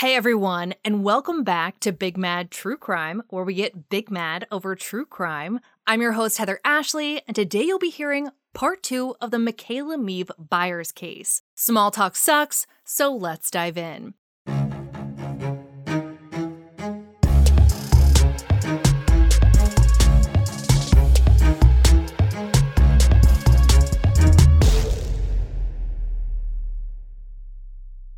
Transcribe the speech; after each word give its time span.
Hey 0.00 0.14
everyone, 0.14 0.74
and 0.84 1.02
welcome 1.02 1.42
back 1.42 1.80
to 1.80 1.90
Big 1.90 2.18
Mad 2.18 2.50
True 2.50 2.76
Crime, 2.76 3.22
where 3.30 3.44
we 3.44 3.54
get 3.54 3.88
big 3.88 4.10
mad 4.10 4.46
over 4.52 4.76
true 4.76 5.06
crime. 5.06 5.58
I'm 5.86 6.02
your 6.02 6.12
host, 6.12 6.36
Heather 6.36 6.60
Ashley, 6.66 7.22
and 7.26 7.34
today 7.34 7.62
you'll 7.62 7.78
be 7.78 7.88
hearing 7.88 8.28
part 8.52 8.82
two 8.82 9.16
of 9.22 9.30
the 9.30 9.38
Makayla 9.38 9.98
Meave 9.98 10.30
Byers 10.38 10.92
case. 10.92 11.40
Small 11.54 11.90
talk 11.90 12.14
sucks, 12.14 12.66
so 12.84 13.10
let's 13.10 13.50
dive 13.50 13.78
in. 13.78 14.12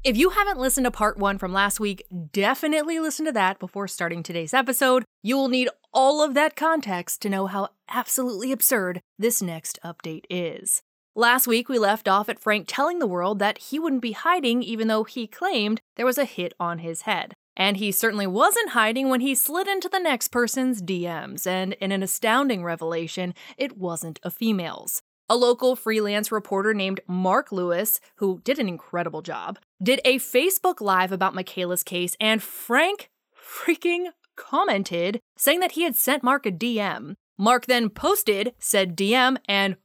If 0.09 0.17
you 0.17 0.31
haven't 0.31 0.59
listened 0.59 0.87
to 0.87 0.91
part 0.91 1.19
one 1.19 1.37
from 1.37 1.53
last 1.53 1.79
week, 1.81 2.03
definitely 2.33 2.99
listen 2.99 3.27
to 3.27 3.33
that 3.33 3.59
before 3.59 3.87
starting 3.87 4.23
today's 4.23 4.55
episode. 4.55 5.05
You 5.23 5.37
will 5.37 5.51
need 5.51 5.69
all 5.93 6.23
of 6.23 6.33
that 6.33 6.57
context 6.57 7.21
to 7.21 7.29
know 7.29 7.47
how 7.47 7.69
absolutely 7.91 8.51
absurd 8.51 9.03
this 9.19 9.43
next 9.43 9.79
update 9.85 10.25
is. 10.31 10.81
Last 11.15 11.47
week, 11.47 11.69
we 11.69 11.79
left 11.79 12.09
off 12.09 12.31
at 12.31 12.39
Frank 12.39 12.65
telling 12.67 13.01
the 13.01 13.07
world 13.07 13.39
that 13.41 13.59
he 13.59 13.79
wouldn't 13.79 14.01
be 14.01 14.13
hiding 14.13 14.63
even 14.63 14.89
though 14.89 15.05
he 15.05 15.27
claimed 15.27 15.79
there 15.97 16.07
was 16.07 16.17
a 16.17 16.25
hit 16.25 16.55
on 16.59 16.79
his 16.79 17.03
head. 17.03 17.35
And 17.55 17.77
he 17.77 17.93
certainly 17.93 18.27
wasn't 18.27 18.71
hiding 18.71 19.11
when 19.11 19.21
he 19.21 19.35
slid 19.35 19.69
into 19.69 19.91
the 19.91 19.99
next 19.99 20.29
person's 20.29 20.81
DMs, 20.81 21.47
and 21.47 21.75
in 21.75 21.93
an 21.93 22.03
astounding 22.03 22.65
revelation, 22.65 23.35
it 23.59 23.77
wasn't 23.77 24.21
a 24.23 24.31
female's. 24.31 25.03
A 25.31 25.37
local 25.37 25.77
freelance 25.77 26.33
reporter 26.33 26.73
named 26.73 27.01
Mark 27.07 27.53
Lewis, 27.53 28.01
who 28.17 28.41
did 28.45 28.59
an 28.59 28.67
incredible 28.67 29.21
job, 29.21 29.59
did 29.83 30.01
a 30.05 30.19
Facebook 30.19 30.81
Live 30.81 31.13
about 31.13 31.35
Makayla's 31.35 31.83
case, 31.83 32.17
and 32.19 32.43
Frank 32.43 33.11
freaking 33.37 34.07
commented 34.37 35.21
saying 35.37 35.61
that 35.61 35.73
he 35.73 35.83
had 35.83 35.97
sent 35.97 36.23
Mark 36.23 36.47
a 36.47 36.51
DM. 36.51 37.15
Mark 37.37 37.67
then 37.67 37.91
posted 37.91 38.55
said 38.59 38.97
DM, 38.97 39.37
and 39.47 39.77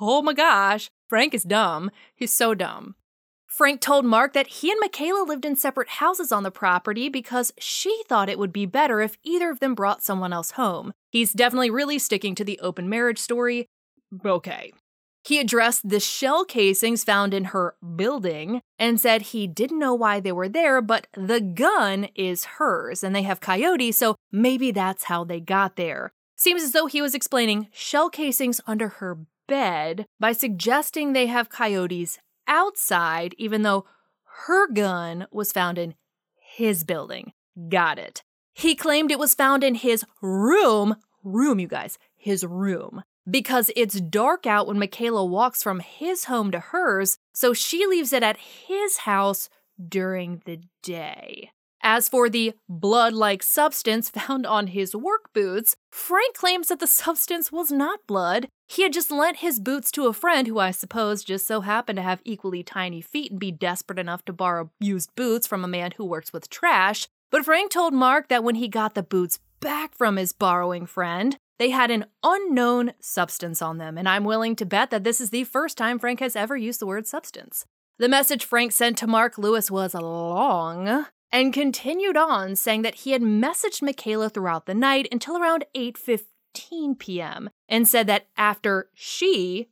oh 0.00 0.22
my 0.22 0.32
gosh, 0.32 0.88
Frank 1.08 1.34
is 1.34 1.42
dumb. 1.42 1.90
He's 2.14 2.32
so 2.32 2.54
dumb. 2.54 2.94
Frank 3.46 3.80
told 3.80 4.04
Mark 4.04 4.32
that 4.32 4.46
he 4.46 4.70
and 4.70 4.80
Makayla 4.80 5.26
lived 5.26 5.44
in 5.44 5.56
separate 5.56 5.88
houses 5.88 6.30
on 6.30 6.44
the 6.44 6.50
property 6.50 7.08
because 7.08 7.52
she 7.58 8.02
thought 8.08 8.28
it 8.28 8.38
would 8.38 8.52
be 8.52 8.66
better 8.66 9.00
if 9.00 9.16
either 9.24 9.50
of 9.50 9.58
them 9.58 9.74
brought 9.74 10.02
someone 10.04 10.32
else 10.32 10.52
home. 10.52 10.92
He's 11.10 11.32
definitely 11.32 11.70
really 11.70 11.98
sticking 11.98 12.34
to 12.36 12.44
the 12.44 12.58
open 12.60 12.88
marriage 12.88 13.18
story. 13.18 13.66
Okay. 14.24 14.72
He 15.24 15.38
addressed 15.38 15.88
the 15.88 16.00
shell 16.00 16.44
casings 16.44 17.02
found 17.02 17.32
in 17.32 17.44
her 17.44 17.76
building 17.96 18.60
and 18.78 19.00
said 19.00 19.22
he 19.22 19.46
didn't 19.46 19.78
know 19.78 19.94
why 19.94 20.20
they 20.20 20.32
were 20.32 20.50
there, 20.50 20.82
but 20.82 21.06
the 21.14 21.40
gun 21.40 22.08
is 22.14 22.44
hers 22.44 23.02
and 23.02 23.16
they 23.16 23.22
have 23.22 23.40
coyotes, 23.40 23.96
so 23.96 24.16
maybe 24.30 24.70
that's 24.70 25.04
how 25.04 25.24
they 25.24 25.40
got 25.40 25.76
there. 25.76 26.12
Seems 26.36 26.62
as 26.62 26.72
though 26.72 26.86
he 26.86 27.00
was 27.00 27.14
explaining 27.14 27.68
shell 27.72 28.10
casings 28.10 28.60
under 28.66 28.88
her 28.88 29.20
bed 29.48 30.04
by 30.20 30.32
suggesting 30.32 31.12
they 31.12 31.26
have 31.26 31.48
coyotes 31.48 32.18
outside, 32.46 33.34
even 33.38 33.62
though 33.62 33.86
her 34.46 34.70
gun 34.70 35.26
was 35.30 35.52
found 35.52 35.78
in 35.78 35.94
his 36.38 36.84
building. 36.84 37.32
Got 37.70 37.98
it. 37.98 38.22
He 38.52 38.74
claimed 38.74 39.10
it 39.10 39.18
was 39.18 39.34
found 39.34 39.64
in 39.64 39.76
his 39.76 40.04
room. 40.20 40.96
Room, 41.22 41.58
you 41.58 41.68
guys. 41.68 41.98
His 42.14 42.44
room 42.44 43.04
because 43.28 43.70
it's 43.76 44.00
dark 44.00 44.46
out 44.46 44.66
when 44.66 44.76
Makayla 44.76 45.28
walks 45.28 45.62
from 45.62 45.80
his 45.80 46.24
home 46.24 46.50
to 46.50 46.60
hers, 46.60 47.18
so 47.32 47.52
she 47.52 47.86
leaves 47.86 48.12
it 48.12 48.22
at 48.22 48.36
his 48.36 48.98
house 48.98 49.48
during 49.88 50.42
the 50.44 50.60
day. 50.82 51.50
As 51.86 52.08
for 52.08 52.30
the 52.30 52.54
blood 52.66 53.12
like 53.12 53.42
substance 53.42 54.08
found 54.14 54.46
on 54.46 54.68
his 54.68 54.96
work 54.96 55.32
boots, 55.34 55.76
Frank 55.92 56.34
claims 56.34 56.68
that 56.68 56.80
the 56.80 56.86
substance 56.86 57.52
was 57.52 57.70
not 57.70 58.06
blood. 58.06 58.48
He 58.66 58.82
had 58.82 58.94
just 58.94 59.10
lent 59.10 59.38
his 59.38 59.60
boots 59.60 59.92
to 59.92 60.06
a 60.06 60.14
friend 60.14 60.46
who 60.48 60.58
I 60.58 60.70
suppose 60.70 61.22
just 61.22 61.46
so 61.46 61.60
happened 61.60 61.98
to 61.98 62.02
have 62.02 62.22
equally 62.24 62.62
tiny 62.62 63.02
feet 63.02 63.30
and 63.30 63.38
be 63.38 63.52
desperate 63.52 63.98
enough 63.98 64.24
to 64.24 64.32
borrow 64.32 64.70
used 64.80 65.14
boots 65.14 65.46
from 65.46 65.62
a 65.62 65.68
man 65.68 65.92
who 65.96 66.06
works 66.06 66.32
with 66.32 66.48
trash. 66.48 67.06
But 67.30 67.44
Frank 67.44 67.70
told 67.70 67.92
Mark 67.92 68.28
that 68.28 68.44
when 68.44 68.54
he 68.54 68.68
got 68.68 68.94
the 68.94 69.02
boots 69.02 69.38
back 69.60 69.94
from 69.94 70.16
his 70.16 70.32
borrowing 70.32 70.86
friend, 70.86 71.36
they 71.58 71.70
had 71.70 71.90
an 71.90 72.06
unknown 72.22 72.92
substance 73.00 73.62
on 73.62 73.78
them, 73.78 73.96
and 73.96 74.08
I'm 74.08 74.24
willing 74.24 74.56
to 74.56 74.66
bet 74.66 74.90
that 74.90 75.04
this 75.04 75.20
is 75.20 75.30
the 75.30 75.44
first 75.44 75.78
time 75.78 75.98
Frank 75.98 76.20
has 76.20 76.36
ever 76.36 76.56
used 76.56 76.80
the 76.80 76.86
word 76.86 77.06
substance. 77.06 77.64
The 77.98 78.08
message 78.08 78.44
Frank 78.44 78.72
sent 78.72 78.98
to 78.98 79.06
Mark 79.06 79.38
Lewis 79.38 79.70
was 79.70 79.94
long 79.94 81.06
and 81.30 81.52
continued 81.52 82.16
on 82.16 82.56
saying 82.56 82.82
that 82.82 82.96
he 82.96 83.12
had 83.12 83.22
messaged 83.22 83.82
Makayla 83.82 84.32
throughout 84.32 84.66
the 84.66 84.74
night 84.74 85.06
until 85.12 85.36
around 85.36 85.64
8:15 85.76 86.98
p.m. 86.98 87.50
and 87.68 87.86
said 87.86 88.06
that 88.08 88.26
after 88.36 88.88
she 88.94 89.68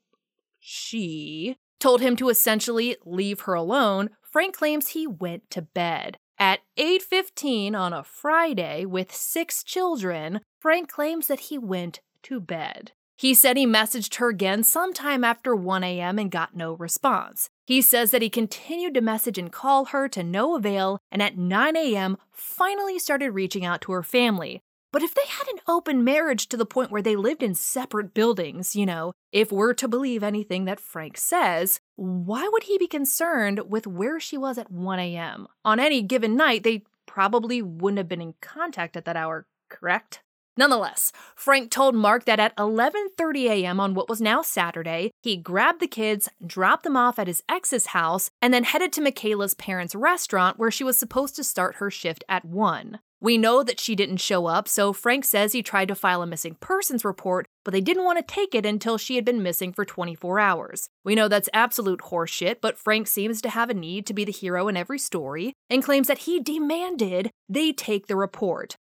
she 0.60 1.56
told 1.80 2.00
him 2.00 2.14
to 2.14 2.28
essentially 2.28 2.96
leave 3.04 3.40
her 3.40 3.54
alone, 3.54 4.10
Frank 4.22 4.56
claims 4.56 4.88
he 4.88 5.06
went 5.06 5.50
to 5.50 5.62
bed. 5.62 6.16
At 6.42 6.58
8:15 6.76 7.76
on 7.76 7.92
a 7.92 8.02
Friday 8.02 8.84
with 8.84 9.14
6 9.14 9.62
children, 9.62 10.40
Frank 10.58 10.90
claims 10.90 11.28
that 11.28 11.38
he 11.38 11.56
went 11.56 12.00
to 12.24 12.40
bed. 12.40 12.90
He 13.16 13.32
said 13.32 13.56
he 13.56 13.64
messaged 13.64 14.16
her 14.16 14.30
again 14.30 14.64
sometime 14.64 15.22
after 15.22 15.54
1 15.54 15.84
a.m. 15.84 16.18
and 16.18 16.32
got 16.32 16.56
no 16.56 16.72
response. 16.72 17.48
He 17.64 17.80
says 17.80 18.10
that 18.10 18.22
he 18.22 18.28
continued 18.28 18.94
to 18.94 19.00
message 19.00 19.38
and 19.38 19.52
call 19.52 19.84
her 19.84 20.08
to 20.08 20.24
no 20.24 20.56
avail, 20.56 20.98
and 21.12 21.22
at 21.22 21.38
9 21.38 21.76
a.m., 21.76 22.18
finally 22.32 22.98
started 22.98 23.30
reaching 23.30 23.64
out 23.64 23.80
to 23.82 23.92
her 23.92 24.02
family. 24.02 24.62
But 24.92 25.02
if 25.02 25.14
they 25.14 25.26
had 25.26 25.48
an 25.48 25.60
open 25.66 26.04
marriage 26.04 26.48
to 26.48 26.56
the 26.58 26.66
point 26.66 26.90
where 26.90 27.00
they 27.00 27.16
lived 27.16 27.42
in 27.42 27.54
separate 27.54 28.12
buildings, 28.12 28.76
you 28.76 28.84
know, 28.84 29.14
if 29.32 29.50
we're 29.50 29.72
to 29.74 29.88
believe 29.88 30.22
anything 30.22 30.66
that 30.66 30.78
Frank 30.78 31.16
says, 31.16 31.80
why 31.96 32.46
would 32.52 32.64
he 32.64 32.76
be 32.76 32.86
concerned 32.86 33.70
with 33.70 33.86
where 33.86 34.20
she 34.20 34.36
was 34.36 34.58
at 34.58 34.70
1 34.70 34.98
a.m.? 34.98 35.48
On 35.64 35.80
any 35.80 36.02
given 36.02 36.36
night, 36.36 36.62
they 36.62 36.82
probably 37.06 37.62
wouldn't 37.62 37.98
have 37.98 38.08
been 38.08 38.20
in 38.20 38.34
contact 38.42 38.94
at 38.94 39.06
that 39.06 39.16
hour, 39.16 39.46
correct? 39.70 40.20
Nonetheless, 40.58 41.12
Frank 41.34 41.70
told 41.70 41.94
Mark 41.94 42.26
that 42.26 42.38
at 42.38 42.54
11:30 42.56 43.48
a.m. 43.48 43.80
on 43.80 43.94
what 43.94 44.10
was 44.10 44.20
now 44.20 44.42
Saturday, 44.42 45.10
he 45.22 45.34
grabbed 45.36 45.80
the 45.80 45.86
kids, 45.86 46.28
dropped 46.46 46.84
them 46.84 46.96
off 46.98 47.18
at 47.18 47.26
his 47.26 47.42
ex's 47.48 47.86
house, 47.86 48.30
and 48.42 48.52
then 48.52 48.64
headed 48.64 48.92
to 48.92 49.00
Makayla's 49.00 49.54
parents' 49.54 49.94
restaurant 49.94 50.58
where 50.58 50.70
she 50.70 50.84
was 50.84 50.98
supposed 50.98 51.34
to 51.36 51.44
start 51.44 51.76
her 51.76 51.90
shift 51.90 52.22
at 52.28 52.44
1. 52.44 52.98
We 53.22 53.38
know 53.38 53.62
that 53.62 53.78
she 53.78 53.94
didn't 53.94 54.16
show 54.16 54.46
up, 54.46 54.66
so 54.66 54.92
Frank 54.92 55.24
says 55.24 55.52
he 55.52 55.62
tried 55.62 55.86
to 55.86 55.94
file 55.94 56.22
a 56.22 56.26
missing 56.26 56.56
persons 56.58 57.04
report, 57.04 57.46
but 57.64 57.70
they 57.70 57.80
didn't 57.80 58.02
want 58.04 58.18
to 58.18 58.34
take 58.34 58.52
it 58.52 58.66
until 58.66 58.98
she 58.98 59.14
had 59.14 59.24
been 59.24 59.44
missing 59.44 59.72
for 59.72 59.84
24 59.84 60.40
hours. 60.40 60.88
We 61.04 61.14
know 61.14 61.28
that's 61.28 61.48
absolute 61.54 62.00
horseshit, 62.00 62.56
but 62.60 62.76
Frank 62.76 63.06
seems 63.06 63.40
to 63.42 63.50
have 63.50 63.70
a 63.70 63.74
need 63.74 64.06
to 64.06 64.12
be 64.12 64.24
the 64.24 64.32
hero 64.32 64.66
in 64.66 64.76
every 64.76 64.98
story 64.98 65.52
and 65.70 65.84
claims 65.84 66.08
that 66.08 66.18
he 66.18 66.40
demanded 66.40 67.30
they 67.48 67.70
take 67.72 68.08
the 68.08 68.16
report. 68.16 68.74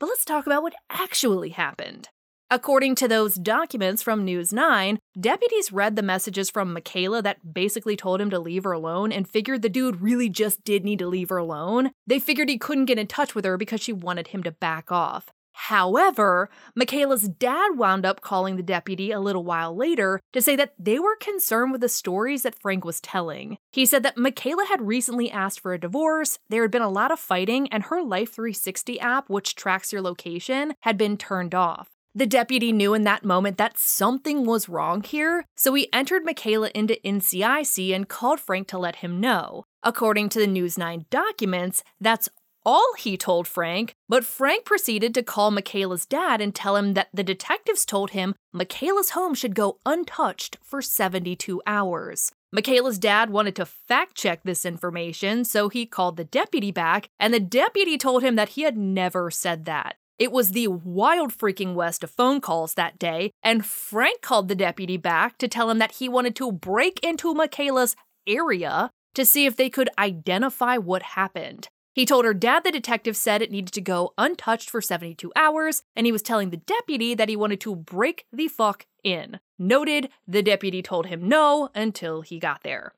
But 0.00 0.06
let's 0.06 0.24
talk 0.24 0.44
about 0.44 0.64
what 0.64 0.74
actually 0.90 1.50
happened. 1.50 2.08
According 2.54 2.94
to 2.96 3.08
those 3.08 3.34
documents 3.34 4.00
from 4.00 4.24
News 4.24 4.52
9, 4.52 5.00
deputies 5.18 5.72
read 5.72 5.96
the 5.96 6.02
messages 6.02 6.50
from 6.50 6.72
Makayla 6.72 7.20
that 7.24 7.52
basically 7.52 7.96
told 7.96 8.20
him 8.20 8.30
to 8.30 8.38
leave 8.38 8.62
her 8.62 8.70
alone 8.70 9.10
and 9.10 9.28
figured 9.28 9.62
the 9.62 9.68
dude 9.68 10.00
really 10.00 10.28
just 10.28 10.62
did 10.62 10.84
need 10.84 11.00
to 11.00 11.08
leave 11.08 11.30
her 11.30 11.36
alone. 11.36 11.90
They 12.06 12.20
figured 12.20 12.48
he 12.48 12.56
couldn't 12.56 12.84
get 12.84 12.96
in 12.96 13.08
touch 13.08 13.34
with 13.34 13.44
her 13.44 13.56
because 13.56 13.80
she 13.80 13.92
wanted 13.92 14.28
him 14.28 14.44
to 14.44 14.52
back 14.52 14.92
off. 14.92 15.32
However, 15.54 16.48
Makayla's 16.78 17.28
dad 17.28 17.76
wound 17.76 18.06
up 18.06 18.20
calling 18.20 18.54
the 18.54 18.62
deputy 18.62 19.10
a 19.10 19.18
little 19.18 19.42
while 19.42 19.74
later 19.74 20.20
to 20.32 20.40
say 20.40 20.54
that 20.54 20.74
they 20.78 21.00
were 21.00 21.16
concerned 21.16 21.72
with 21.72 21.80
the 21.80 21.88
stories 21.88 22.44
that 22.44 22.60
Frank 22.60 22.84
was 22.84 23.00
telling. 23.00 23.58
He 23.72 23.84
said 23.84 24.04
that 24.04 24.16
Makayla 24.16 24.68
had 24.68 24.86
recently 24.86 25.28
asked 25.28 25.58
for 25.58 25.72
a 25.74 25.80
divorce, 25.80 26.38
there 26.50 26.62
had 26.62 26.70
been 26.70 26.82
a 26.82 26.88
lot 26.88 27.10
of 27.10 27.18
fighting, 27.18 27.66
and 27.72 27.82
her 27.84 28.00
Life 28.00 28.32
360 28.32 29.00
app, 29.00 29.28
which 29.28 29.56
tracks 29.56 29.92
your 29.92 30.02
location, 30.02 30.74
had 30.82 30.96
been 30.96 31.16
turned 31.16 31.52
off. 31.52 31.93
The 32.16 32.26
deputy 32.26 32.70
knew 32.70 32.94
in 32.94 33.02
that 33.04 33.24
moment 33.24 33.58
that 33.58 33.76
something 33.76 34.44
was 34.46 34.68
wrong 34.68 35.02
here, 35.02 35.46
so 35.56 35.74
he 35.74 35.92
entered 35.92 36.24
Makayla 36.24 36.70
into 36.70 37.00
NCIC 37.04 37.92
and 37.92 38.08
called 38.08 38.38
Frank 38.38 38.68
to 38.68 38.78
let 38.78 38.96
him 38.96 39.18
know. 39.18 39.64
According 39.82 40.28
to 40.28 40.38
the 40.38 40.46
News 40.46 40.78
9 40.78 41.06
documents, 41.10 41.82
that's 42.00 42.28
all 42.64 42.94
he 42.96 43.16
told 43.16 43.48
Frank, 43.48 43.96
but 44.08 44.24
Frank 44.24 44.64
proceeded 44.64 45.12
to 45.14 45.24
call 45.24 45.50
Makayla's 45.50 46.06
dad 46.06 46.40
and 46.40 46.54
tell 46.54 46.76
him 46.76 46.94
that 46.94 47.08
the 47.12 47.24
detectives 47.24 47.84
told 47.84 48.10
him 48.10 48.36
Makayla's 48.54 49.10
home 49.10 49.34
should 49.34 49.56
go 49.56 49.80
untouched 49.84 50.56
for 50.62 50.80
72 50.80 51.60
hours. 51.66 52.30
Makayla's 52.54 53.00
dad 53.00 53.30
wanted 53.30 53.56
to 53.56 53.66
fact 53.66 54.14
check 54.14 54.44
this 54.44 54.64
information, 54.64 55.44
so 55.44 55.68
he 55.68 55.84
called 55.84 56.16
the 56.16 56.24
deputy 56.24 56.70
back, 56.70 57.08
and 57.18 57.34
the 57.34 57.40
deputy 57.40 57.98
told 57.98 58.22
him 58.22 58.36
that 58.36 58.50
he 58.50 58.62
had 58.62 58.76
never 58.76 59.32
said 59.32 59.64
that. 59.64 59.96
It 60.18 60.30
was 60.30 60.52
the 60.52 60.68
wild 60.68 61.32
freaking 61.32 61.74
west 61.74 62.04
of 62.04 62.10
phone 62.10 62.40
calls 62.40 62.74
that 62.74 62.98
day, 62.98 63.32
and 63.42 63.66
Frank 63.66 64.20
called 64.20 64.48
the 64.48 64.54
deputy 64.54 64.96
back 64.96 65.38
to 65.38 65.48
tell 65.48 65.70
him 65.70 65.78
that 65.78 65.92
he 65.92 66.08
wanted 66.08 66.36
to 66.36 66.52
break 66.52 67.00
into 67.02 67.34
Makayla's 67.34 67.96
area 68.26 68.90
to 69.14 69.24
see 69.24 69.46
if 69.46 69.56
they 69.56 69.68
could 69.68 69.90
identify 69.98 70.76
what 70.76 71.02
happened. 71.02 71.68
He 71.94 72.06
told 72.06 72.24
her 72.24 72.34
dad 72.34 72.64
the 72.64 72.72
detective 72.72 73.16
said 73.16 73.42
it 73.42 73.52
needed 73.52 73.72
to 73.74 73.80
go 73.80 74.14
untouched 74.18 74.70
for 74.70 74.80
72 74.80 75.32
hours, 75.36 75.82
and 75.94 76.06
he 76.06 76.12
was 76.12 76.22
telling 76.22 76.50
the 76.50 76.56
deputy 76.58 77.14
that 77.14 77.28
he 77.28 77.36
wanted 77.36 77.60
to 77.62 77.76
break 77.76 78.24
the 78.32 78.48
fuck 78.48 78.86
in. 79.02 79.38
Noted, 79.58 80.08
the 80.26 80.42
deputy 80.42 80.82
told 80.82 81.06
him 81.06 81.28
no 81.28 81.70
until 81.74 82.22
he 82.22 82.38
got 82.38 82.62
there. 82.62 82.94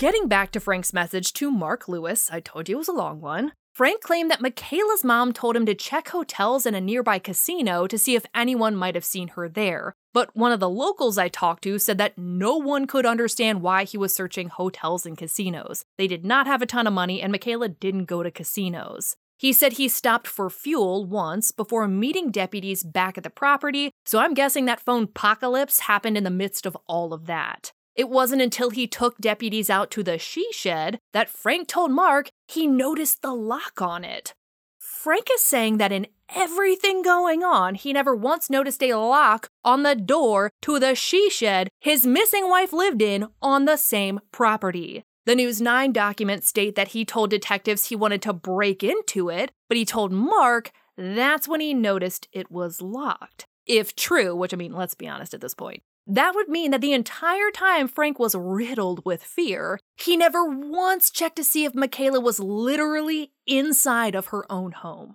Getting 0.00 0.28
back 0.28 0.50
to 0.52 0.60
Frank's 0.60 0.94
message 0.94 1.34
to 1.34 1.50
Mark 1.50 1.86
Lewis, 1.86 2.30
I 2.32 2.40
told 2.40 2.70
you 2.70 2.76
it 2.76 2.78
was 2.78 2.88
a 2.88 2.92
long 2.92 3.20
one. 3.20 3.52
Frank 3.74 4.00
claimed 4.00 4.30
that 4.30 4.40
Makayla's 4.40 5.04
mom 5.04 5.34
told 5.34 5.54
him 5.54 5.66
to 5.66 5.74
check 5.74 6.08
hotels 6.08 6.64
in 6.64 6.74
a 6.74 6.80
nearby 6.80 7.18
casino 7.18 7.86
to 7.86 7.98
see 7.98 8.14
if 8.14 8.24
anyone 8.34 8.74
might 8.74 8.94
have 8.94 9.04
seen 9.04 9.28
her 9.28 9.46
there. 9.46 9.92
But 10.14 10.34
one 10.34 10.52
of 10.52 10.60
the 10.60 10.70
locals 10.70 11.18
I 11.18 11.28
talked 11.28 11.64
to 11.64 11.78
said 11.78 11.98
that 11.98 12.16
no 12.16 12.56
one 12.56 12.86
could 12.86 13.04
understand 13.04 13.60
why 13.60 13.84
he 13.84 13.98
was 13.98 14.14
searching 14.14 14.48
hotels 14.48 15.04
and 15.04 15.18
casinos. 15.18 15.84
They 15.98 16.06
did 16.06 16.24
not 16.24 16.46
have 16.46 16.62
a 16.62 16.66
ton 16.66 16.86
of 16.86 16.94
money, 16.94 17.20
and 17.20 17.30
Makayla 17.30 17.78
didn't 17.78 18.06
go 18.06 18.22
to 18.22 18.30
casinos. 18.30 19.16
He 19.36 19.52
said 19.52 19.74
he 19.74 19.88
stopped 19.90 20.26
for 20.26 20.48
fuel 20.48 21.04
once 21.04 21.52
before 21.52 21.86
meeting 21.86 22.30
deputies 22.30 22.84
back 22.84 23.18
at 23.18 23.24
the 23.24 23.28
property, 23.28 23.90
so 24.06 24.18
I'm 24.18 24.32
guessing 24.32 24.64
that 24.64 24.80
phone 24.80 25.02
apocalypse 25.02 25.80
happened 25.80 26.16
in 26.16 26.24
the 26.24 26.30
midst 26.30 26.64
of 26.64 26.74
all 26.86 27.12
of 27.12 27.26
that. 27.26 27.72
It 28.00 28.08
wasn't 28.08 28.40
until 28.40 28.70
he 28.70 28.86
took 28.86 29.18
deputies 29.18 29.68
out 29.68 29.90
to 29.90 30.02
the 30.02 30.16
she 30.16 30.50
shed 30.52 31.00
that 31.12 31.28
Frank 31.28 31.68
told 31.68 31.90
Mark 31.90 32.30
he 32.48 32.66
noticed 32.66 33.20
the 33.20 33.34
lock 33.34 33.82
on 33.82 34.04
it. 34.04 34.32
Frank 34.78 35.26
is 35.34 35.44
saying 35.44 35.76
that 35.76 35.92
in 35.92 36.06
everything 36.34 37.02
going 37.02 37.44
on, 37.44 37.74
he 37.74 37.92
never 37.92 38.16
once 38.16 38.48
noticed 38.48 38.82
a 38.82 38.94
lock 38.94 39.48
on 39.66 39.82
the 39.82 39.94
door 39.94 40.50
to 40.62 40.78
the 40.78 40.94
she 40.94 41.28
shed 41.28 41.68
his 41.78 42.06
missing 42.06 42.48
wife 42.48 42.72
lived 42.72 43.02
in 43.02 43.28
on 43.42 43.66
the 43.66 43.76
same 43.76 44.20
property. 44.32 45.02
The 45.26 45.34
News 45.34 45.60
9 45.60 45.92
documents 45.92 46.48
state 46.48 46.76
that 46.76 46.88
he 46.88 47.04
told 47.04 47.28
detectives 47.28 47.84
he 47.84 47.96
wanted 47.96 48.22
to 48.22 48.32
break 48.32 48.82
into 48.82 49.28
it, 49.28 49.50
but 49.68 49.76
he 49.76 49.84
told 49.84 50.10
Mark 50.10 50.70
that's 50.96 51.46
when 51.46 51.60
he 51.60 51.74
noticed 51.74 52.28
it 52.32 52.50
was 52.50 52.80
locked. 52.80 53.44
If 53.66 53.94
true, 53.94 54.34
which 54.34 54.54
I 54.54 54.56
mean, 54.56 54.72
let's 54.72 54.94
be 54.94 55.06
honest 55.06 55.34
at 55.34 55.42
this 55.42 55.52
point. 55.52 55.82
That 56.10 56.34
would 56.34 56.48
mean 56.48 56.72
that 56.72 56.80
the 56.80 56.92
entire 56.92 57.52
time 57.52 57.86
Frank 57.86 58.18
was 58.18 58.34
riddled 58.34 59.04
with 59.04 59.22
fear, 59.22 59.78
he 59.96 60.16
never 60.16 60.44
once 60.44 61.08
checked 61.08 61.36
to 61.36 61.44
see 61.44 61.64
if 61.64 61.72
Makayla 61.72 62.20
was 62.20 62.40
literally 62.40 63.30
inside 63.46 64.16
of 64.16 64.26
her 64.26 64.44
own 64.50 64.72
home. 64.72 65.14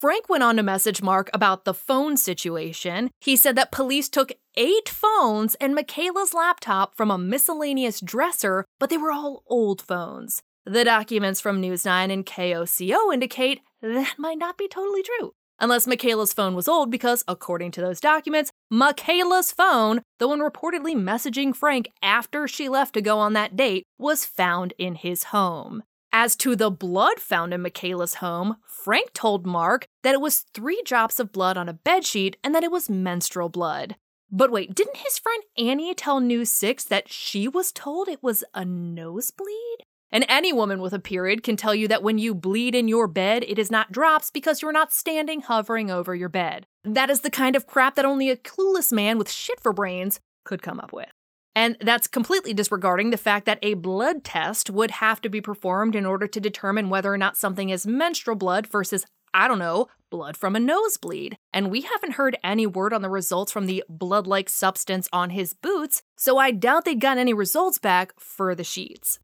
Frank 0.00 0.28
went 0.28 0.42
on 0.42 0.56
to 0.56 0.64
message 0.64 1.00
Mark 1.00 1.30
about 1.32 1.64
the 1.64 1.72
phone 1.72 2.16
situation. 2.16 3.12
He 3.20 3.36
said 3.36 3.54
that 3.54 3.70
police 3.70 4.08
took 4.08 4.32
eight 4.56 4.88
phones 4.88 5.54
and 5.60 5.76
Makayla's 5.76 6.34
laptop 6.34 6.96
from 6.96 7.12
a 7.12 7.16
miscellaneous 7.16 8.00
dresser, 8.00 8.64
but 8.80 8.90
they 8.90 8.98
were 8.98 9.12
all 9.12 9.44
old 9.46 9.80
phones. 9.80 10.42
The 10.66 10.82
documents 10.82 11.40
from 11.40 11.60
News 11.60 11.84
9 11.84 12.10
and 12.10 12.26
KOCO 12.26 13.14
indicate 13.14 13.60
that 13.80 14.18
might 14.18 14.38
not 14.38 14.58
be 14.58 14.66
totally 14.66 15.04
true 15.04 15.34
unless 15.62 15.86
Makayla's 15.86 16.34
phone 16.34 16.54
was 16.54 16.68
old 16.68 16.90
because, 16.90 17.24
according 17.26 17.70
to 17.70 17.80
those 17.80 18.00
documents, 18.00 18.50
Makayla's 18.70 19.52
phone, 19.52 20.02
the 20.18 20.28
one 20.28 20.40
reportedly 20.40 20.94
messaging 20.94 21.56
Frank 21.56 21.88
after 22.02 22.46
she 22.46 22.68
left 22.68 22.92
to 22.94 23.00
go 23.00 23.18
on 23.18 23.32
that 23.32 23.56
date, 23.56 23.84
was 23.96 24.26
found 24.26 24.74
in 24.76 24.96
his 24.96 25.24
home. 25.24 25.84
As 26.12 26.36
to 26.36 26.54
the 26.54 26.70
blood 26.70 27.20
found 27.20 27.54
in 27.54 27.62
Makayla's 27.62 28.16
home, 28.16 28.56
Frank 28.66 29.14
told 29.14 29.46
Mark 29.46 29.86
that 30.02 30.12
it 30.12 30.20
was 30.20 30.44
three 30.52 30.82
drops 30.84 31.18
of 31.18 31.32
blood 31.32 31.56
on 31.56 31.70
a 31.70 31.74
bedsheet 31.74 32.34
and 32.44 32.54
that 32.54 32.64
it 32.64 32.70
was 32.70 32.90
menstrual 32.90 33.48
blood. 33.48 33.96
But 34.30 34.50
wait, 34.50 34.74
didn't 34.74 34.96
his 34.96 35.18
friend 35.18 35.42
Annie 35.56 35.94
tell 35.94 36.20
News 36.20 36.50
6 36.50 36.84
that 36.84 37.10
she 37.10 37.48
was 37.48 37.70
told 37.70 38.08
it 38.08 38.22
was 38.22 38.44
a 38.52 38.64
nosebleed? 38.64 39.84
And 40.12 40.26
any 40.28 40.52
woman 40.52 40.82
with 40.82 40.92
a 40.92 40.98
period 40.98 41.42
can 41.42 41.56
tell 41.56 41.74
you 41.74 41.88
that 41.88 42.02
when 42.02 42.18
you 42.18 42.34
bleed 42.34 42.74
in 42.74 42.86
your 42.86 43.08
bed, 43.08 43.44
it 43.48 43.58
is 43.58 43.70
not 43.70 43.90
drops 43.90 44.30
because 44.30 44.60
you're 44.60 44.70
not 44.70 44.92
standing 44.92 45.40
hovering 45.40 45.90
over 45.90 46.14
your 46.14 46.28
bed. 46.28 46.66
That 46.84 47.08
is 47.08 47.22
the 47.22 47.30
kind 47.30 47.56
of 47.56 47.66
crap 47.66 47.94
that 47.94 48.04
only 48.04 48.28
a 48.28 48.36
clueless 48.36 48.92
man 48.92 49.16
with 49.16 49.30
shit 49.30 49.58
for 49.58 49.72
brains 49.72 50.20
could 50.44 50.60
come 50.60 50.78
up 50.78 50.92
with. 50.92 51.08
And 51.54 51.76
that's 51.80 52.06
completely 52.06 52.54
disregarding 52.54 53.10
the 53.10 53.16
fact 53.16 53.46
that 53.46 53.58
a 53.62 53.74
blood 53.74 54.24
test 54.24 54.70
would 54.70 54.90
have 54.92 55.20
to 55.22 55.28
be 55.28 55.40
performed 55.40 55.94
in 55.94 56.06
order 56.06 56.26
to 56.26 56.40
determine 56.40 56.90
whether 56.90 57.12
or 57.12 57.18
not 57.18 57.36
something 57.36 57.70
is 57.70 57.86
menstrual 57.86 58.36
blood 58.36 58.66
versus, 58.66 59.06
I 59.34 59.48
don't 59.48 59.58
know, 59.58 59.88
blood 60.10 60.36
from 60.36 60.56
a 60.56 60.60
nosebleed. 60.60 61.36
And 61.52 61.70
we 61.70 61.82
haven't 61.82 62.12
heard 62.12 62.38
any 62.42 62.66
word 62.66 62.92
on 62.92 63.02
the 63.02 63.10
results 63.10 63.52
from 63.52 63.66
the 63.66 63.84
blood 63.88 64.26
like 64.26 64.48
substance 64.48 65.08
on 65.12 65.30
his 65.30 65.54
boots, 65.54 66.02
so 66.16 66.38
I 66.38 66.52
doubt 66.52 66.84
they'd 66.84 67.00
got 67.00 67.18
any 67.18 67.34
results 67.34 67.78
back 67.78 68.12
for 68.18 68.54
the 68.54 68.64
sheets. 68.64 69.18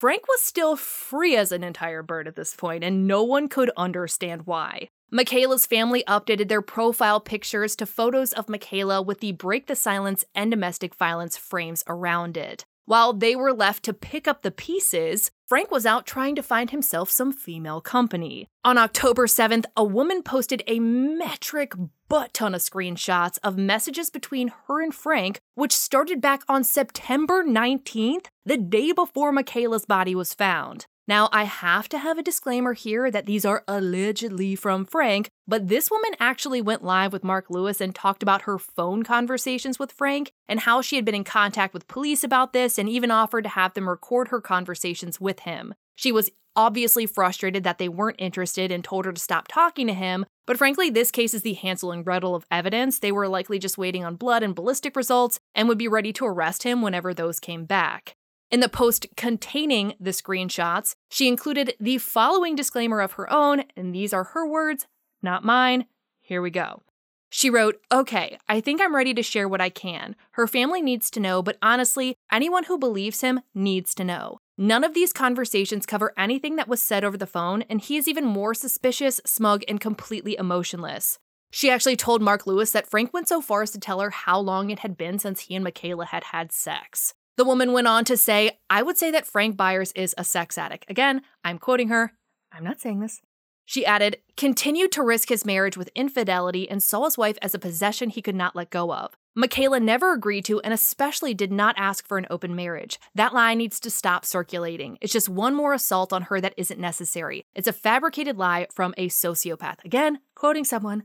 Frank 0.00 0.26
was 0.28 0.40
still 0.40 0.76
free 0.76 1.36
as 1.36 1.52
an 1.52 1.62
entire 1.62 2.02
bird 2.02 2.26
at 2.26 2.34
this 2.34 2.54
point, 2.54 2.82
and 2.82 3.06
no 3.06 3.22
one 3.22 3.48
could 3.50 3.70
understand 3.76 4.46
why. 4.46 4.88
Makayla's 5.12 5.66
family 5.66 6.02
updated 6.08 6.48
their 6.48 6.62
profile 6.62 7.20
pictures 7.20 7.76
to 7.76 7.84
photos 7.84 8.32
of 8.32 8.46
Makayla 8.46 9.04
with 9.04 9.20
the 9.20 9.32
Break 9.32 9.66
the 9.66 9.76
Silence 9.76 10.24
and 10.34 10.50
domestic 10.50 10.94
violence 10.94 11.36
frames 11.36 11.84
around 11.86 12.38
it. 12.38 12.64
While 12.90 13.12
they 13.12 13.36
were 13.36 13.52
left 13.52 13.84
to 13.84 13.92
pick 13.92 14.26
up 14.26 14.42
the 14.42 14.50
pieces, 14.50 15.30
Frank 15.46 15.70
was 15.70 15.86
out 15.86 16.06
trying 16.06 16.34
to 16.34 16.42
find 16.42 16.72
himself 16.72 17.08
some 17.08 17.30
female 17.32 17.80
company. 17.80 18.48
On 18.64 18.76
October 18.76 19.28
7th, 19.28 19.66
a 19.76 19.84
woman 19.84 20.24
posted 20.24 20.64
a 20.66 20.80
metric 20.80 21.72
butt 22.08 22.34
ton 22.34 22.52
of 22.52 22.62
screenshots 22.62 23.38
of 23.44 23.56
messages 23.56 24.10
between 24.10 24.52
her 24.66 24.82
and 24.82 24.92
Frank, 24.92 25.38
which 25.54 25.72
started 25.72 26.20
back 26.20 26.42
on 26.48 26.64
September 26.64 27.44
19th, 27.44 28.26
the 28.44 28.56
day 28.56 28.90
before 28.90 29.32
Makayla's 29.32 29.86
body 29.86 30.16
was 30.16 30.34
found. 30.34 30.86
Now, 31.10 31.28
I 31.32 31.42
have 31.42 31.88
to 31.88 31.98
have 31.98 32.18
a 32.18 32.22
disclaimer 32.22 32.72
here 32.72 33.10
that 33.10 33.26
these 33.26 33.44
are 33.44 33.64
allegedly 33.66 34.54
from 34.54 34.84
Frank, 34.84 35.28
but 35.44 35.66
this 35.66 35.90
woman 35.90 36.12
actually 36.20 36.62
went 36.62 36.84
live 36.84 37.12
with 37.12 37.24
Mark 37.24 37.46
Lewis 37.50 37.80
and 37.80 37.92
talked 37.92 38.22
about 38.22 38.42
her 38.42 38.60
phone 38.60 39.02
conversations 39.02 39.76
with 39.76 39.90
Frank 39.90 40.30
and 40.48 40.60
how 40.60 40.80
she 40.80 40.94
had 40.94 41.04
been 41.04 41.16
in 41.16 41.24
contact 41.24 41.74
with 41.74 41.88
police 41.88 42.22
about 42.22 42.52
this 42.52 42.78
and 42.78 42.88
even 42.88 43.10
offered 43.10 43.42
to 43.42 43.50
have 43.50 43.74
them 43.74 43.88
record 43.88 44.28
her 44.28 44.40
conversations 44.40 45.20
with 45.20 45.40
him. 45.40 45.74
She 45.96 46.12
was 46.12 46.30
obviously 46.54 47.06
frustrated 47.06 47.64
that 47.64 47.78
they 47.78 47.88
weren't 47.88 48.20
interested 48.20 48.70
and 48.70 48.84
told 48.84 49.04
her 49.04 49.12
to 49.12 49.20
stop 49.20 49.48
talking 49.48 49.88
to 49.88 49.92
him, 49.92 50.26
but 50.46 50.58
frankly, 50.58 50.90
this 50.90 51.10
case 51.10 51.34
is 51.34 51.42
the 51.42 51.54
Hansel 51.54 51.90
and 51.90 52.04
Gretel 52.04 52.36
of 52.36 52.46
evidence. 52.52 53.00
They 53.00 53.10
were 53.10 53.26
likely 53.26 53.58
just 53.58 53.76
waiting 53.76 54.04
on 54.04 54.14
blood 54.14 54.44
and 54.44 54.54
ballistic 54.54 54.94
results 54.94 55.40
and 55.56 55.66
would 55.66 55.76
be 55.76 55.88
ready 55.88 56.12
to 56.12 56.26
arrest 56.26 56.62
him 56.62 56.82
whenever 56.82 57.12
those 57.12 57.40
came 57.40 57.64
back. 57.64 58.14
In 58.50 58.58
the 58.58 58.68
post 58.68 59.06
containing 59.16 59.94
the 60.00 60.10
screenshots, 60.10 60.96
she 61.08 61.28
included 61.28 61.74
the 61.78 61.98
following 61.98 62.56
disclaimer 62.56 63.00
of 63.00 63.12
her 63.12 63.32
own, 63.32 63.62
and 63.76 63.94
these 63.94 64.12
are 64.12 64.24
her 64.24 64.44
words, 64.44 64.88
not 65.22 65.44
mine. 65.44 65.86
Here 66.20 66.42
we 66.42 66.50
go. 66.50 66.82
She 67.28 67.48
wrote, 67.48 67.80
Okay, 67.92 68.38
I 68.48 68.60
think 68.60 68.80
I'm 68.80 68.94
ready 68.94 69.14
to 69.14 69.22
share 69.22 69.48
what 69.48 69.60
I 69.60 69.68
can. 69.70 70.16
Her 70.32 70.48
family 70.48 70.82
needs 70.82 71.12
to 71.12 71.20
know, 71.20 71.42
but 71.42 71.58
honestly, 71.62 72.16
anyone 72.32 72.64
who 72.64 72.76
believes 72.76 73.20
him 73.20 73.40
needs 73.54 73.94
to 73.94 74.04
know. 74.04 74.40
None 74.58 74.82
of 74.82 74.94
these 74.94 75.12
conversations 75.12 75.86
cover 75.86 76.12
anything 76.18 76.56
that 76.56 76.68
was 76.68 76.82
said 76.82 77.04
over 77.04 77.16
the 77.16 77.26
phone, 77.26 77.62
and 77.62 77.80
he 77.80 77.96
is 77.96 78.08
even 78.08 78.24
more 78.24 78.52
suspicious, 78.52 79.20
smug, 79.24 79.62
and 79.68 79.80
completely 79.80 80.36
emotionless. 80.36 81.20
She 81.52 81.70
actually 81.70 81.96
told 81.96 82.20
Mark 82.20 82.48
Lewis 82.48 82.72
that 82.72 82.88
Frank 82.88 83.14
went 83.14 83.28
so 83.28 83.40
far 83.40 83.62
as 83.62 83.70
to 83.70 83.78
tell 83.78 84.00
her 84.00 84.10
how 84.10 84.40
long 84.40 84.70
it 84.70 84.80
had 84.80 84.96
been 84.96 85.20
since 85.20 85.42
he 85.42 85.54
and 85.54 85.64
Makayla 85.64 86.06
had 86.06 86.24
had 86.24 86.50
sex. 86.50 87.14
The 87.36 87.44
woman 87.44 87.72
went 87.72 87.86
on 87.86 88.04
to 88.06 88.16
say, 88.16 88.58
I 88.68 88.82
would 88.82 88.98
say 88.98 89.10
that 89.10 89.26
Frank 89.26 89.56
Byers 89.56 89.92
is 89.92 90.14
a 90.18 90.24
sex 90.24 90.58
addict. 90.58 90.84
Again, 90.88 91.22
I'm 91.44 91.58
quoting 91.58 91.88
her. 91.88 92.12
I'm 92.52 92.64
not 92.64 92.80
saying 92.80 93.00
this. 93.00 93.20
She 93.64 93.86
added, 93.86 94.16
continued 94.36 94.90
to 94.92 95.02
risk 95.04 95.28
his 95.28 95.44
marriage 95.44 95.76
with 95.76 95.90
infidelity 95.94 96.68
and 96.68 96.82
saw 96.82 97.04
his 97.04 97.16
wife 97.16 97.38
as 97.40 97.54
a 97.54 97.58
possession 97.58 98.10
he 98.10 98.20
could 98.20 98.34
not 98.34 98.56
let 98.56 98.68
go 98.68 98.92
of. 98.92 99.16
Makayla 99.38 99.80
never 99.80 100.12
agreed 100.12 100.44
to 100.46 100.60
and 100.62 100.74
especially 100.74 101.34
did 101.34 101.52
not 101.52 101.76
ask 101.78 102.04
for 102.04 102.18
an 102.18 102.26
open 102.30 102.56
marriage. 102.56 102.98
That 103.14 103.32
lie 103.32 103.54
needs 103.54 103.78
to 103.80 103.90
stop 103.90 104.24
circulating. 104.24 104.98
It's 105.00 105.12
just 105.12 105.28
one 105.28 105.54
more 105.54 105.72
assault 105.72 106.12
on 106.12 106.22
her 106.22 106.40
that 106.40 106.54
isn't 106.56 106.80
necessary. 106.80 107.44
It's 107.54 107.68
a 107.68 107.72
fabricated 107.72 108.36
lie 108.36 108.66
from 108.72 108.92
a 108.96 109.08
sociopath. 109.08 109.84
Again, 109.84 110.18
quoting 110.34 110.64
someone. 110.64 111.04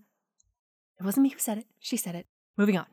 It 1.00 1.03
wasn't 1.03 1.25
me 1.25 1.29
who 1.29 1.38
said 1.39 1.60
it, 1.60 1.67
she 1.79 1.98
said 1.98 2.15
it. 2.15 2.25
Moving 2.58 2.77
on. 2.77 2.88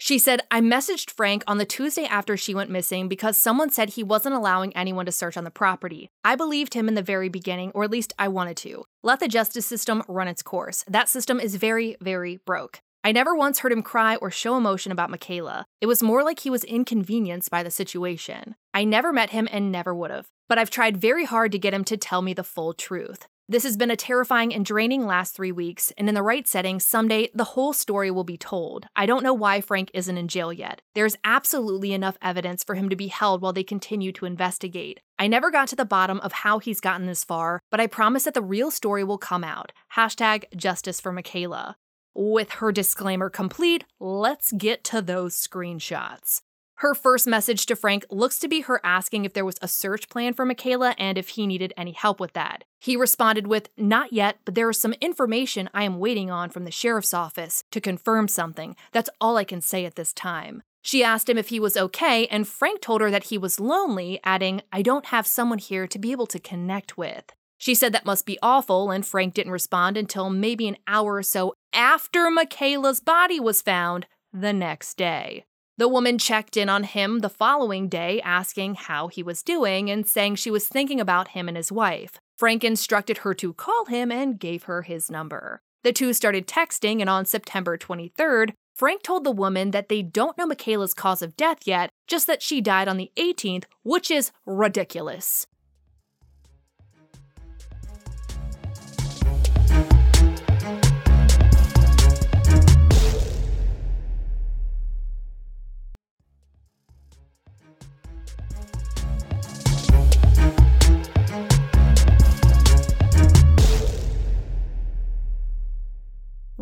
She 0.00 0.18
said, 0.18 0.42
I 0.50 0.60
messaged 0.60 1.10
Frank 1.10 1.42
on 1.48 1.58
the 1.58 1.64
Tuesday 1.64 2.04
after 2.04 2.36
she 2.36 2.54
went 2.54 2.70
missing 2.70 3.08
because 3.08 3.36
someone 3.36 3.68
said 3.68 3.90
he 3.90 4.04
wasn't 4.04 4.36
allowing 4.36 4.74
anyone 4.76 5.06
to 5.06 5.12
search 5.12 5.36
on 5.36 5.42
the 5.42 5.50
property. 5.50 6.08
I 6.24 6.36
believed 6.36 6.74
him 6.74 6.86
in 6.86 6.94
the 6.94 7.02
very 7.02 7.28
beginning, 7.28 7.72
or 7.74 7.82
at 7.82 7.90
least 7.90 8.14
I 8.16 8.28
wanted 8.28 8.56
to. 8.58 8.84
Let 9.02 9.18
the 9.18 9.26
justice 9.26 9.66
system 9.66 10.04
run 10.06 10.28
its 10.28 10.42
course. 10.42 10.84
That 10.86 11.08
system 11.08 11.40
is 11.40 11.56
very, 11.56 11.96
very 12.00 12.38
broke. 12.46 12.80
I 13.02 13.10
never 13.10 13.34
once 13.34 13.58
heard 13.58 13.72
him 13.72 13.82
cry 13.82 14.16
or 14.16 14.30
show 14.30 14.56
emotion 14.56 14.92
about 14.92 15.10
Makayla. 15.10 15.64
It 15.80 15.86
was 15.86 16.02
more 16.02 16.22
like 16.22 16.40
he 16.40 16.50
was 16.50 16.64
inconvenienced 16.64 17.50
by 17.50 17.62
the 17.62 17.70
situation. 17.70 18.54
I 18.72 18.84
never 18.84 19.12
met 19.12 19.30
him 19.30 19.48
and 19.50 19.72
never 19.72 19.94
would 19.94 20.10
have, 20.10 20.28
but 20.48 20.58
I've 20.58 20.70
tried 20.70 20.96
very 20.96 21.24
hard 21.24 21.50
to 21.52 21.58
get 21.58 21.74
him 21.74 21.84
to 21.84 21.96
tell 21.96 22.22
me 22.22 22.34
the 22.34 22.44
full 22.44 22.72
truth. 22.72 23.26
This 23.50 23.62
has 23.62 23.78
been 23.78 23.90
a 23.90 23.96
terrifying 23.96 24.54
and 24.54 24.62
draining 24.62 25.06
last 25.06 25.34
three 25.34 25.52
weeks, 25.52 25.90
and 25.96 26.06
in 26.06 26.14
the 26.14 26.22
right 26.22 26.46
setting, 26.46 26.78
someday 26.78 27.30
the 27.34 27.44
whole 27.44 27.72
story 27.72 28.10
will 28.10 28.22
be 28.22 28.36
told. 28.36 28.84
I 28.94 29.06
don't 29.06 29.22
know 29.22 29.32
why 29.32 29.62
Frank 29.62 29.90
isn't 29.94 30.18
in 30.18 30.28
jail 30.28 30.52
yet. 30.52 30.82
There's 30.94 31.16
absolutely 31.24 31.94
enough 31.94 32.18
evidence 32.20 32.62
for 32.62 32.74
him 32.74 32.90
to 32.90 32.96
be 32.96 33.06
held 33.06 33.40
while 33.40 33.54
they 33.54 33.64
continue 33.64 34.12
to 34.12 34.26
investigate. 34.26 35.00
I 35.18 35.28
never 35.28 35.50
got 35.50 35.68
to 35.68 35.76
the 35.76 35.86
bottom 35.86 36.20
of 36.20 36.32
how 36.32 36.58
he's 36.58 36.82
gotten 36.82 37.06
this 37.06 37.24
far, 37.24 37.62
but 37.70 37.80
I 37.80 37.86
promise 37.86 38.24
that 38.24 38.34
the 38.34 38.42
real 38.42 38.70
story 38.70 39.02
will 39.02 39.16
come 39.16 39.44
out. 39.44 39.72
Hashtag 39.96 40.54
justice 40.54 41.00
for 41.00 41.10
Makayla. 41.10 41.76
With 42.14 42.50
her 42.50 42.70
disclaimer 42.70 43.30
complete, 43.30 43.84
let's 43.98 44.52
get 44.52 44.84
to 44.84 45.00
those 45.00 45.34
screenshots. 45.34 46.42
Her 46.78 46.94
first 46.94 47.26
message 47.26 47.66
to 47.66 47.74
Frank 47.74 48.06
looks 48.08 48.38
to 48.38 48.46
be 48.46 48.60
her 48.60 48.80
asking 48.84 49.24
if 49.24 49.32
there 49.32 49.44
was 49.44 49.58
a 49.60 49.66
search 49.66 50.08
plan 50.08 50.32
for 50.32 50.46
Makayla 50.46 50.94
and 50.96 51.18
if 51.18 51.30
he 51.30 51.44
needed 51.44 51.72
any 51.76 51.90
help 51.90 52.20
with 52.20 52.34
that. 52.34 52.62
He 52.78 52.96
responded 52.96 53.48
with, 53.48 53.68
Not 53.76 54.12
yet, 54.12 54.38
but 54.44 54.54
there 54.54 54.70
is 54.70 54.78
some 54.78 54.94
information 55.00 55.68
I 55.74 55.82
am 55.82 55.98
waiting 55.98 56.30
on 56.30 56.50
from 56.50 56.64
the 56.64 56.70
sheriff's 56.70 57.12
office 57.12 57.64
to 57.72 57.80
confirm 57.80 58.28
something. 58.28 58.76
That's 58.92 59.10
all 59.20 59.36
I 59.36 59.42
can 59.42 59.60
say 59.60 59.86
at 59.86 59.96
this 59.96 60.12
time. 60.12 60.62
She 60.80 61.02
asked 61.02 61.28
him 61.28 61.36
if 61.36 61.48
he 61.48 61.58
was 61.58 61.76
okay, 61.76 62.28
and 62.28 62.46
Frank 62.46 62.80
told 62.80 63.00
her 63.00 63.10
that 63.10 63.24
he 63.24 63.38
was 63.38 63.58
lonely, 63.58 64.20
adding, 64.22 64.62
I 64.72 64.82
don't 64.82 65.06
have 65.06 65.26
someone 65.26 65.58
here 65.58 65.88
to 65.88 65.98
be 65.98 66.12
able 66.12 66.28
to 66.28 66.38
connect 66.38 66.96
with. 66.96 67.24
She 67.58 67.74
said 67.74 67.92
that 67.92 68.06
must 68.06 68.24
be 68.24 68.38
awful, 68.40 68.92
and 68.92 69.04
Frank 69.04 69.34
didn't 69.34 69.50
respond 69.50 69.96
until 69.96 70.30
maybe 70.30 70.68
an 70.68 70.76
hour 70.86 71.16
or 71.16 71.24
so 71.24 71.54
after 71.72 72.30
Makayla's 72.30 73.00
body 73.00 73.40
was 73.40 73.62
found 73.62 74.06
the 74.32 74.52
next 74.52 74.96
day. 74.96 75.44
The 75.78 75.86
woman 75.86 76.18
checked 76.18 76.56
in 76.56 76.68
on 76.68 76.82
him 76.82 77.20
the 77.20 77.28
following 77.28 77.88
day, 77.88 78.20
asking 78.22 78.74
how 78.74 79.06
he 79.06 79.22
was 79.22 79.44
doing 79.44 79.88
and 79.88 80.04
saying 80.04 80.34
she 80.34 80.50
was 80.50 80.66
thinking 80.66 81.00
about 81.00 81.28
him 81.28 81.46
and 81.46 81.56
his 81.56 81.70
wife. 81.70 82.18
Frank 82.36 82.64
instructed 82.64 83.18
her 83.18 83.32
to 83.34 83.52
call 83.52 83.84
him 83.84 84.10
and 84.10 84.40
gave 84.40 84.64
her 84.64 84.82
his 84.82 85.08
number. 85.08 85.60
The 85.84 85.92
two 85.92 86.12
started 86.14 86.48
texting, 86.48 87.00
and 87.00 87.08
on 87.08 87.26
September 87.26 87.78
23rd, 87.78 88.54
Frank 88.74 89.04
told 89.04 89.22
the 89.22 89.30
woman 89.30 89.70
that 89.70 89.88
they 89.88 90.02
don't 90.02 90.36
know 90.36 90.48
Makayla's 90.48 90.94
cause 90.94 91.22
of 91.22 91.36
death 91.36 91.58
yet, 91.64 91.90
just 92.08 92.26
that 92.26 92.42
she 92.42 92.60
died 92.60 92.88
on 92.88 92.96
the 92.96 93.12
18th, 93.16 93.64
which 93.84 94.10
is 94.10 94.32
ridiculous. 94.46 95.46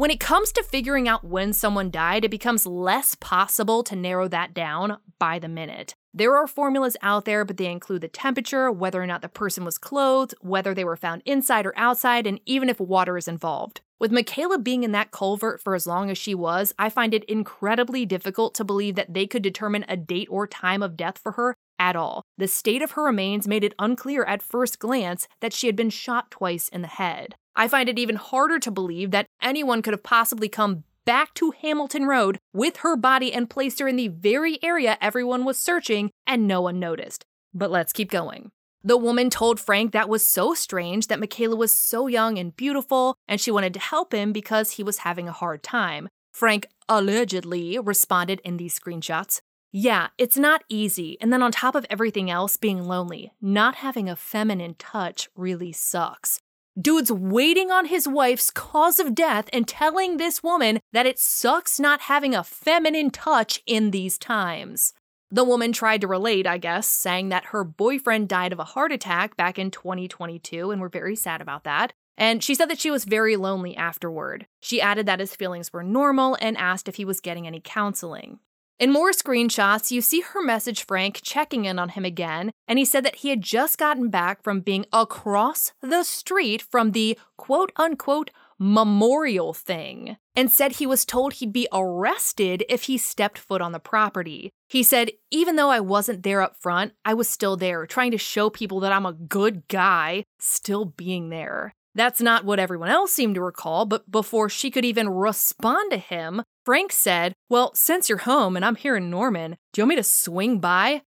When 0.07 0.13
it 0.13 0.21
comes 0.21 0.53
to 0.53 0.63
figuring 0.63 1.09
out 1.09 1.25
when 1.25 1.53
someone 1.53 1.91
died, 1.91 2.25
it 2.25 2.31
becomes 2.31 2.65
less 2.65 3.17
possible 3.17 3.83
to 3.83 3.97
narrow 3.97 4.29
that 4.29 4.55
down 4.55 4.99
by 5.19 5.41
the 5.41 5.49
minute. 5.49 5.97
There 6.15 6.37
are 6.37 6.47
formulas 6.47 6.97
out 7.03 7.25
there, 7.25 7.45
but 7.45 7.57
they 7.57 7.67
include 7.67 8.03
the 8.03 8.09
temperature, 8.09 8.71
whether 8.71 9.03
or 9.03 9.07
not 9.09 9.21
the 9.21 9.29
person 9.29 9.65
was 9.65 9.79
clothed, 9.79 10.33
whether 10.41 10.75
they 10.75 10.85
were 10.85 10.97
found 10.97 11.23
inside 11.25 11.67
or 11.67 11.77
outside, 11.77 12.25
and 12.25 12.39
even 12.47 12.69
if 12.69 12.79
water 12.79 13.19
is 13.19 13.27
involved. 13.27 13.81
With 13.99 14.13
Makayla 14.13 14.63
being 14.63 14.85
in 14.85 14.93
that 14.93 15.11
culvert 15.11 15.61
for 15.61 15.75
as 15.75 15.89
long 15.89 16.09
as 16.09 16.19
she 16.19 16.37
was, 16.37 16.73
I 16.79 16.89
find 16.89 17.13
it 17.13 17.25
incredibly 17.25 18.07
difficult 18.07 18.55
to 18.55 18.65
believe 18.65 18.95
that 18.95 19.13
they 19.13 19.27
could 19.27 19.43
determine 19.43 19.85
a 19.89 19.97
date 19.97 20.29
or 20.31 20.47
time 20.47 20.85
of 20.85 20.97
death 20.97 21.19
for 21.19 21.33
her 21.33 21.57
at 21.81 21.97
all. 21.97 22.23
The 22.39 22.47
state 22.47 22.81
of 22.81 22.93
her 22.93 23.03
remains 23.03 23.49
made 23.49 23.65
it 23.65 23.75
unclear 23.81 24.23
at 24.23 24.41
first 24.41 24.79
glance 24.79 25.27
that 25.41 25.53
she 25.53 25.67
had 25.67 25.75
been 25.75 25.91
shot 25.91 26.31
twice 26.31 26.69
in 26.69 26.83
the 26.83 26.87
head. 26.87 27.35
I 27.57 27.69
find 27.69 27.89
it 27.89 27.99
even 27.99 28.17
harder 28.17 28.59
to 28.61 28.71
believe 28.71 29.11
that 29.13 29.27
anyone 29.41 29.81
could 29.81 29.95
have 29.95 30.03
possibly 30.03 30.49
come 30.49 30.85
back 31.07 31.33
to 31.35 31.53
Hamilton 31.53 32.05
Road 32.05 32.39
with 32.53 32.79
her 32.79 32.97
body 32.97 33.33
and 33.33 33.49
placed 33.49 33.79
her 33.79 33.89
in 33.89 33.97
the 33.97 34.09
very 34.09 34.63
area 34.63 34.99
everyone 35.01 35.45
was 35.45 35.57
searching 35.57 36.11
and 36.27 36.47
no 36.47 36.61
one 36.61 36.79
noticed. 36.79 37.25
But 37.55 37.71
let's 37.71 37.95
keep 37.95 38.11
going. 38.11 38.51
The 38.85 38.97
woman 38.97 39.31
told 39.31 39.59
Frank 39.59 39.93
that 39.93 40.09
was 40.09 40.29
so 40.29 40.53
strange 40.53 41.07
that 41.07 41.19
Makayla 41.19 41.57
was 41.57 41.77
so 41.77 42.07
young 42.07 42.39
and 42.39 42.55
beautiful, 42.55 43.17
and 43.27 43.41
she 43.41 43.51
wanted 43.51 43.75
to 43.75 43.81
help 43.81 44.13
him 44.13 44.33
because 44.33 44.73
he 44.73 44.83
was 44.83 44.99
having 44.99 45.27
a 45.27 45.33
hard 45.33 45.63
time. 45.63 46.09
Frank 46.33 46.67
allegedly 46.89 47.79
responded 47.79 48.41
in 48.45 48.59
these 48.59 48.79
screenshots 48.79 49.41
Yeah, 49.73 50.09
it's 50.19 50.37
not 50.37 50.63
easy, 50.69 51.17
and 51.21 51.33
then 51.33 51.43
on 51.43 51.51
top 51.51 51.75
of 51.75 51.87
everything 51.91 52.31
else, 52.31 52.57
being 52.57 52.85
lonely. 52.85 53.33
Not 53.41 53.77
having 53.77 54.09
a 54.09 54.15
feminine 54.15 54.77
touch 54.79 55.31
really 55.35 55.73
sucks. 55.73 56.41
Dude's 56.79 57.11
waiting 57.11 57.71
on 57.71 57.87
his 57.87 58.07
wife's 58.07 58.51
cause 58.51 58.99
of 58.99 59.15
death 59.15 59.49
and 59.51 59.67
telling 59.67 60.19
this 60.19 60.43
woman 60.43 60.79
that 60.93 61.07
it 61.07 61.19
sucks 61.19 61.81
not 61.81 62.03
having 62.03 62.35
a 62.35 62.45
feminine 62.45 63.11
touch 63.11 63.63
in 63.65 63.93
these 63.93 64.19
times. 64.19 64.93
The 65.31 65.43
woman 65.43 65.73
tried 65.73 66.03
to 66.03 66.07
relate, 66.07 66.47
I 66.47 66.59
guess, 66.59 66.87
saying 66.87 67.31
that 67.31 67.47
her 67.47 67.65
boyfriend 67.65 68.29
died 68.29 68.53
of 68.53 68.59
a 68.59 68.65
heart 68.65 68.93
attack 68.93 69.39
back 69.39 69.59
in 69.59 69.71
2022, 69.71 70.71
and 70.71 70.81
we're 70.81 70.91
very 70.91 71.17
sad 71.17 71.41
about 71.41 71.65
that. 71.65 71.95
And 72.19 72.45
she 72.45 72.55
said 72.55 72.69
that 72.69 72.79
she 72.79 72.91
was 72.91 73.07
very 73.07 73.37
lonely 73.37 73.75
afterward. 73.75 74.47
She 74.61 74.81
added 74.81 75.07
that 75.07 75.21
his 75.21 75.35
feelings 75.35 75.73
were 75.73 75.83
normal 75.83 76.37
and 76.43 76.59
asked 76.59 76.89
if 76.89 76.97
he 76.97 77.07
was 77.07 77.21
getting 77.21 77.47
any 77.47 77.61
counseling. 77.65 78.39
In 78.79 78.93
more 78.93 79.11
screenshots, 79.11 79.91
you 79.91 80.03
see 80.03 80.21
her 80.21 80.43
message 80.43 80.85
Frank 80.85 81.21
checking 81.23 81.65
in 81.65 81.79
on 81.79 81.91
him 81.91 82.05
again, 82.05 82.53
and 82.69 82.79
he 82.79 82.85
said 82.85 83.07
that 83.07 83.17
he 83.17 83.31
had 83.31 83.41
just 83.41 83.79
gotten 83.79 84.11
back 84.11 84.43
from 84.43 84.61
being 84.61 84.85
across 84.93 85.73
the 85.81 86.03
street 86.03 86.61
from 86.61 86.93
the 86.93 87.19
quote 87.39 87.73
unquote 87.77 88.31
memorial 88.59 89.55
thing, 89.55 90.19
and 90.35 90.51
said 90.51 90.73
he 90.73 90.87
was 90.87 91.07
told 91.07 91.35
he'd 91.35 91.55
be 91.55 91.69
arrested 91.73 92.65
if 92.69 92.83
he 92.83 92.99
stepped 92.99 93.39
foot 93.39 93.63
on 93.63 93.73
the 93.73 93.79
property. 93.79 94.51
He 94.69 94.83
said, 94.83 95.11
even 95.31 95.57
though 95.57 95.71
I 95.71 95.81
wasn't 95.81 96.23
there 96.23 96.43
up 96.43 96.57
front, 96.57 96.93
I 97.05 97.15
was 97.15 97.31
still 97.31 97.57
there, 97.57 97.87
trying 97.87 98.11
to 98.11 98.19
show 98.19 98.51
people 98.51 98.81
that 98.81 98.93
I'm 98.93 99.07
a 99.07 99.13
good 99.13 99.69
guy, 99.69 100.25
still 100.39 100.85
being 100.85 101.31
there. 101.31 101.73
That's 101.97 102.21
not 102.21 102.45
what 102.45 102.59
everyone 102.59 102.91
else 102.91 103.11
seemed 103.11 103.37
to 103.37 103.41
recall, 103.41 103.87
but 103.87 104.11
before 104.11 104.51
she 104.51 104.71
could 104.71 104.85
even 104.85 105.09
respond 105.09 105.91
to 105.93 105.97
him, 105.97 106.43
Frank 106.67 106.93
said, 106.93 107.33
Well, 107.49 107.75
since 107.75 108.11
you're 108.11 108.19
home 108.19 108.55
and 108.55 108.67
I'm 108.67 108.77
here 108.77 108.97
in 108.97 109.09
Norman, 109.09 109.57
do 109.73 109.81
you 109.81 109.85
want 109.85 109.89
me 109.89 109.97
to 109.97 110.03
swing 110.03 110.61
by? 110.61 111.01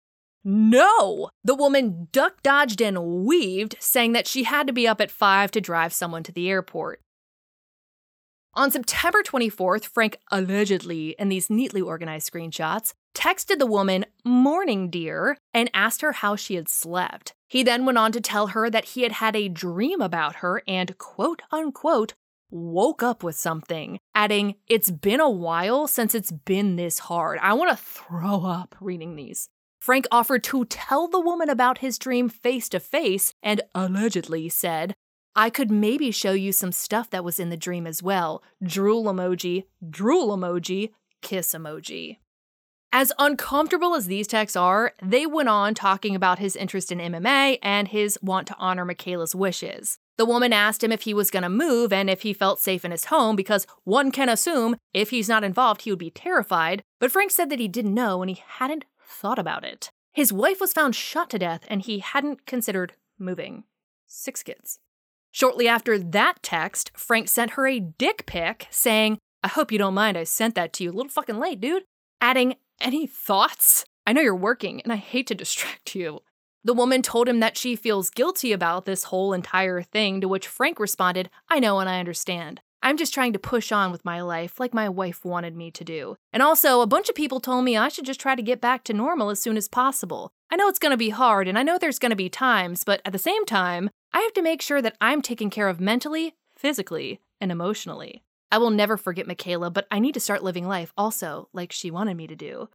No! 0.45 1.29
The 1.43 1.55
woman 1.55 2.07
duck 2.13 2.41
dodged 2.41 2.81
and 2.81 3.25
weaved, 3.25 3.75
saying 3.81 4.13
that 4.13 4.27
she 4.27 4.43
had 4.43 4.65
to 4.67 4.73
be 4.73 4.87
up 4.87 5.01
at 5.01 5.11
5 5.11 5.51
to 5.51 5.59
drive 5.59 5.91
someone 5.91 6.23
to 6.23 6.31
the 6.31 6.49
airport. 6.49 7.01
On 8.53 8.71
September 8.71 9.21
24th, 9.23 9.83
Frank 9.83 10.17
allegedly, 10.31 11.15
in 11.19 11.27
these 11.27 11.49
neatly 11.49 11.81
organized 11.81 12.31
screenshots, 12.31 12.93
texted 13.13 13.59
the 13.59 13.67
woman, 13.67 14.05
Morning, 14.23 14.89
dear, 14.89 15.37
and 15.53 15.69
asked 15.73 15.99
her 15.99 16.13
how 16.13 16.37
she 16.37 16.55
had 16.55 16.69
slept. 16.69 17.33
He 17.47 17.63
then 17.63 17.85
went 17.85 17.97
on 17.97 18.11
to 18.11 18.21
tell 18.21 18.47
her 18.47 18.69
that 18.69 18.85
he 18.85 19.03
had 19.03 19.13
had 19.13 19.35
a 19.35 19.47
dream 19.49 20.01
about 20.01 20.37
her 20.37 20.61
and, 20.67 20.97
quote 20.97 21.41
unquote, 21.51 22.13
woke 22.49 23.03
up 23.03 23.23
with 23.23 23.35
something, 23.35 23.99
adding, 24.13 24.55
It's 24.67 24.91
been 24.91 25.19
a 25.19 25.29
while 25.29 25.87
since 25.87 26.13
it's 26.13 26.31
been 26.31 26.75
this 26.75 26.99
hard. 26.99 27.39
I 27.41 27.53
want 27.53 27.71
to 27.71 27.83
throw 27.83 28.45
up 28.45 28.75
reading 28.79 29.15
these. 29.15 29.49
Frank 29.79 30.05
offered 30.11 30.43
to 30.45 30.65
tell 30.65 31.07
the 31.07 31.19
woman 31.19 31.49
about 31.49 31.77
his 31.77 31.97
dream 31.97 32.29
face 32.29 32.67
to 32.69 32.79
face 32.79 33.33
and 33.41 33.61
allegedly 33.73 34.49
said, 34.49 34.95
I 35.35 35.49
could 35.49 35.69
maybe 35.69 36.09
show 36.11 36.31
you 36.31 36.51
some 36.51 36.71
stuff 36.71 37.09
that 37.11 37.23
was 37.23 37.39
in 37.39 37.49
the 37.49 37.57
dream 37.57 37.85
as 37.85 38.01
well. 38.01 38.43
Drool 38.61 39.05
emoji, 39.05 39.65
drool 39.87 40.35
emoji, 40.35 40.93
kiss 41.21 41.53
emoji. 41.53 42.17
As 42.93 43.11
uncomfortable 43.19 43.95
as 43.95 44.07
these 44.07 44.27
texts 44.27 44.55
are, 44.55 44.93
they 45.03 45.25
went 45.25 45.49
on 45.49 45.73
talking 45.73 46.15
about 46.15 46.39
his 46.39 46.55
interest 46.55 46.91
in 46.91 46.99
MMA 46.99 47.59
and 47.61 47.87
his 47.87 48.17
want 48.21 48.47
to 48.47 48.55
honor 48.57 48.85
Makayla's 48.85 49.35
wishes. 49.35 49.99
The 50.17 50.25
woman 50.25 50.51
asked 50.51 50.83
him 50.83 50.91
if 50.91 51.01
he 51.01 51.13
was 51.13 51.29
going 51.29 51.43
to 51.43 51.49
move 51.49 51.93
and 51.93 52.09
if 52.09 52.21
he 52.21 52.33
felt 52.33 52.59
safe 52.59 52.83
in 52.83 52.91
his 52.91 53.05
home 53.05 53.35
because 53.35 53.67
one 53.83 54.11
can 54.11 54.29
assume 54.29 54.77
if 54.93 55.11
he's 55.11 55.29
not 55.29 55.43
involved, 55.43 55.83
he 55.83 55.91
would 55.91 55.99
be 55.99 56.09
terrified. 56.09 56.81
But 56.99 57.11
Frank 57.11 57.31
said 57.31 57.49
that 57.49 57.59
he 57.59 57.67
didn't 57.67 57.93
know 57.93 58.21
and 58.21 58.29
he 58.29 58.41
hadn't 58.45 58.85
thought 58.99 59.37
about 59.37 59.63
it. 59.63 59.91
His 60.13 60.33
wife 60.33 60.59
was 60.59 60.73
found 60.73 60.95
shot 60.95 61.29
to 61.31 61.39
death 61.39 61.65
and 61.67 61.81
he 61.81 61.99
hadn't 61.99 62.47
considered 62.47 62.93
moving. 63.19 63.65
Six 64.07 64.41
kids. 64.41 64.79
Shortly 65.31 65.67
after 65.67 65.99
that 65.99 66.41
text, 66.41 66.89
Frank 66.95 67.27
sent 67.27 67.51
her 67.51 67.67
a 67.67 67.79
dick 67.79 68.25
pic 68.25 68.67
saying, 68.71 69.19
I 69.43 69.49
hope 69.49 69.71
you 69.71 69.77
don't 69.77 69.93
mind 69.93 70.17
I 70.17 70.23
sent 70.23 70.55
that 70.55 70.73
to 70.73 70.83
you 70.83 70.89
a 70.89 70.93
little 70.93 71.11
fucking 71.11 71.37
late, 71.37 71.61
dude. 71.61 71.83
Adding, 72.19 72.55
any 72.79 73.07
thoughts? 73.07 73.85
I 74.05 74.13
know 74.13 74.21
you're 74.21 74.35
working 74.35 74.81
and 74.81 74.93
I 74.93 74.97
hate 74.97 75.27
to 75.27 75.35
distract 75.35 75.95
you. 75.95 76.21
The 76.63 76.73
woman 76.73 77.01
told 77.01 77.29
him 77.29 77.39
that 77.39 77.57
she 77.57 77.75
feels 77.75 78.09
guilty 78.09 78.51
about 78.51 78.85
this 78.85 79.05
whole 79.05 79.33
entire 79.33 79.81
thing, 79.81 80.21
to 80.21 80.27
which 80.27 80.47
Frank 80.47 80.79
responded, 80.79 81.29
I 81.49 81.59
know 81.59 81.79
and 81.79 81.89
I 81.89 81.99
understand. 81.99 82.61
I'm 82.83 82.97
just 82.97 83.13
trying 83.13 83.33
to 83.33 83.39
push 83.39 83.71
on 83.71 83.91
with 83.91 84.05
my 84.05 84.21
life 84.21 84.59
like 84.59 84.73
my 84.73 84.87
wife 84.87 85.25
wanted 85.25 85.55
me 85.55 85.71
to 85.71 85.83
do. 85.83 86.15
And 86.31 86.43
also, 86.43 86.81
a 86.81 86.87
bunch 86.87 87.09
of 87.09 87.15
people 87.15 87.39
told 87.39 87.65
me 87.65 87.75
I 87.75 87.87
should 87.87 88.05
just 88.05 88.19
try 88.19 88.35
to 88.35 88.41
get 88.41 88.61
back 88.61 88.83
to 88.85 88.93
normal 88.93 89.29
as 89.29 89.41
soon 89.41 89.57
as 89.57 89.67
possible. 89.67 90.29
I 90.51 90.55
know 90.55 90.67
it's 90.67 90.79
gonna 90.79 90.97
be 90.97 91.09
hard 91.09 91.47
and 91.47 91.57
I 91.57 91.63
know 91.63 91.77
there's 91.77 91.99
gonna 91.99 92.15
be 92.15 92.29
times, 92.29 92.83
but 92.83 93.01
at 93.03 93.13
the 93.13 93.19
same 93.19 93.45
time, 93.45 93.89
I 94.13 94.19
have 94.21 94.33
to 94.33 94.41
make 94.41 94.61
sure 94.61 94.81
that 94.81 94.97
I'm 95.01 95.21
taken 95.21 95.49
care 95.49 95.69
of 95.69 95.79
mentally, 95.79 96.35
physically, 96.55 97.19
and 97.41 97.51
emotionally. 97.51 98.23
I 98.51 98.57
will 98.57 98.69
never 98.69 98.97
forget 98.97 99.27
Makayla, 99.27 99.73
but 99.73 99.87
I 99.91 99.99
need 99.99 100.13
to 100.13 100.19
start 100.19 100.43
living 100.43 100.67
life 100.67 100.93
also 100.97 101.49
like 101.53 101.71
she 101.71 101.91
wanted 101.91 102.15
me 102.15 102.27
to 102.27 102.35
do. 102.35 102.69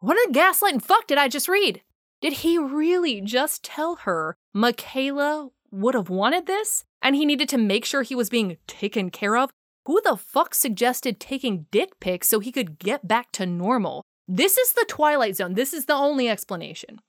What 0.00 0.14
the 0.14 0.32
gaslighting 0.32 0.82
fuck 0.82 1.06
did 1.06 1.18
I 1.18 1.28
just 1.28 1.48
read? 1.48 1.82
Did 2.20 2.34
he 2.34 2.58
really 2.58 3.20
just 3.20 3.64
tell 3.64 3.96
her 3.96 4.36
Makayla 4.54 5.50
would 5.70 5.94
have 5.94 6.10
wanted 6.10 6.46
this 6.46 6.84
and 7.00 7.14
he 7.14 7.24
needed 7.24 7.48
to 7.50 7.58
make 7.58 7.84
sure 7.84 8.02
he 8.02 8.14
was 8.14 8.28
being 8.28 8.58
taken 8.66 9.10
care 9.10 9.36
of? 9.36 9.50
Who 9.86 10.00
the 10.02 10.16
fuck 10.16 10.54
suggested 10.54 11.18
taking 11.18 11.66
dick 11.70 11.98
pics 12.00 12.28
so 12.28 12.40
he 12.40 12.52
could 12.52 12.78
get 12.78 13.08
back 13.08 13.32
to 13.32 13.46
normal? 13.46 14.04
This 14.26 14.58
is 14.58 14.74
the 14.74 14.84
Twilight 14.86 15.36
Zone. 15.36 15.54
This 15.54 15.72
is 15.72 15.86
the 15.86 15.94
only 15.94 16.28
explanation. 16.28 17.00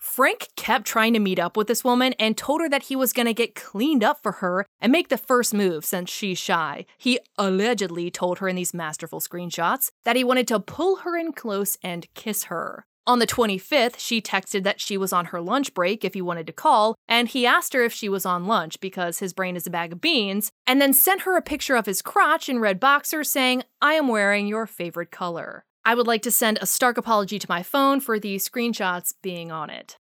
Frank 0.00 0.48
kept 0.56 0.86
trying 0.86 1.12
to 1.12 1.20
meet 1.20 1.38
up 1.38 1.58
with 1.58 1.66
this 1.66 1.84
woman 1.84 2.14
and 2.18 2.36
told 2.36 2.62
her 2.62 2.68
that 2.70 2.84
he 2.84 2.96
was 2.96 3.12
going 3.12 3.26
to 3.26 3.34
get 3.34 3.54
cleaned 3.54 4.02
up 4.02 4.22
for 4.22 4.32
her 4.32 4.64
and 4.80 4.90
make 4.90 5.10
the 5.10 5.18
first 5.18 5.52
move 5.52 5.84
since 5.84 6.10
she's 6.10 6.38
shy. 6.38 6.86
He 6.96 7.20
allegedly 7.36 8.10
told 8.10 8.38
her 8.38 8.48
in 8.48 8.56
these 8.56 8.72
masterful 8.72 9.20
screenshots 9.20 9.90
that 10.04 10.16
he 10.16 10.24
wanted 10.24 10.48
to 10.48 10.58
pull 10.58 10.96
her 10.96 11.18
in 11.18 11.32
close 11.32 11.76
and 11.82 12.12
kiss 12.14 12.44
her. 12.44 12.86
On 13.06 13.18
the 13.18 13.26
25th, 13.26 13.98
she 13.98 14.22
texted 14.22 14.62
that 14.62 14.80
she 14.80 14.96
was 14.96 15.12
on 15.12 15.26
her 15.26 15.40
lunch 15.40 15.74
break 15.74 16.04
if 16.04 16.14
he 16.14 16.22
wanted 16.22 16.46
to 16.46 16.52
call, 16.52 16.94
and 17.08 17.28
he 17.28 17.46
asked 17.46 17.72
her 17.74 17.82
if 17.82 17.92
she 17.92 18.08
was 18.08 18.24
on 18.24 18.46
lunch 18.46 18.80
because 18.80 19.18
his 19.18 19.32
brain 19.32 19.56
is 19.56 19.66
a 19.66 19.70
bag 19.70 19.92
of 19.92 20.00
beans, 20.00 20.50
and 20.66 20.80
then 20.80 20.92
sent 20.92 21.22
her 21.22 21.36
a 21.36 21.42
picture 21.42 21.76
of 21.76 21.86
his 21.86 22.02
crotch 22.02 22.48
in 22.48 22.58
red 22.58 22.78
boxers 22.78 23.30
saying, 23.30 23.64
I 23.82 23.94
am 23.94 24.08
wearing 24.08 24.46
your 24.46 24.66
favorite 24.66 25.10
color. 25.10 25.64
I 25.84 25.94
would 25.94 26.06
like 26.06 26.22
to 26.22 26.30
send 26.30 26.58
a 26.60 26.66
stark 26.66 26.98
apology 26.98 27.38
to 27.38 27.46
my 27.48 27.62
phone 27.62 28.00
for 28.00 28.18
the 28.18 28.36
screenshots 28.36 29.14
being 29.22 29.50
on 29.50 29.70
it. 29.70 29.96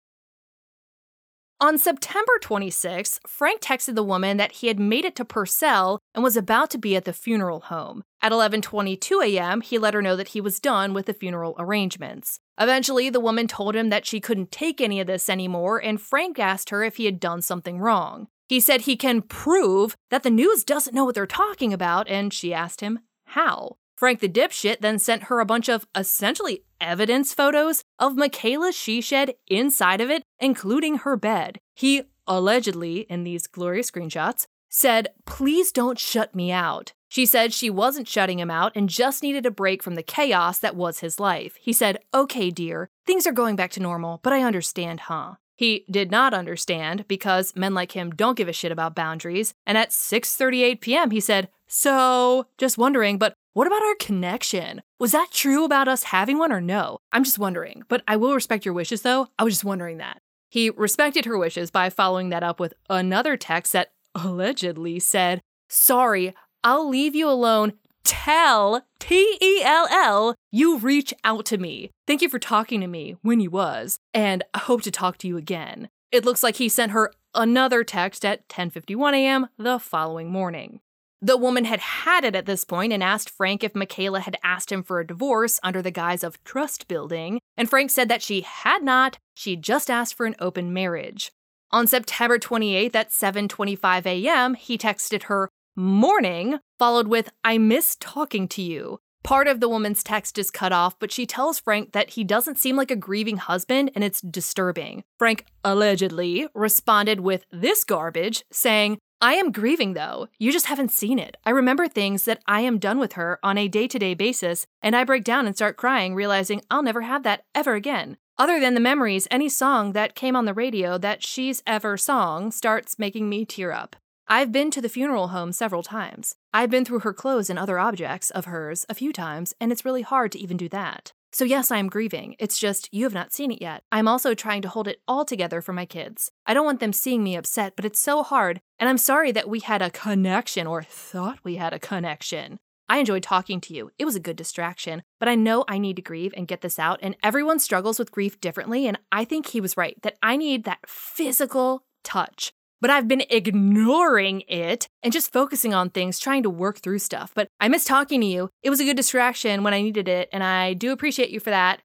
On 1.60 1.79
September 1.79 2.34
26th, 2.39 3.19
Frank 3.25 3.62
texted 3.62 3.96
the 3.96 4.03
woman 4.03 4.38
that 4.38 4.51
he 4.51 4.67
had 4.67 4.79
made 4.79 5.05
it 5.05 5.15
to 5.15 5.25
Purcell 5.25 6.00
and 6.13 6.24
was 6.24 6.38
about 6.38 6.69
to 6.69 6.77
be 6.77 6.96
at 6.96 7.05
the 7.05 7.13
funeral 7.13 7.62
home. 7.62 8.03
At 8.22 8.31
11:22 8.31 9.24
a.m., 9.24 9.62
he 9.62 9.79
let 9.79 9.96
her 9.96 10.01
know 10.03 10.15
that 10.15 10.29
he 10.29 10.41
was 10.41 10.60
done 10.60 10.93
with 10.93 11.07
the 11.07 11.15
funeral 11.15 11.55
arrangements. 11.57 12.39
Eventually, 12.60 13.10
the 13.10 13.19
woman 13.19 13.48
told 13.48 13.75
him 13.75 13.89
that 13.89 14.05
she 14.05 14.19
couldn't 14.19 14.51
take 14.51 14.79
any 14.79 15.00
of 15.00 15.07
this 15.07 15.29
anymore, 15.29 15.81
and 15.81 16.00
Frank 16.00 16.38
asked 16.38 16.69
her 16.69 16.84
if 16.84 16.98
he 16.98 17.05
had 17.05 17.19
done 17.19 17.41
something 17.41 17.79
wrong. 17.79 18.27
He 18.48 18.60
said 18.60 18.81
he 18.81 18.96
can 18.96 19.24
prove 19.24 19.96
that 20.12 20.22
the 20.22 20.29
news 20.29 20.63
doesn't 20.63 20.93
know 20.93 21.05
what 21.05 21.15
they're 21.15 21.25
talking 21.25 21.74
about, 21.74 22.07
and 22.07 22.31
she 22.31 22.53
asked 22.53 22.81
him 22.81 23.00
how. 23.25 23.77
Frank 23.98 24.20
the 24.20 24.30
dipshit 24.30 24.82
then 24.82 25.00
sent 25.00 25.24
her 25.24 25.39
a 25.39 25.46
bunch 25.46 25.68
of 25.68 25.88
essentially 25.96 26.63
evidence 26.80 27.34
photos 27.34 27.84
of 27.98 28.13
Makayla's 28.13 28.75
she 28.75 29.01
shed 29.01 29.34
inside 29.48 30.01
of 30.01 30.12
it, 30.12 30.22
including 30.39 31.00
her 31.00 31.17
bed. 31.17 31.58
He 31.74 32.04
allegedly, 32.28 33.08
in 33.10 33.24
these 33.24 33.48
glorious 33.48 33.89
screenshots, 33.89 34.45
said, 34.69 35.10
Please 35.26 35.71
don't 35.71 35.98
shut 35.98 36.36
me 36.36 36.52
out. 36.52 36.93
She 37.10 37.26
said 37.26 37.54
she 37.54 37.71
wasn't 37.71 38.08
shutting 38.08 38.38
him 38.38 38.52
out 38.52 38.71
and 38.76 38.88
just 38.88 39.24
needed 39.24 39.48
a 39.48 39.52
break 39.52 39.82
from 39.82 39.95
the 39.95 40.04
chaos 40.04 40.60
that 40.60 40.76
was 40.76 41.00
his 41.00 41.19
life. 41.19 41.58
He 41.60 41.74
said, 41.74 41.98
Okay, 42.13 42.52
dear, 42.52 42.89
things 43.08 43.26
are 43.26 43.32
going 43.32 43.56
back 43.56 43.71
to 43.71 43.82
normal, 43.82 44.19
but 44.21 44.34
I 44.34 44.43
understand, 44.43 45.02
huh? 45.02 45.36
He 45.56 45.86
did 45.89 46.12
not 46.12 46.36
understand 46.36 47.08
because 47.08 47.56
men 47.56 47.74
like 47.74 47.93
him 47.93 48.12
don't 48.12 48.38
give 48.38 48.48
a 48.48 48.54
shit 48.54 48.71
about 48.71 48.93
boundaries. 48.93 49.56
And 49.65 49.76
at 49.76 49.89
6:38 49.89 50.82
p.m. 50.82 51.10
he 51.10 51.19
said, 51.19 51.50
"So, 51.65 52.45
just 52.60 52.78
wondering, 52.78 53.17
but 53.17 53.34
what 53.58 53.65
about 53.65 53.82
our 53.82 53.96
connection? 53.96 54.84
Was 55.00 55.13
that 55.13 55.32
true 55.32 55.65
about 55.65 55.88
us 55.88 56.04
having 56.04 56.38
one 56.38 56.52
or 56.52 56.62
no? 56.62 57.00
I'm 57.12 57.24
just 57.24 57.39
wondering, 57.39 57.82
but 57.88 58.04
I 58.08 58.15
will 58.15 58.36
respect 58.36 58.65
your 58.65 58.74
wishes 58.76 59.02
though. 59.02 59.30
I 59.39 59.43
was 59.43 59.56
just 59.56 59.65
wondering 59.65 59.98
that." 59.98 60.22
He 60.48 60.70
respected 60.70 61.26
her 61.26 61.39
wishes 61.39 61.72
by 61.72 61.89
following 61.89 62.30
that 62.30 62.43
up 62.43 62.60
with 62.60 62.76
another 62.88 63.36
text 63.36 63.74
that 63.74 63.93
allegedly 64.13 65.00
said, 65.00 65.41
"Sorry, 65.70 66.36
I'll 66.63 66.88
leave 66.88 67.15
you 67.15 67.28
alone 67.28 67.74
tell 68.04 68.86
T 69.00 69.39
E 69.41 69.63
L 69.63 69.88
L 69.89 70.36
you 70.52 70.78
reach 70.78 71.12
out 71.24 71.43
to 71.48 71.58
me. 71.58 71.89
Thank 72.06 72.22
you 72.22 72.30
for 72.30 72.38
talking 72.38 72.80
to 72.82 72.88
me 72.88 73.15
when 73.24 73.39
you 73.39 73.50
was, 73.50 73.98
and 74.13 74.43
I 74.54 74.60
hope 74.60 74.84
to 74.84 74.91
talk 74.91 75.17
to 75.17 75.28
you 75.28 75.36
again. 75.36 75.89
It 76.12 76.26
looks 76.26 76.43
like 76.43 76.58
he 76.58 76.70
sent 76.70 76.91
her 76.91 77.12
another 77.34 77.84
text 77.84 78.24
at 78.24 78.48
10:51 78.50 79.15
a.m. 79.15 79.48
the 79.58 79.80
following 79.80 80.30
morning. 80.30 80.80
The 81.21 81.38
woman 81.38 81.65
had 81.65 81.80
had 81.80 82.23
it 82.23 82.36
at 82.36 82.45
this 82.45 82.63
point 82.63 82.93
and 82.93 83.03
asked 83.03 83.30
Frank 83.30 83.63
if 83.63 83.73
Makayla 83.73 84.21
had 84.21 84.38
asked 84.43 84.71
him 84.71 84.84
for 84.84 84.99
a 84.99 85.08
divorce 85.08 85.60
under 85.63 85.82
the 85.82 85.89
guise 85.89 86.23
of 86.23 86.43
trust 86.43 86.88
building, 86.88 87.39
and 87.56 87.69
Frank 87.69 87.89
said 87.89 88.08
that 88.10 88.21
she 88.21 88.41
had 88.41 88.84
not, 88.84 89.17
she 89.34 89.56
just 89.56 89.89
asked 89.89 90.13
for 90.13 90.27
an 90.27 90.36
open 90.39 90.73
marriage. 90.73 91.32
On 91.71 91.88
September 91.88 92.38
28th 92.38 92.95
at 92.95 93.10
7:25 93.10 94.06
a.m., 94.06 94.53
he 94.53 94.77
texted 94.77 95.23
her, 95.23 95.49
morning, 95.75 96.60
followed 96.77 97.08
with, 97.08 97.30
I 97.43 97.58
miss 97.58 97.97
talking 97.99 98.47
to 98.49 98.62
you. 98.62 98.99
Part 99.23 99.47
of 99.47 99.60
the 99.60 99.67
woman's 99.67 100.03
text 100.03 100.38
is 100.38 100.49
cut 100.49 100.71
off, 100.71 100.97
but 100.99 101.12
she 101.12 101.25
tells 101.25 101.60
Frank 101.60 101.91
that 101.91 102.12
he 102.12 102.23
doesn't 102.23 102.58
seem 102.58 102.77
like 102.77 102.91
a 102.91 102.95
grieving 102.95 103.38
husband 103.38 103.91
and 103.93 104.03
it's 104.03 104.21
disturbing. 104.21 105.03
Frank 105.19 105.45
allegedly 105.65 106.47
responded 106.53 107.19
with 107.19 107.43
this 107.51 107.84
garbage, 107.84 108.45
saying, 108.51 108.99
I 109.19 109.34
am 109.34 109.51
grieving 109.51 109.93
though. 109.93 110.27
You 110.38 110.51
just 110.51 110.67
haven't 110.67 110.91
seen 110.91 111.17
it. 111.17 111.38
I 111.43 111.49
remember 111.49 111.88
things 111.88 112.25
that 112.25 112.41
I 112.45 112.62
am 112.62 112.77
done 112.77 112.99
with 112.99 113.13
her 113.13 113.39
on 113.41 113.58
a 113.58 113.67
day 113.67 113.88
to 113.88 113.97
day 113.97 114.13
basis, 114.13 114.67
and 114.84 114.95
I 114.95 115.03
break 115.03 115.23
down 115.23 115.47
and 115.47 115.56
start 115.56 115.75
crying, 115.75 116.13
realizing 116.13 116.62
I'll 116.69 116.84
never 116.84 117.01
have 117.01 117.23
that 117.23 117.43
ever 117.56 117.73
again. 117.73 118.17
Other 118.38 118.60
than 118.60 118.75
the 118.75 118.80
memories, 118.80 119.27
any 119.32 119.49
song 119.49 119.93
that 119.93 120.13
came 120.13 120.36
on 120.36 120.45
the 120.45 120.53
radio 120.53 120.99
that 120.99 121.23
she's 121.23 121.63
ever 121.65 121.97
sung 121.97 122.51
starts 122.51 122.99
making 122.99 123.27
me 123.27 123.43
tear 123.43 123.71
up. 123.71 123.95
I've 124.27 124.51
been 124.51 124.69
to 124.71 124.82
the 124.82 124.89
funeral 124.89 125.30
home 125.30 125.51
several 125.51 125.82
times. 125.82 126.36
I've 126.53 126.69
been 126.69 126.86
through 126.86 126.99
her 126.99 127.13
clothes 127.13 127.49
and 127.49 127.58
other 127.58 127.80
objects 127.80 128.30
of 128.30 128.45
hers 128.45 128.86
a 128.88 128.93
few 128.93 129.12
times, 129.12 129.56
and 129.60 129.71
it's 129.71 129.86
really 129.86 130.03
hard 130.03 130.32
to 130.34 130.39
even 130.39 130.58
do 130.58 130.69
that. 130.69 131.13
So, 131.38 131.45
yes, 131.45 131.69
I 131.69 131.78
am 131.78 131.88
grieving. 131.88 132.36
It's 132.39 132.58
just 132.58 132.89
you 132.91 133.04
have 133.04 133.13
not 133.13 133.32
seen 133.32 133.52
it 133.52 133.62
yet. 133.62 133.84
I'm 133.91 134.08
also 134.08 134.34
trying 134.34 134.63
to 134.63 134.69
hold 134.69 134.88
it 134.88 135.04
all 135.08 135.23
together 135.23 135.62
for 135.62 135.71
my 135.71 135.86
kids. 135.86 136.32
I 136.47 136.56
don't 136.56 136.65
want 136.65 136.80
them 136.80 136.91
seeing 136.91 137.23
me 137.23 137.36
upset, 137.36 137.73
but 137.76 137.86
it's 137.86 138.00
so 138.00 138.23
hard, 138.23 138.60
and 138.80 138.89
I'm 138.89 138.97
sorry 138.97 139.32
that 139.34 139.47
we 139.47 139.60
had 139.60 139.84
a 139.84 139.91
connection 139.91 140.65
or 140.65 140.82
thought 140.82 141.38
we 141.43 141.58
had 141.58 141.73
a 141.73 141.80
connection. 141.80 142.58
I 142.89 142.97
enjoyed 142.97 143.21
talking 143.21 143.62
to 143.62 143.73
you. 143.76 143.91
It 144.00 144.06
was 144.06 144.15
a 144.15 144.19
good 144.19 144.36
distraction, 144.36 145.04
but 145.19 145.30
I 145.30 145.36
know 145.36 145.63
I 145.67 145.78
need 145.78 145.97
to 145.97 146.02
grieve 146.02 146.34
and 146.36 146.47
get 146.47 146.62
this 146.62 146.80
out, 146.80 146.97
and 147.04 147.15
everyone 147.21 147.60
struggles 147.60 148.00
with 148.00 148.12
grief 148.12 148.41
differently, 148.41 148.88
and 148.88 148.97
I 149.12 149.23
think 149.23 149.45
he 149.45 149.62
was 149.62 149.78
right 149.78 149.95
that 150.02 150.17
I 150.23 150.38
need 150.38 150.63
that 150.63 150.80
physical 150.88 151.84
touch 152.04 152.52
but 152.82 152.90
I've 152.90 153.08
been 153.08 153.24
ignoring 153.30 154.44
it 154.48 154.88
and 155.04 155.13
just 155.13 155.32
focusing 155.32 155.74
on 155.74 155.90
things, 155.90 156.20
trying 156.20 156.44
to 156.44 156.50
work 156.50 156.80
through 156.80 157.00
stuff. 157.00 157.32
But 157.34 157.50
I 157.60 157.68
miss 157.68 157.86
talking 157.86 158.22
to 158.22 158.28
you. 158.28 158.50
It 158.63 158.70
was 158.70 158.80
a 158.80 158.86
good 158.86 158.98
distraction 158.98 159.63
when 159.63 159.74
I 159.74 159.82
needed 159.82 160.08
it, 160.08 160.30
and 160.32 160.44
I 160.44 160.74
do 160.74 160.92
appreciate 160.92 161.30
you 161.30 161.40
for 161.40 161.50
that. 161.50 161.82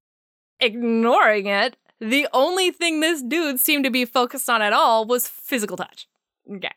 Ignoring 0.59 1.47
it, 1.47 1.77
the 1.99 2.27
only 2.33 2.71
thing 2.71 2.99
this 2.99 3.21
dude 3.21 3.59
seemed 3.59 3.85
to 3.85 3.91
be 3.91 4.05
focused 4.05 4.49
on 4.49 4.61
at 4.61 4.73
all 4.73 5.05
was 5.05 5.27
physical 5.27 5.77
touch. 5.77 6.07
Okay. 6.51 6.71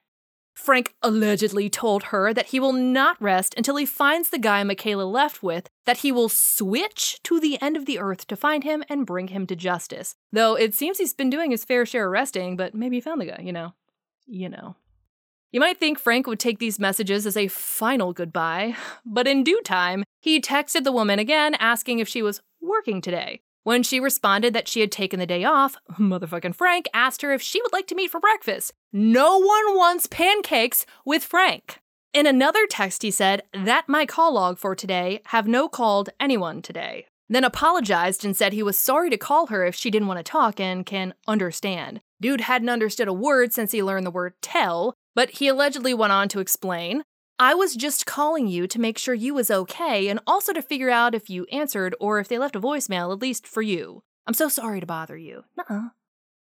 Frank 0.54 0.94
allegedly 1.02 1.68
told 1.68 2.04
her 2.04 2.32
that 2.32 2.46
he 2.46 2.58
will 2.58 2.72
not 2.72 3.20
rest 3.20 3.54
until 3.58 3.76
he 3.76 3.84
finds 3.84 4.30
the 4.30 4.38
guy 4.38 4.62
Makayla 4.62 5.10
left 5.10 5.42
with, 5.42 5.68
that 5.84 5.98
he 5.98 6.10
will 6.10 6.30
switch 6.30 7.20
to 7.24 7.38
the 7.38 7.60
end 7.60 7.76
of 7.76 7.84
the 7.84 7.98
earth 7.98 8.26
to 8.28 8.36
find 8.36 8.64
him 8.64 8.82
and 8.88 9.04
bring 9.04 9.28
him 9.28 9.46
to 9.48 9.54
justice. 9.54 10.14
Though 10.32 10.54
it 10.54 10.74
seems 10.74 10.96
he's 10.96 11.12
been 11.12 11.28
doing 11.28 11.50
his 11.50 11.64
fair 11.64 11.84
share 11.84 12.06
of 12.06 12.12
resting, 12.12 12.56
but 12.56 12.74
maybe 12.74 12.96
he 12.96 13.00
found 13.02 13.20
the 13.20 13.26
guy, 13.26 13.42
you 13.44 13.52
know 13.52 13.74
you 14.26 14.48
know. 14.48 14.76
You 15.52 15.60
might 15.60 15.78
think 15.78 15.98
Frank 15.98 16.26
would 16.26 16.40
take 16.40 16.58
these 16.58 16.78
messages 16.78 17.26
as 17.26 17.36
a 17.36 17.48
final 17.48 18.12
goodbye, 18.12 18.76
but 19.04 19.26
in 19.26 19.44
due 19.44 19.62
time, 19.62 20.04
he 20.20 20.40
texted 20.40 20.84
the 20.84 20.92
woman 20.92 21.18
again 21.18 21.54
asking 21.54 21.98
if 21.98 22.08
she 22.08 22.22
was 22.22 22.40
working 22.60 23.00
today. 23.00 23.40
When 23.62 23.82
she 23.82 23.98
responded 23.98 24.54
that 24.54 24.68
she 24.68 24.80
had 24.80 24.92
taken 24.92 25.18
the 25.18 25.26
day 25.26 25.44
off, 25.44 25.76
motherfucking 25.98 26.54
Frank 26.54 26.86
asked 26.94 27.22
her 27.22 27.32
if 27.32 27.42
she 27.42 27.60
would 27.62 27.72
like 27.72 27.86
to 27.88 27.94
meet 27.94 28.10
for 28.10 28.20
breakfast. 28.20 28.72
No 28.92 29.38
one 29.38 29.76
wants 29.76 30.06
pancakes 30.06 30.86
with 31.04 31.24
Frank. 31.24 31.80
In 32.12 32.26
another 32.26 32.66
text, 32.66 33.02
he 33.02 33.10
said, 33.10 33.42
That 33.52 33.88
my 33.88 34.06
call 34.06 34.34
log 34.34 34.58
for 34.58 34.74
today, 34.74 35.20
have 35.26 35.48
no 35.48 35.68
called 35.68 36.10
anyone 36.20 36.62
today. 36.62 37.06
Then 37.28 37.44
apologized 37.44 38.24
and 38.24 38.36
said 38.36 38.52
he 38.52 38.62
was 38.62 38.78
sorry 38.78 39.10
to 39.10 39.18
call 39.18 39.48
her 39.48 39.66
if 39.66 39.74
she 39.74 39.90
didn't 39.90 40.08
want 40.08 40.18
to 40.18 40.22
talk 40.22 40.60
and 40.60 40.86
can 40.86 41.14
understand. 41.26 42.00
Dude 42.20 42.42
hadn't 42.42 42.68
understood 42.68 43.08
a 43.08 43.12
word 43.12 43.52
since 43.52 43.72
he 43.72 43.82
learned 43.82 44.06
the 44.06 44.10
word 44.10 44.34
tell, 44.40 44.94
but 45.14 45.30
he 45.30 45.48
allegedly 45.48 45.94
went 45.94 46.12
on 46.12 46.28
to 46.28 46.40
explain 46.40 47.02
I 47.38 47.54
was 47.54 47.76
just 47.76 48.06
calling 48.06 48.46
you 48.46 48.66
to 48.66 48.80
make 48.80 48.96
sure 48.96 49.12
you 49.12 49.34
was 49.34 49.50
okay 49.50 50.08
and 50.08 50.20
also 50.26 50.54
to 50.54 50.62
figure 50.62 50.88
out 50.88 51.14
if 51.14 51.28
you 51.28 51.44
answered 51.52 51.94
or 52.00 52.18
if 52.18 52.28
they 52.28 52.38
left 52.38 52.56
a 52.56 52.60
voicemail, 52.60 53.12
at 53.12 53.20
least 53.20 53.46
for 53.46 53.60
you. 53.60 54.02
I'm 54.26 54.32
so 54.32 54.48
sorry 54.48 54.80
to 54.80 54.86
bother 54.86 55.18
you. 55.18 55.44
Nuh-uh. 55.56 55.90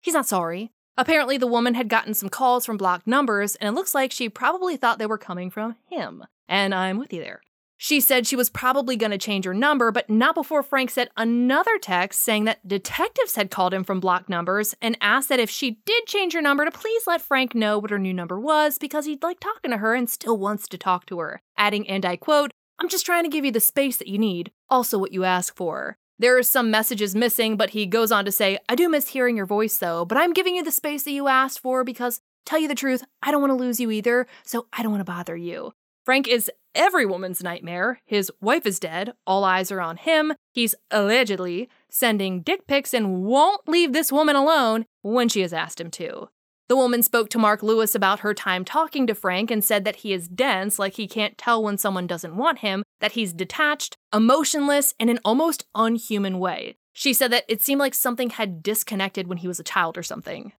He's 0.01 0.13
not 0.13 0.25
sorry. 0.25 0.71
Apparently, 0.97 1.37
the 1.37 1.47
woman 1.47 1.73
had 1.73 1.89
gotten 1.89 2.13
some 2.13 2.29
calls 2.29 2.65
from 2.65 2.77
blocked 2.77 3.07
numbers, 3.07 3.55
and 3.57 3.67
it 3.67 3.73
looks 3.73 3.93
like 3.93 4.13
she 4.13 4.29
probably 4.29 4.77
thought 4.77 4.97
they 4.97 5.05
were 5.05 5.17
coming 5.17 5.51
from 5.51 5.75
him. 5.89 6.23
And 6.47 6.73
I'm 6.73 6.97
with 6.97 7.11
you 7.11 7.21
there. 7.21 7.41
She 7.85 8.01
said 8.01 8.25
she 8.25 8.35
was 8.35 8.49
probably 8.49 8.95
going 8.95 9.11
to 9.11 9.17
change 9.19 9.45
her 9.45 9.53
number, 9.53 9.91
but 9.91 10.09
not 10.09 10.33
before 10.33 10.63
Frank 10.63 10.89
sent 10.89 11.11
another 11.15 11.77
text 11.77 12.21
saying 12.21 12.45
that 12.45 12.67
detectives 12.67 13.35
had 13.35 13.51
called 13.51 13.75
him 13.75 13.83
from 13.83 13.99
blocked 13.99 14.27
numbers 14.27 14.73
and 14.81 14.97
asked 15.01 15.29
that 15.29 15.39
if 15.39 15.51
she 15.51 15.81
did 15.85 16.07
change 16.07 16.33
her 16.33 16.41
number 16.41 16.65
to 16.65 16.71
please 16.71 17.05
let 17.05 17.21
Frank 17.21 17.53
know 17.53 17.77
what 17.77 17.91
her 17.91 17.99
new 17.99 18.11
number 18.11 18.39
was 18.39 18.79
because 18.79 19.05
he'd 19.05 19.21
like 19.21 19.39
talking 19.39 19.69
to 19.69 19.77
her 19.77 19.93
and 19.93 20.09
still 20.09 20.35
wants 20.35 20.67
to 20.69 20.79
talk 20.79 21.05
to 21.05 21.19
her. 21.19 21.43
Adding, 21.59 21.87
and 21.87 22.03
I 22.07 22.15
quote, 22.15 22.49
I'm 22.79 22.89
just 22.89 23.05
trying 23.05 23.23
to 23.23 23.29
give 23.29 23.45
you 23.45 23.51
the 23.51 23.59
space 23.59 23.97
that 23.97 24.07
you 24.07 24.17
need, 24.17 24.51
also 24.67 24.97
what 24.97 25.13
you 25.13 25.23
ask 25.23 25.55
for. 25.55 25.99
There 26.17 26.35
are 26.39 26.41
some 26.41 26.71
messages 26.71 27.13
missing, 27.13 27.55
but 27.55 27.69
he 27.69 27.85
goes 27.85 28.11
on 28.11 28.25
to 28.25 28.31
say, 28.31 28.57
I 28.67 28.73
do 28.73 28.89
miss 28.89 29.09
hearing 29.09 29.37
your 29.37 29.45
voice 29.45 29.77
though, 29.77 30.05
but 30.05 30.17
I'm 30.17 30.33
giving 30.33 30.55
you 30.55 30.63
the 30.63 30.71
space 30.71 31.03
that 31.03 31.11
you 31.11 31.27
asked 31.27 31.59
for 31.59 31.83
because, 31.83 32.21
tell 32.47 32.57
you 32.57 32.67
the 32.67 32.73
truth, 32.73 33.03
I 33.21 33.29
don't 33.29 33.41
want 33.41 33.51
to 33.51 33.63
lose 33.63 33.79
you 33.79 33.91
either, 33.91 34.25
so 34.41 34.65
I 34.73 34.81
don't 34.81 34.91
want 34.91 35.01
to 35.01 35.11
bother 35.11 35.37
you. 35.37 35.73
Frank 36.03 36.27
is 36.27 36.51
every 36.75 37.05
woman's 37.05 37.41
nightmare. 37.41 38.01
His 38.05 38.31
wife 38.41 38.65
is 38.65 38.79
dead, 38.79 39.13
all 39.25 39.43
eyes 39.43 39.71
are 39.71 39.81
on 39.81 39.97
him. 39.97 40.33
He's 40.51 40.75
allegedly 40.91 41.69
sending 41.89 42.41
dick 42.41 42.67
pics 42.67 42.93
and 42.93 43.23
won't 43.23 43.67
leave 43.67 43.93
this 43.93 44.11
woman 44.11 44.35
alone 44.35 44.85
when 45.01 45.29
she 45.29 45.41
has 45.41 45.53
asked 45.53 45.79
him 45.81 45.89
to. 45.91 46.29
The 46.67 46.75
woman 46.75 47.03
spoke 47.03 47.29
to 47.29 47.37
Mark 47.37 47.61
Lewis 47.61 47.93
about 47.93 48.21
her 48.21 48.33
time 48.33 48.65
talking 48.65 49.05
to 49.05 49.13
Frank 49.13 49.51
and 49.51 49.63
said 49.63 49.85
that 49.85 49.97
he 49.97 50.13
is 50.13 50.27
dense, 50.27 50.79
like 50.79 50.95
he 50.95 51.07
can't 51.07 51.37
tell 51.37 51.61
when 51.63 51.77
someone 51.77 52.07
doesn't 52.07 52.35
want 52.35 52.59
him, 52.59 52.83
that 53.01 53.11
he's 53.11 53.33
detached, 53.33 53.97
emotionless, 54.11 54.95
in 54.99 55.07
an 55.07 55.19
almost 55.23 55.65
unhuman 55.75 56.39
way. 56.39 56.75
She 56.91 57.13
said 57.13 57.31
that 57.33 57.45
it 57.47 57.61
seemed 57.61 57.79
like 57.79 57.93
something 57.93 58.31
had 58.31 58.63
disconnected 58.63 59.27
when 59.27 59.37
he 59.39 59.47
was 59.47 59.59
a 59.59 59.63
child 59.63 59.95
or 59.95 60.03
something. 60.03 60.53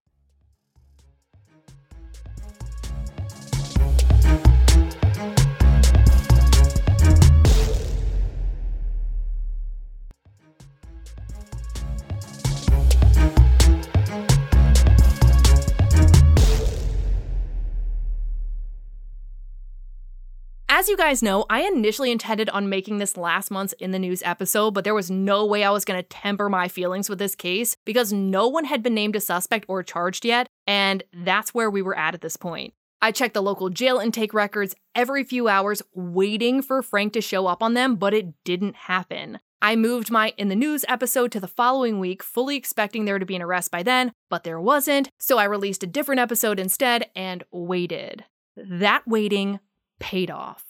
As 20.87 20.91
you 20.91 20.95
guys 20.95 21.21
know, 21.21 21.45
I 21.49 21.63
initially 21.63 22.13
intended 22.13 22.49
on 22.51 22.69
making 22.69 22.97
this 22.97 23.17
last 23.17 23.51
month's 23.51 23.73
in 23.73 23.91
the 23.91 23.99
news 23.99 24.23
episode, 24.23 24.73
but 24.73 24.85
there 24.85 24.95
was 24.95 25.11
no 25.11 25.45
way 25.45 25.65
I 25.65 25.69
was 25.69 25.83
going 25.83 26.01
to 26.01 26.07
temper 26.07 26.47
my 26.47 26.69
feelings 26.69 27.09
with 27.09 27.19
this 27.19 27.35
case 27.35 27.75
because 27.83 28.13
no 28.13 28.47
one 28.47 28.63
had 28.63 28.81
been 28.81 28.93
named 28.93 29.17
a 29.17 29.19
suspect 29.19 29.65
or 29.67 29.83
charged 29.83 30.23
yet, 30.23 30.47
and 30.65 31.03
that's 31.11 31.53
where 31.53 31.69
we 31.69 31.81
were 31.81 31.97
at 31.97 32.13
at 32.13 32.21
this 32.21 32.37
point. 32.37 32.73
I 33.01 33.11
checked 33.11 33.33
the 33.33 33.41
local 33.41 33.69
jail 33.69 33.97
intake 33.97 34.33
records 34.33 34.75
every 34.95 35.25
few 35.25 35.49
hours, 35.49 35.81
waiting 35.93 36.61
for 36.61 36.81
Frank 36.81 37.11
to 37.13 37.21
show 37.21 37.47
up 37.47 37.61
on 37.61 37.73
them, 37.73 37.95
but 37.95 38.13
it 38.13 38.41
didn't 38.45 38.77
happen. 38.77 39.39
I 39.61 39.75
moved 39.75 40.09
my 40.09 40.33
In 40.37 40.47
the 40.47 40.55
News 40.55 40.85
episode 40.87 41.33
to 41.33 41.41
the 41.41 41.49
following 41.49 41.99
week, 41.99 42.23
fully 42.23 42.55
expecting 42.55 43.03
there 43.03 43.19
to 43.19 43.25
be 43.25 43.35
an 43.35 43.41
arrest 43.41 43.71
by 43.71 43.83
then, 43.83 44.13
but 44.29 44.45
there 44.45 44.61
wasn't, 44.61 45.09
so 45.19 45.37
I 45.37 45.43
released 45.43 45.83
a 45.83 45.87
different 45.87 46.21
episode 46.21 46.61
instead 46.61 47.09
and 47.13 47.43
waited. 47.51 48.23
That 48.55 49.05
waiting 49.05 49.59
paid 49.99 50.31
off. 50.31 50.66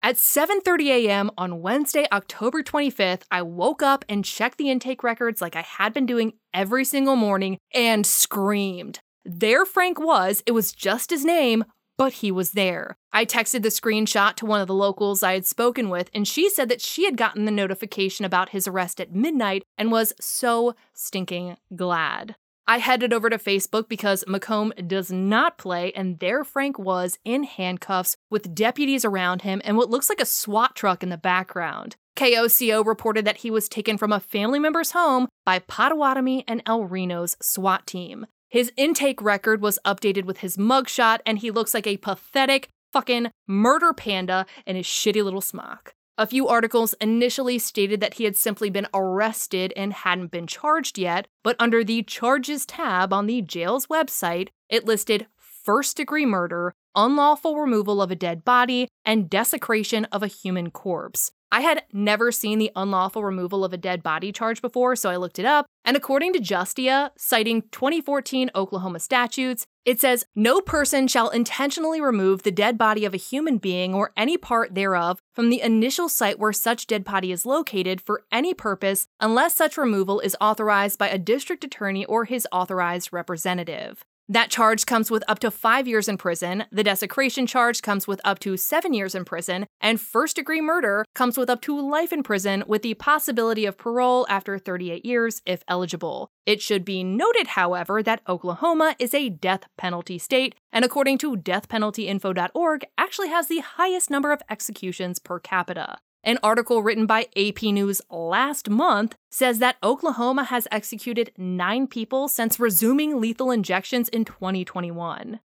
At 0.00 0.14
7:30 0.14 0.86
a.m. 0.90 1.30
on 1.36 1.60
Wednesday, 1.60 2.06
October 2.12 2.62
25th, 2.62 3.22
I 3.32 3.42
woke 3.42 3.82
up 3.82 4.04
and 4.08 4.24
checked 4.24 4.56
the 4.56 4.70
intake 4.70 5.02
records 5.02 5.40
like 5.40 5.56
I 5.56 5.62
had 5.62 5.92
been 5.92 6.06
doing 6.06 6.34
every 6.54 6.84
single 6.84 7.16
morning 7.16 7.58
and 7.74 8.06
screamed. 8.06 9.00
There 9.24 9.64
Frank 9.64 9.98
was, 9.98 10.42
it 10.46 10.52
was 10.52 10.70
just 10.70 11.10
his 11.10 11.24
name, 11.24 11.64
but 11.96 12.14
he 12.14 12.30
was 12.30 12.52
there. 12.52 12.94
I 13.12 13.24
texted 13.24 13.62
the 13.62 13.70
screenshot 13.70 14.36
to 14.36 14.46
one 14.46 14.60
of 14.60 14.68
the 14.68 14.72
locals 14.72 15.24
I 15.24 15.32
had 15.34 15.46
spoken 15.46 15.90
with, 15.90 16.10
and 16.14 16.28
she 16.28 16.48
said 16.48 16.68
that 16.68 16.80
she 16.80 17.04
had 17.04 17.16
gotten 17.16 17.44
the 17.44 17.50
notification 17.50 18.24
about 18.24 18.50
his 18.50 18.68
arrest 18.68 19.00
at 19.00 19.12
midnight 19.12 19.64
and 19.76 19.90
was 19.90 20.12
so 20.20 20.76
stinking 20.94 21.56
glad. 21.74 22.36
I 22.70 22.80
headed 22.80 23.14
over 23.14 23.30
to 23.30 23.38
Facebook 23.38 23.88
because 23.88 24.24
Macomb 24.28 24.74
does 24.86 25.10
not 25.10 25.56
play, 25.56 25.90
and 25.94 26.18
there 26.18 26.44
Frank 26.44 26.78
was 26.78 27.18
in 27.24 27.44
handcuffs 27.44 28.14
with 28.30 28.54
deputies 28.54 29.06
around 29.06 29.40
him 29.40 29.62
and 29.64 29.78
what 29.78 29.88
looks 29.88 30.10
like 30.10 30.20
a 30.20 30.26
SWAT 30.26 30.76
truck 30.76 31.02
in 31.02 31.08
the 31.08 31.16
background. 31.16 31.96
KOCO 32.14 32.84
reported 32.84 33.24
that 33.24 33.38
he 33.38 33.50
was 33.50 33.70
taken 33.70 33.96
from 33.96 34.12
a 34.12 34.20
family 34.20 34.58
member's 34.58 34.90
home 34.90 35.28
by 35.46 35.60
Potawatomi 35.60 36.44
and 36.46 36.60
El 36.66 36.84
Reno's 36.84 37.38
SWAT 37.40 37.86
team. 37.86 38.26
His 38.50 38.70
intake 38.76 39.22
record 39.22 39.62
was 39.62 39.78
updated 39.86 40.26
with 40.26 40.40
his 40.40 40.58
mugshot, 40.58 41.20
and 41.24 41.38
he 41.38 41.50
looks 41.50 41.72
like 41.72 41.86
a 41.86 41.96
pathetic 41.96 42.68
fucking 42.92 43.30
murder 43.46 43.94
panda 43.94 44.44
in 44.66 44.76
his 44.76 44.84
shitty 44.84 45.24
little 45.24 45.40
smock. 45.40 45.94
A 46.20 46.26
few 46.26 46.48
articles 46.48 46.96
initially 47.00 47.60
stated 47.60 48.00
that 48.00 48.14
he 48.14 48.24
had 48.24 48.36
simply 48.36 48.70
been 48.70 48.88
arrested 48.92 49.72
and 49.76 49.92
hadn't 49.92 50.32
been 50.32 50.48
charged 50.48 50.98
yet, 50.98 51.28
but 51.44 51.54
under 51.60 51.84
the 51.84 52.02
Charges 52.02 52.66
tab 52.66 53.12
on 53.12 53.26
the 53.26 53.40
jail's 53.40 53.86
website, 53.86 54.48
it 54.68 54.84
listed 54.84 55.28
first 55.36 55.96
degree 55.96 56.26
murder, 56.26 56.74
unlawful 56.96 57.56
removal 57.56 58.02
of 58.02 58.10
a 58.10 58.16
dead 58.16 58.44
body, 58.44 58.88
and 59.04 59.30
desecration 59.30 60.06
of 60.06 60.24
a 60.24 60.26
human 60.26 60.72
corpse. 60.72 61.30
I 61.52 61.60
had 61.60 61.84
never 61.92 62.32
seen 62.32 62.58
the 62.58 62.72
unlawful 62.74 63.24
removal 63.24 63.64
of 63.64 63.72
a 63.72 63.78
dead 63.78 64.02
body 64.02 64.32
charge 64.32 64.60
before, 64.60 64.96
so 64.96 65.08
I 65.08 65.16
looked 65.16 65.38
it 65.38 65.46
up. 65.46 65.66
And 65.84 65.96
according 65.96 66.32
to 66.32 66.40
Justia, 66.40 67.10
citing 67.16 67.62
2014 67.70 68.50
Oklahoma 68.56 68.98
statutes, 68.98 69.66
it 69.88 69.98
says 69.98 70.26
no 70.36 70.60
person 70.60 71.08
shall 71.08 71.30
intentionally 71.30 71.98
remove 71.98 72.42
the 72.42 72.50
dead 72.50 72.76
body 72.76 73.06
of 73.06 73.14
a 73.14 73.16
human 73.16 73.56
being 73.56 73.94
or 73.94 74.12
any 74.18 74.36
part 74.36 74.74
thereof 74.74 75.18
from 75.32 75.48
the 75.48 75.62
initial 75.62 76.10
site 76.10 76.38
where 76.38 76.52
such 76.52 76.86
dead 76.86 77.04
body 77.04 77.32
is 77.32 77.46
located 77.46 77.98
for 77.98 78.22
any 78.30 78.52
purpose 78.52 79.06
unless 79.18 79.54
such 79.54 79.78
removal 79.78 80.20
is 80.20 80.36
authorized 80.42 80.98
by 80.98 81.08
a 81.08 81.16
district 81.16 81.64
attorney 81.64 82.04
or 82.04 82.26
his 82.26 82.46
authorized 82.52 83.14
representative. 83.14 84.04
That 84.30 84.50
charge 84.50 84.84
comes 84.84 85.10
with 85.10 85.24
up 85.26 85.38
to 85.38 85.50
five 85.50 85.88
years 85.88 86.06
in 86.06 86.18
prison. 86.18 86.64
The 86.70 86.84
desecration 86.84 87.46
charge 87.46 87.80
comes 87.80 88.06
with 88.06 88.20
up 88.24 88.38
to 88.40 88.58
seven 88.58 88.92
years 88.92 89.14
in 89.14 89.24
prison. 89.24 89.66
And 89.80 89.98
first 89.98 90.36
degree 90.36 90.60
murder 90.60 91.06
comes 91.14 91.38
with 91.38 91.48
up 91.48 91.62
to 91.62 91.80
life 91.80 92.12
in 92.12 92.22
prison 92.22 92.62
with 92.66 92.82
the 92.82 92.92
possibility 92.92 93.64
of 93.64 93.78
parole 93.78 94.26
after 94.28 94.58
38 94.58 95.06
years 95.06 95.40
if 95.46 95.64
eligible. 95.66 96.28
It 96.44 96.60
should 96.60 96.84
be 96.84 97.02
noted, 97.02 97.48
however, 97.48 98.02
that 98.02 98.20
Oklahoma 98.28 98.96
is 98.98 99.14
a 99.14 99.30
death 99.30 99.64
penalty 99.78 100.18
state, 100.18 100.54
and 100.72 100.84
according 100.84 101.16
to 101.18 101.36
deathpenaltyinfo.org, 101.36 102.84
actually 102.98 103.28
has 103.28 103.48
the 103.48 103.60
highest 103.60 104.10
number 104.10 104.32
of 104.32 104.42
executions 104.50 105.18
per 105.18 105.38
capita. 105.38 105.98
An 106.28 106.38
article 106.42 106.82
written 106.82 107.06
by 107.06 107.28
AP 107.38 107.62
News 107.62 108.02
last 108.10 108.68
month 108.68 109.16
says 109.30 109.60
that 109.60 109.78
Oklahoma 109.82 110.44
has 110.44 110.68
executed 110.70 111.32
nine 111.38 111.86
people 111.86 112.28
since 112.28 112.60
resuming 112.60 113.18
lethal 113.18 113.50
injections 113.50 114.10
in 114.10 114.26
2021. 114.26 115.40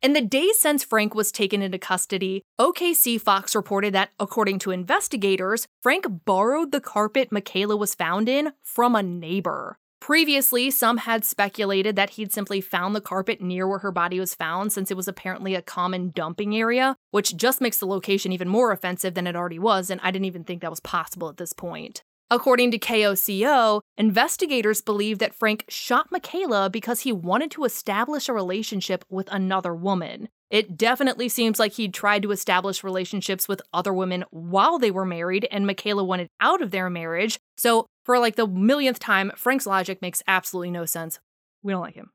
In 0.00 0.12
the 0.14 0.22
days 0.22 0.58
since 0.58 0.82
Frank 0.82 1.14
was 1.14 1.30
taken 1.30 1.60
into 1.60 1.76
custody, 1.76 2.42
OKC 2.58 3.20
Fox 3.20 3.54
reported 3.54 3.92
that, 3.92 4.12
according 4.18 4.60
to 4.60 4.70
investigators, 4.70 5.66
Frank 5.82 6.06
borrowed 6.24 6.72
the 6.72 6.80
carpet 6.80 7.28
Makayla 7.28 7.78
was 7.78 7.94
found 7.94 8.30
in 8.30 8.54
from 8.62 8.94
a 8.94 9.02
neighbor. 9.02 9.78
Previously, 10.00 10.70
some 10.70 10.98
had 10.98 11.24
speculated 11.24 11.96
that 11.96 12.10
he'd 12.10 12.32
simply 12.32 12.60
found 12.60 12.94
the 12.94 13.00
carpet 13.00 13.40
near 13.40 13.66
where 13.66 13.80
her 13.80 13.90
body 13.90 14.20
was 14.20 14.34
found 14.34 14.72
since 14.72 14.90
it 14.90 14.96
was 14.96 15.08
apparently 15.08 15.54
a 15.54 15.62
common 15.62 16.10
dumping 16.10 16.56
area, 16.56 16.96
which 17.10 17.36
just 17.36 17.60
makes 17.60 17.78
the 17.78 17.86
location 17.86 18.32
even 18.32 18.48
more 18.48 18.72
offensive 18.72 19.14
than 19.14 19.26
it 19.26 19.36
already 19.36 19.58
was, 19.58 19.90
and 19.90 20.00
I 20.02 20.10
didn't 20.10 20.26
even 20.26 20.44
think 20.44 20.62
that 20.62 20.70
was 20.70 20.80
possible 20.80 21.28
at 21.28 21.36
this 21.36 21.52
point. 21.52 22.02
According 22.30 22.72
to 22.72 22.78
KOCO, 22.78 23.80
investigators 23.96 24.82
believe 24.82 25.18
that 25.18 25.34
Frank 25.34 25.64
shot 25.68 26.10
Makayla 26.10 26.70
because 26.70 27.00
he 27.00 27.12
wanted 27.12 27.50
to 27.52 27.64
establish 27.64 28.28
a 28.28 28.34
relationship 28.34 29.04
with 29.08 29.32
another 29.32 29.74
woman. 29.74 30.28
It 30.50 30.76
definitely 30.76 31.30
seems 31.30 31.58
like 31.58 31.72
he'd 31.72 31.94
tried 31.94 32.22
to 32.22 32.30
establish 32.30 32.84
relationships 32.84 33.48
with 33.48 33.62
other 33.72 33.94
women 33.94 34.24
while 34.30 34.78
they 34.78 34.90
were 34.90 35.06
married, 35.06 35.48
and 35.50 35.66
Makayla 35.66 36.06
wanted 36.06 36.28
out 36.40 36.60
of 36.60 36.70
their 36.70 36.90
marriage, 36.90 37.38
so 37.56 37.86
For 38.08 38.18
like 38.18 38.36
the 38.36 38.46
millionth 38.46 38.98
time, 38.98 39.32
Frank's 39.36 39.66
logic 39.66 40.00
makes 40.00 40.22
absolutely 40.26 40.70
no 40.70 40.86
sense. 40.86 41.18
We 41.62 41.74
don't 41.74 41.82
like 41.82 41.94
him. 41.94 42.10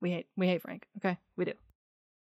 We 0.00 0.10
hate 0.10 0.26
we 0.36 0.48
hate 0.48 0.60
Frank. 0.60 0.88
Okay, 0.96 1.18
we 1.36 1.44
do. 1.44 1.52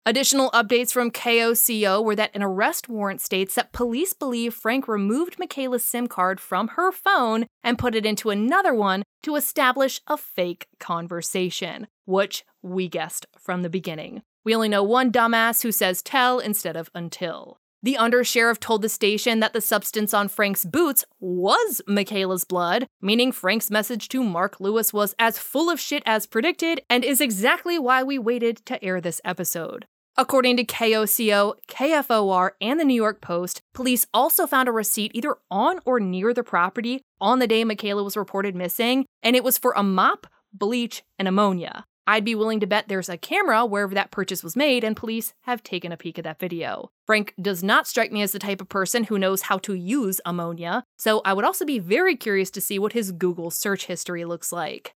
Additional 0.07 0.51
updates 0.53 0.94
from 0.94 1.11
KOCO 1.11 2.03
were 2.03 2.16
that 2.16 2.35
an 2.35 2.42
arrest 2.42 2.88
warrant 2.88 3.20
states 3.20 3.55
that 3.55 3.75
police 3.75 4.14
believe 4.14 4.55
Frank 4.55 4.88
removed 4.88 5.37
Makayla's 5.37 5.85
SIM 5.85 6.07
card 6.07 6.40
from 6.40 6.68
her 6.68 6.90
phone 6.90 7.44
and 7.62 7.79
put 7.79 7.94
it 7.94 8.07
into 8.07 8.31
another 8.31 8.72
one 8.72 9.03
to 9.25 9.37
establish 9.37 10.01
a 10.07 10.16
fake 10.16 10.66
conversation, 10.81 11.88
which 12.07 12.44
we 12.62 12.88
guessed 12.88 13.27
from 13.38 13.61
the 13.61 13.68
beginning. 13.68 14.22
We 14.42 14.55
only 14.55 14.70
know 14.70 14.83
one 14.83 15.12
dumbass 15.12 15.62
who 15.62 15.70
says 15.70 16.01
tell 16.01 16.38
instead 16.38 16.79
of 16.79 16.88
until. 16.94 17.59
The 17.85 17.97
undersheriff 17.99 18.61
told 18.61 18.83
the 18.83 18.88
station 18.88 19.40
that 19.40 19.55
the 19.55 19.61
substance 19.61 20.14
on 20.14 20.29
Frank's 20.29 20.64
boots 20.64 21.05
was 21.18 21.83
Makayla's 21.88 22.45
blood, 22.45 22.87
meaning 23.01 23.33
Frank's 23.33 23.73
message 23.73 24.09
to 24.11 24.23
Mark 24.23 24.61
Lewis 24.61 24.92
was 24.92 25.16
as 25.18 25.37
full 25.37 25.68
of 25.68 25.81
shit 25.81 26.05
as 26.07 26.25
predicted 26.25 26.83
and 26.88 27.05
is 27.05 27.21
exactly 27.21 27.81
why 27.81 28.05
we 28.05 28.21
waited 28.21 28.64
to 28.66 28.83
air 28.85 29.01
this 29.01 29.21
episode. 29.25 29.87
According 30.16 30.59
to 30.59 30.64
KOCO, 30.64 31.55
KFOR, 31.66 32.51
and 32.61 32.79
the 32.79 32.85
New 32.85 32.95
York 32.95 33.21
Post, 33.21 33.62
police 33.73 34.07
also 34.14 34.47
found 34.47 34.68
a 34.68 34.73
receipt 34.73 35.11
either 35.12 35.35
on 35.51 35.81
or 35.85 35.99
near 35.99 36.33
the 36.33 36.45
property 36.45 37.03
on 37.21 37.40
the 37.40 37.49
day 37.49 37.64
Makayla 37.64 38.05
was 38.05 38.16
reported 38.16 38.55
missing, 38.55 39.07
and 39.25 39.35
it 39.35 39.42
was 39.42 39.59
for 39.59 39.73
a 39.77 39.83
mop, 39.83 40.29
bleach, 40.53 41.03
and 41.18 41.27
ammonia. 41.27 41.85
I'd 42.07 42.25
be 42.25 42.35
willing 42.35 42.61
to 42.61 42.67
bet 42.67 42.88
there's 42.88 43.09
a 43.09 43.17
camera 43.17 43.65
wherever 43.65 43.95
that 43.95 44.11
purchase 44.11 44.43
was 44.43 44.57
made, 44.57 44.83
and 44.83 44.97
police 44.97 45.35
have 45.43 45.62
taken 45.62 45.93
a 45.93 45.97
peek 45.97 46.19
at 46.19 46.25
that 46.25 46.41
video. 46.41 46.91
Frank 47.07 47.35
does 47.41 47.62
not 47.62 47.87
strike 47.87 48.11
me 48.11 48.23
as 48.23 48.33
the 48.33 48.38
type 48.38 48.61
of 48.61 48.69
person 48.69 49.05
who 49.05 49.19
knows 49.19 49.43
how 49.43 49.59
to 49.59 49.75
use 49.75 50.21
ammonia, 50.27 50.85
so 50.99 51.23
I 51.25 51.33
would 51.33 51.45
also 51.45 51.65
be 51.65 51.79
very 51.79 52.17
curious 52.17 52.51
to 52.53 52.61
see 52.61 52.79
what 52.79 52.93
his 52.93 53.12
Google 53.12 53.51
search 53.51 53.87
history 53.87 54.25
looks 54.25 54.53
like. 54.53 54.95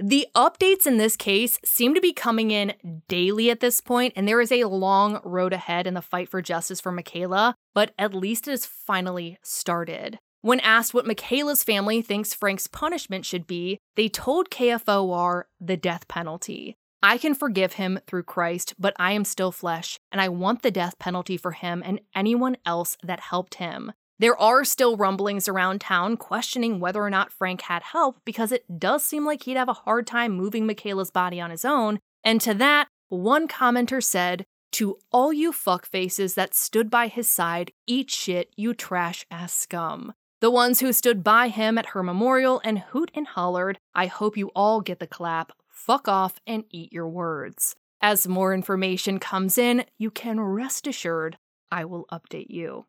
The 0.00 0.28
updates 0.34 0.86
in 0.86 0.96
this 0.96 1.16
case 1.16 1.58
seem 1.64 1.92
to 1.94 2.00
be 2.00 2.12
coming 2.12 2.52
in 2.52 2.74
daily 3.08 3.50
at 3.50 3.58
this 3.58 3.80
point, 3.80 4.12
and 4.14 4.28
there 4.28 4.40
is 4.40 4.52
a 4.52 4.64
long 4.64 5.20
road 5.24 5.52
ahead 5.52 5.88
in 5.88 5.94
the 5.94 6.02
fight 6.02 6.28
for 6.28 6.40
justice 6.40 6.80
for 6.80 6.92
Makayla, 6.92 7.54
but 7.74 7.92
at 7.98 8.14
least 8.14 8.46
it 8.46 8.52
has 8.52 8.64
finally 8.64 9.38
started. 9.42 10.20
When 10.48 10.60
asked 10.60 10.94
what 10.94 11.04
Makayla's 11.04 11.62
family 11.62 12.00
thinks 12.00 12.32
Frank's 12.32 12.66
punishment 12.66 13.26
should 13.26 13.46
be, 13.46 13.76
they 13.96 14.08
told 14.08 14.48
KFOR 14.48 15.42
the 15.60 15.76
death 15.76 16.08
penalty. 16.08 16.74
I 17.02 17.18
can 17.18 17.34
forgive 17.34 17.74
him 17.74 18.00
through 18.06 18.22
Christ, 18.22 18.72
but 18.78 18.94
I 18.98 19.12
am 19.12 19.26
still 19.26 19.52
flesh, 19.52 19.98
and 20.10 20.22
I 20.22 20.30
want 20.30 20.62
the 20.62 20.70
death 20.70 20.98
penalty 20.98 21.36
for 21.36 21.50
him 21.50 21.82
and 21.84 22.00
anyone 22.14 22.56
else 22.64 22.96
that 23.02 23.20
helped 23.20 23.56
him. 23.56 23.92
There 24.18 24.40
are 24.40 24.64
still 24.64 24.96
rumblings 24.96 25.48
around 25.48 25.82
town 25.82 26.16
questioning 26.16 26.80
whether 26.80 27.02
or 27.02 27.10
not 27.10 27.30
Frank 27.30 27.60
had 27.60 27.82
help 27.82 28.16
because 28.24 28.50
it 28.50 28.64
does 28.78 29.04
seem 29.04 29.26
like 29.26 29.42
he'd 29.42 29.58
have 29.58 29.68
a 29.68 29.74
hard 29.84 30.06
time 30.06 30.32
moving 30.32 30.66
Makayla's 30.66 31.10
body 31.10 31.42
on 31.42 31.50
his 31.50 31.66
own. 31.66 31.98
And 32.24 32.40
to 32.40 32.54
that, 32.54 32.88
one 33.10 33.48
commenter 33.48 34.02
said, 34.02 34.46
To 34.72 34.96
all 35.12 35.30
you 35.30 35.52
fuckfaces 35.52 36.36
that 36.36 36.54
stood 36.54 36.88
by 36.88 37.08
his 37.08 37.28
side, 37.28 37.70
eat 37.86 38.10
shit, 38.10 38.48
you 38.56 38.72
trash 38.72 39.26
ass 39.30 39.52
scum. 39.52 40.14
The 40.40 40.50
ones 40.52 40.78
who 40.78 40.92
stood 40.92 41.24
by 41.24 41.48
him 41.48 41.78
at 41.78 41.86
her 41.86 42.02
memorial 42.02 42.60
and 42.62 42.78
hoot 42.78 43.10
and 43.12 43.26
hollered, 43.26 43.80
I 43.92 44.06
hope 44.06 44.36
you 44.36 44.52
all 44.54 44.80
get 44.80 45.00
the 45.00 45.06
clap, 45.08 45.50
fuck 45.68 46.06
off 46.06 46.38
and 46.46 46.62
eat 46.70 46.92
your 46.92 47.08
words. 47.08 47.74
As 48.00 48.28
more 48.28 48.54
information 48.54 49.18
comes 49.18 49.58
in, 49.58 49.84
you 49.98 50.12
can 50.12 50.38
rest 50.38 50.86
assured 50.86 51.38
I 51.72 51.84
will 51.84 52.06
update 52.12 52.50
you. 52.50 52.86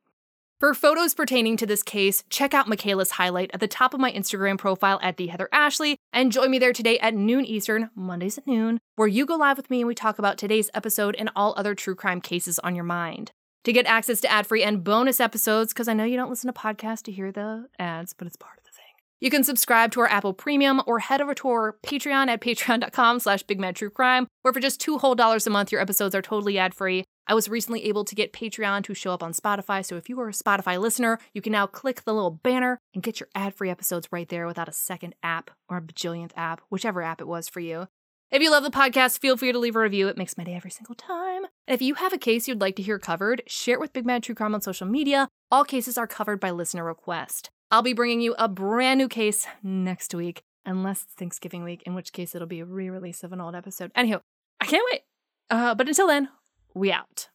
For 0.60 0.76
photos 0.76 1.16
pertaining 1.16 1.58
to 1.58 1.66
this 1.66 1.82
case, 1.82 2.24
check 2.30 2.54
out 2.54 2.68
Makayla's 2.68 3.12
highlight 3.12 3.50
at 3.52 3.62
the 3.62 3.68
top 3.68 3.96
of 3.96 4.00
my 4.00 4.12
Instagram 4.12 4.60
profile 4.60 5.00
at 5.02 5.18
the 5.18 5.28
Heather 5.28 5.50
Ashley 5.52 5.98
and 6.14 6.32
join 6.32 6.52
me 6.52 6.60
there 6.60 6.74
today 6.74 7.00
at 7.00 7.16
noon 7.16 7.46
Eastern, 7.46 7.90
Mondays 7.96 8.38
at 8.38 8.46
noon, 8.46 8.80
where 8.96 9.08
you 9.08 9.26
go 9.26 9.38
live 9.38 9.58
with 9.58 9.72
me 9.72 9.80
and 9.80 9.88
we 9.88 9.96
talk 9.96 10.20
about 10.20 10.38
today's 10.38 10.70
episode 10.76 11.16
and 11.18 11.32
all 11.36 11.56
other 11.58 11.74
true 11.74 11.96
crime 11.96 12.22
cases 12.22 12.60
on 12.60 12.76
your 12.76 12.84
mind. 12.84 13.32
To 13.66 13.74
get 13.74 13.86
access 13.86 14.22
to 14.22 14.32
ad-free 14.32 14.64
and 14.64 14.84
bonus 14.84 15.20
episodes, 15.20 15.74
because 15.74 15.88
I 15.90 15.94
know 15.94 16.06
you 16.06 16.16
don't 16.16 16.30
listen 16.30 16.52
to 16.52 16.60
podcasts 16.60 17.04
to 17.04 17.12
hear 17.12 17.32
the 17.32 17.68
ads, 17.78 18.14
but 18.14 18.26
it's 18.26 18.38
part 18.38 18.58
of 18.58 18.64
the 18.64 18.72
thing. 18.72 18.86
You 19.20 19.30
can 19.30 19.44
subscribe 19.44 19.92
to 19.92 20.00
our 20.00 20.08
Apple 20.08 20.34
Premium 20.34 20.82
or 20.88 21.00
head 21.00 21.20
over 21.20 21.34
to 21.36 21.50
our 21.50 21.78
Patreon 21.86 22.28
at 22.30 22.40
patreon.com 22.40 23.20
slash 23.20 23.44
bigmadtruecrime, 23.44 24.28
where 24.44 24.54
for 24.54 24.62
just 24.62 24.80
two 24.80 24.98
whole 24.98 25.14
dollars 25.14 25.46
a 25.46 25.50
month, 25.50 25.74
your 25.74 25.82
episodes 25.82 26.16
are 26.16 26.22
totally 26.22 26.58
ad-free. 26.58 27.04
I 27.28 27.34
was 27.34 27.50
recently 27.50 27.84
able 27.86 28.06
to 28.06 28.16
get 28.16 28.32
Patreon 28.32 28.86
to 28.86 28.94
show 28.94 29.12
up 29.14 29.22
on 29.22 29.34
Spotify, 29.34 29.86
so 29.86 29.98
if 29.98 30.08
you 30.08 30.20
are 30.22 30.30
a 30.30 30.32
Spotify 30.32 30.80
listener, 30.80 31.20
you 31.34 31.42
can 31.42 31.52
now 31.52 31.68
click 31.68 32.06
the 32.06 32.14
little 32.14 32.32
banner 32.32 32.80
and 32.94 33.04
get 33.04 33.20
your 33.20 33.28
ad 33.36 33.54
free 33.54 33.70
episodes 33.70 34.08
right 34.10 34.30
there 34.30 34.48
without 34.48 34.70
a 34.70 34.74
second 34.74 35.16
app 35.22 35.52
or 35.68 35.78
a 35.78 35.82
bajillionth 35.82 36.32
app, 36.38 36.62
whichever 36.70 37.02
app 37.02 37.20
it 37.20 37.28
was 37.28 37.50
for 37.50 37.60
you. 37.60 37.88
If 38.32 38.44
you 38.44 38.52
love 38.52 38.62
the 38.62 38.70
podcast, 38.70 39.20
feel 39.20 39.38
free 39.38 39.52
to 39.52 39.58
leave 39.58 39.76
a 39.76 39.80
review. 39.80 40.08
It 40.08 40.18
makes 40.18 40.38
my 40.38 40.44
day 40.44 40.54
every 40.54 40.70
single 40.70 40.94
time. 40.94 41.46
And 41.68 41.74
if 41.74 41.82
you 41.82 41.96
have 41.96 42.14
a 42.14 42.18
case 42.20 42.48
you'd 42.48 42.62
like 42.62 42.76
to 42.76 42.84
hear 42.84 43.00
covered, 43.00 43.42
share 43.48 43.74
it 43.74 43.80
with 43.80 43.92
Big 43.92 44.06
Mad 44.06 44.22
True 44.22 44.36
Crime 44.36 44.54
on 44.54 44.62
social 44.62 44.86
media. 44.86 45.30
All 45.50 45.64
cases 45.64 45.98
are 45.98 46.06
covered 46.06 46.40
by 46.40 46.52
listener 46.52 46.84
request. 46.84 47.50
I'll 47.72 47.82
be 47.82 47.94
bringing 47.94 48.22
you 48.22 48.36
a 48.38 48.48
brand 48.48 49.00
new 49.00 49.08
case 49.08 49.48
next 49.64 50.14
week, 50.14 50.44
unless 50.64 51.02
it's 51.02 51.14
Thanksgiving 51.14 51.64
week, 51.64 51.82
in 51.88 51.96
which 51.96 52.14
case 52.14 52.36
it'll 52.36 52.48
be 52.48 52.60
a 52.60 52.66
re 52.66 52.92
release 52.92 53.24
of 53.24 53.34
an 53.34 53.42
old 53.42 53.56
episode. 53.56 53.92
Anywho, 53.96 54.22
I 54.62 54.66
can't 54.68 54.86
wait. 54.92 55.02
Uh, 55.50 55.74
but 55.74 55.88
until 55.88 56.06
then, 56.06 56.30
we 56.76 56.92
out. 56.92 57.30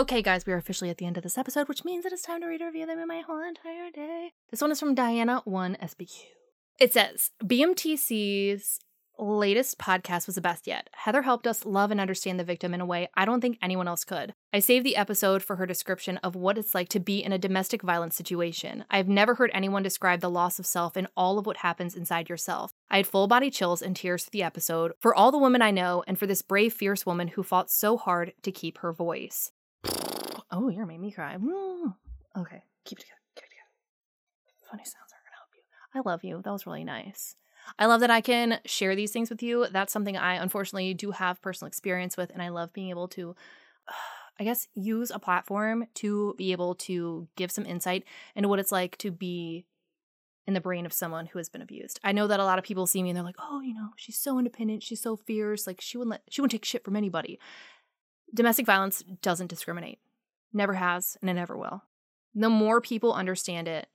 Okay, 0.00 0.22
guys, 0.22 0.46
we 0.46 0.54
are 0.54 0.56
officially 0.56 0.88
at 0.88 0.96
the 0.96 1.04
end 1.04 1.18
of 1.18 1.22
this 1.22 1.36
episode, 1.36 1.68
which 1.68 1.84
means 1.84 2.04
that 2.04 2.12
it's 2.14 2.22
time 2.22 2.40
to 2.40 2.46
read 2.46 2.62
a 2.62 2.64
review 2.64 2.86
them 2.86 2.98
in 2.98 3.06
my 3.06 3.20
whole 3.20 3.46
entire 3.46 3.90
day. 3.90 4.32
This 4.50 4.62
one 4.62 4.70
is 4.70 4.80
from 4.80 4.96
Diana1SBQ. 4.96 6.22
It 6.78 6.94
says 6.94 7.32
BMTC's 7.44 8.78
latest 9.18 9.78
podcast 9.78 10.24
was 10.24 10.36
the 10.36 10.40
best 10.40 10.66
yet. 10.66 10.88
Heather 10.94 11.20
helped 11.20 11.46
us 11.46 11.66
love 11.66 11.90
and 11.90 12.00
understand 12.00 12.40
the 12.40 12.44
victim 12.44 12.72
in 12.72 12.80
a 12.80 12.86
way 12.86 13.10
I 13.14 13.26
don't 13.26 13.42
think 13.42 13.58
anyone 13.60 13.88
else 13.88 14.06
could. 14.06 14.32
I 14.54 14.60
saved 14.60 14.86
the 14.86 14.96
episode 14.96 15.42
for 15.42 15.56
her 15.56 15.66
description 15.66 16.16
of 16.22 16.34
what 16.34 16.56
it's 16.56 16.74
like 16.74 16.88
to 16.88 16.98
be 16.98 17.22
in 17.22 17.34
a 17.34 17.38
domestic 17.38 17.82
violence 17.82 18.16
situation. 18.16 18.86
I've 18.90 19.06
never 19.06 19.34
heard 19.34 19.50
anyone 19.52 19.82
describe 19.82 20.20
the 20.20 20.30
loss 20.30 20.58
of 20.58 20.64
self 20.64 20.96
and 20.96 21.08
all 21.14 21.38
of 21.38 21.44
what 21.44 21.58
happens 21.58 21.94
inside 21.94 22.30
yourself. 22.30 22.72
I 22.88 22.96
had 22.96 23.06
full 23.06 23.26
body 23.26 23.50
chills 23.50 23.82
and 23.82 23.94
tears 23.94 24.24
through 24.24 24.30
the 24.38 24.44
episode 24.44 24.92
for 24.98 25.14
all 25.14 25.30
the 25.30 25.36
women 25.36 25.60
I 25.60 25.72
know 25.72 26.02
and 26.06 26.18
for 26.18 26.26
this 26.26 26.40
brave, 26.40 26.72
fierce 26.72 27.04
woman 27.04 27.28
who 27.28 27.42
fought 27.42 27.70
so 27.70 27.98
hard 27.98 28.32
to 28.40 28.50
keep 28.50 28.78
her 28.78 28.94
voice. 28.94 29.52
Oh, 30.50 30.68
you're 30.68 30.86
making 30.86 31.02
me 31.02 31.12
cry. 31.12 31.36
Okay, 32.36 32.62
keep 32.84 33.00
it 33.00 33.02
together. 33.02 33.18
Keep 33.34 33.44
it 33.44 33.50
together. 33.50 34.70
Funny 34.70 34.84
sounds 34.84 35.10
are 35.12 35.18
gonna 35.24 35.36
help 35.36 35.50
you. 35.52 35.62
I 35.92 36.08
love 36.08 36.22
you. 36.22 36.40
That 36.44 36.52
was 36.52 36.64
really 36.64 36.84
nice. 36.84 37.34
I 37.76 37.86
love 37.86 38.00
that 38.02 38.10
I 38.10 38.20
can 38.20 38.60
share 38.64 38.94
these 38.94 39.10
things 39.10 39.30
with 39.30 39.42
you. 39.42 39.66
That's 39.68 39.92
something 39.92 40.16
I 40.16 40.34
unfortunately 40.34 40.94
do 40.94 41.10
have 41.10 41.42
personal 41.42 41.66
experience 41.66 42.16
with, 42.16 42.30
and 42.30 42.40
I 42.40 42.50
love 42.50 42.72
being 42.72 42.90
able 42.90 43.08
to, 43.08 43.34
I 44.38 44.44
guess, 44.44 44.68
use 44.74 45.10
a 45.10 45.18
platform 45.18 45.86
to 45.94 46.36
be 46.38 46.52
able 46.52 46.76
to 46.76 47.26
give 47.34 47.50
some 47.50 47.66
insight 47.66 48.04
into 48.36 48.48
what 48.48 48.60
it's 48.60 48.72
like 48.72 48.96
to 48.98 49.10
be 49.10 49.66
in 50.46 50.54
the 50.54 50.60
brain 50.60 50.86
of 50.86 50.92
someone 50.92 51.26
who 51.26 51.38
has 51.38 51.48
been 51.48 51.62
abused. 51.62 51.98
I 52.04 52.12
know 52.12 52.28
that 52.28 52.38
a 52.38 52.44
lot 52.44 52.60
of 52.60 52.64
people 52.64 52.86
see 52.86 53.02
me 53.02 53.10
and 53.10 53.16
they're 53.16 53.24
like, 53.24 53.36
"Oh, 53.40 53.60
you 53.60 53.74
know, 53.74 53.90
she's 53.96 54.16
so 54.16 54.38
independent, 54.38 54.84
she's 54.84 55.02
so 55.02 55.16
fierce, 55.16 55.66
like 55.66 55.80
she 55.80 55.98
wouldn't 55.98 56.12
let, 56.12 56.22
she 56.30 56.40
wouldn't 56.40 56.52
take 56.52 56.64
shit 56.64 56.84
from 56.84 56.94
anybody." 56.94 57.40
Domestic 58.32 58.66
violence 58.66 59.02
doesn't 59.22 59.48
discriminate. 59.48 59.98
Never 60.52 60.74
has 60.74 61.16
and 61.20 61.30
it 61.30 61.34
never 61.34 61.56
will. 61.56 61.82
The 62.34 62.50
more 62.50 62.80
people 62.80 63.12
understand 63.12 63.68
it, 63.68 63.88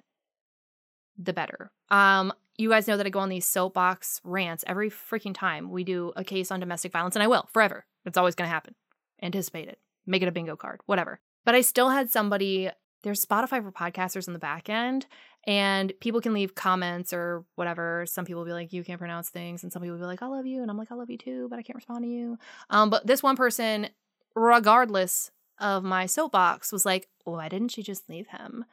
the 1.18 1.34
better. 1.34 1.72
Um, 1.90 2.34
you 2.58 2.70
guys 2.70 2.88
know 2.88 2.98
that 2.98 3.06
I 3.06 3.10
go 3.10 3.20
on 3.20 3.30
these 3.30 3.46
soapbox 3.46 4.22
rants 4.24 4.64
every 4.68 4.90
freaking 4.90 5.34
time 5.34 5.70
we 5.70 5.84
do 5.84 6.14
a 6.16 6.24
case 6.24 6.52
on 6.52 6.60
domestic 6.60 6.92
violence, 6.92 7.16
and 7.16 7.24
I 7.24 7.28
will 7.28 7.48
forever. 7.52 7.86
It's 8.06 8.18
always 8.18 8.36
going 8.36 8.48
to 8.48 8.54
happen. 8.54 8.76
Anticipate 9.22 9.68
it. 9.68 9.80
Make 10.06 10.22
it 10.22 10.28
a 10.28 10.32
bingo 10.32 10.56
card, 10.56 10.82
whatever. 10.86 11.20
But 11.44 11.56
I 11.56 11.62
still 11.62 11.90
had 11.90 12.10
somebody, 12.10 12.70
there's 13.04 13.24
Spotify 13.24 13.62
for 13.62 13.72
podcasters 13.72 14.28
in 14.28 14.34
the 14.34 14.40
back 14.40 14.70
end, 14.70 15.06
and 15.48 15.94
people 16.00 16.22
can 16.22 16.34
leave 16.34 16.56
comments 16.56 17.14
or 17.14 17.46
whatever. 17.56 18.06
Some 18.08 18.26
people 18.26 18.42
will 18.42 18.48
be 18.48 18.54
like, 18.54 18.74
you 18.74 18.84
can't 18.84 19.00
pronounce 19.00 19.30
things, 19.30 19.64
and 19.64 19.72
some 19.72 19.82
people 19.82 19.98
will 19.98 20.04
be 20.04 20.08
like, 20.08 20.22
I 20.22 20.28
love 20.28 20.46
you, 20.46 20.62
and 20.62 20.72
I'm 20.72 20.78
like, 20.78 20.92
I 20.92 20.96
love 20.96 21.10
you 21.10 21.18
too, 21.18 21.48
but 21.50 21.60
I 21.60 21.62
can't 21.62 21.76
respond 21.76 22.04
to 22.04 22.10
you. 22.10 22.38
Um, 22.70 22.90
but 22.90 23.06
this 23.06 23.24
one 23.24 23.36
person, 23.36 23.90
regardless 24.36 25.32
of 25.60 25.84
my 25.84 26.06
soapbox, 26.06 26.72
was 26.72 26.86
like, 26.86 27.08
why 27.24 27.50
didn't 27.50 27.70
she 27.70 27.82
just 27.82 28.10
leave 28.10 28.28
him? 28.28 28.66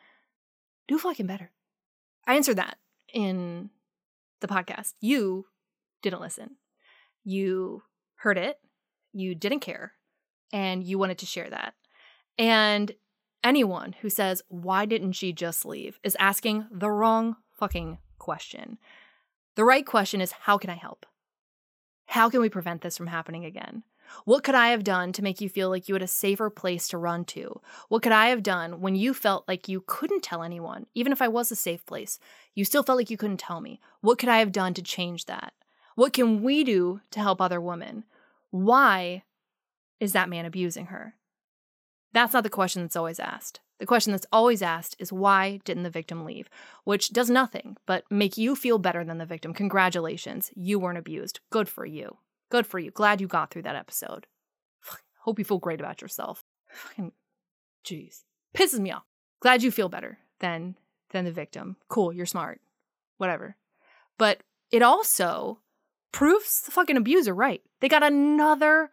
Do 0.89 0.99
fucking 0.99 1.27
better. 1.27 1.53
I 2.27 2.35
answered 2.35 2.57
that 2.57 2.79
in 3.13 3.71
the 4.41 4.49
podcast. 4.49 4.95
You 5.01 5.47
didn't 6.03 6.21
listen. 6.21 6.57
you 7.25 7.83
heard 8.17 8.39
it, 8.39 8.59
you 9.13 9.35
didn't 9.35 9.61
care, 9.61 9.93
and 10.53 10.83
you 10.85 10.99
wanted 10.99 11.19
to 11.19 11.27
share 11.27 11.49
that. 11.51 11.75
And 12.39 12.93
anyone 13.45 13.95
who 14.01 14.11
says, 14.11 14.43
Why 14.49 14.85
didn't 14.87 15.13
she 15.13 15.33
just 15.33 15.65
leave? 15.65 15.99
is 16.03 16.17
asking 16.19 16.67
the 16.71 16.91
wrong 16.91 17.37
fucking 17.53 17.99
question. 18.19 18.79
The 19.55 19.65
right 19.65 19.87
question 19.87 20.21
is, 20.21 20.33
How 20.33 20.59
can 20.59 20.71
I 20.71 20.75
help? 20.75 21.07
How 22.07 22.29
can 22.29 22.41
we 22.41 22.49
prevent 22.49 22.83
this 22.83 22.97
from 22.97 23.07
happening 23.09 23.45
again? 23.45 23.85
What 24.25 24.45
could 24.45 24.55
I 24.55 24.69
have 24.69 24.85
done 24.85 25.13
to 25.13 25.23
make 25.23 25.41
you 25.41 25.49
feel 25.49 25.69
like 25.69 25.89
you 25.89 25.95
had 25.95 26.03
a 26.03 26.07
safer 26.07 26.51
place 26.51 26.89
to 26.89 26.99
run 26.99 27.25
to? 27.27 27.61
What 27.89 28.03
could 28.03 28.13
I 28.13 28.29
have 28.29 28.43
done 28.43 28.81
when 28.81 28.95
you 28.95 29.15
felt 29.15 29.47
like 29.49 29.69
you 29.69 29.83
couldn't 29.87 30.23
tell 30.23 30.43
anyone, 30.43 30.87
even 30.95 31.13
if 31.13 31.23
I 31.23 31.29
was 31.29 31.51
a 31.51 31.57
safe 31.57 31.85
place? 31.87 32.19
You 32.55 32.65
still 32.65 32.83
felt 32.83 32.99
like 32.99 33.11
you 33.11 33.17
couldn't 33.17 33.41
tell 33.41 33.61
me. 33.61 33.81
What 34.01 34.19
could 34.19 34.29
I 34.29 34.39
have 34.39 34.53
done 34.53 34.75
to 34.75 34.83
change 34.83 35.27
that? 35.27 35.53
What 35.95 36.13
can 36.13 36.43
we 36.43 36.65
do 36.65 37.01
to 37.11 37.21
help 37.21 37.41
other 37.41 37.61
women? 37.61 38.05
Why 38.51 39.23
is 40.01 40.13
that 40.13 40.29
man 40.29 40.45
abusing 40.45 40.87
her? 40.87 41.15
That's 42.13 42.33
not 42.33 42.43
the 42.43 42.51
question 42.51 42.83
that's 42.83 42.97
always 42.97 43.21
asked. 43.21 43.61
The 43.79 43.87
question 43.87 44.13
that's 44.13 44.27
always 44.31 44.63
asked 44.63 44.95
is 44.99 45.13
why 45.13 45.61
didn't 45.65 45.83
the 45.83 45.91
victim 45.91 46.25
leave? 46.25 46.49
Which 46.85 47.11
does 47.11 47.29
nothing 47.29 47.77
but 47.87 48.05
make 48.11 48.37
you 48.37 48.55
feel 48.55 48.79
better 48.79 49.03
than 49.05 49.19
the 49.19 49.27
victim. 49.27 49.53
Congratulations, 49.53 50.51
you 50.55 50.79
weren't 50.79 50.99
abused. 50.99 51.41
Good 51.51 51.69
for 51.69 51.85
you. 51.85 52.19
Good 52.53 52.67
for 52.67 52.79
you. 52.79 52.91
Glad 52.91 53.23
you 53.23 53.29
got 53.29 53.51
through 53.51 53.63
that 53.63 53.77
episode. 53.77 54.27
Hope 55.21 55.39
you 55.39 55.45
feel 55.45 55.59
great 55.59 55.81
about 55.81 56.03
yourself. 56.03 56.45
Fucking 56.69 57.13
jeez. 57.83 58.25
Pisses 58.55 58.79
me 58.79 58.91
off. 58.91 59.05
Glad 59.41 59.63
you 59.63 59.71
feel 59.71 59.89
better 59.89 60.19
than 60.41 60.77
than 61.13 61.25
the 61.25 61.33
victim. 61.33 61.77
Cool, 61.89 62.13
you're 62.13 62.27
smart. 62.27 62.61
Whatever. 63.17 63.57
But 64.19 64.43
it 64.71 64.83
also 64.83 65.61
proves 66.13 66.61
the 66.61 66.71
fucking 66.73 66.99
abuser 66.99 67.35
right. 67.35 67.63
They 67.81 67.89
got 67.89 68.03
another 68.03 68.91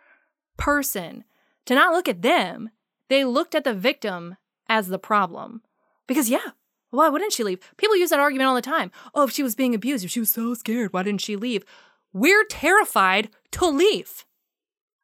person 0.55 1.25
to 1.65 1.75
not 1.75 1.91
look 1.91 2.07
at 2.07 2.21
them. 2.21 2.69
They 3.09 3.25
looked 3.25 3.55
at 3.55 3.65
the 3.65 3.73
victim 3.73 4.37
as 4.69 4.87
the 4.87 4.99
problem. 4.99 5.63
Because 6.07 6.29
yeah, 6.29 6.51
why 6.91 7.09
wouldn't 7.09 7.33
she 7.33 7.43
leave? 7.43 7.59
People 7.75 7.97
use 7.97 8.11
that 8.11 8.21
argument 8.21 8.47
all 8.47 8.55
the 8.55 8.61
time. 8.61 8.89
Oh, 9.13 9.23
if 9.23 9.33
she 9.33 9.43
was 9.43 9.53
being 9.53 9.75
abused, 9.75 10.05
if 10.05 10.11
she 10.11 10.21
was 10.21 10.29
so 10.29 10.53
scared, 10.53 10.93
why 10.93 11.03
didn't 11.03 11.19
she 11.19 11.35
leave? 11.35 11.65
We're 12.13 12.45
terrified 12.45 13.29
to 13.51 13.67
leave. 13.67 14.25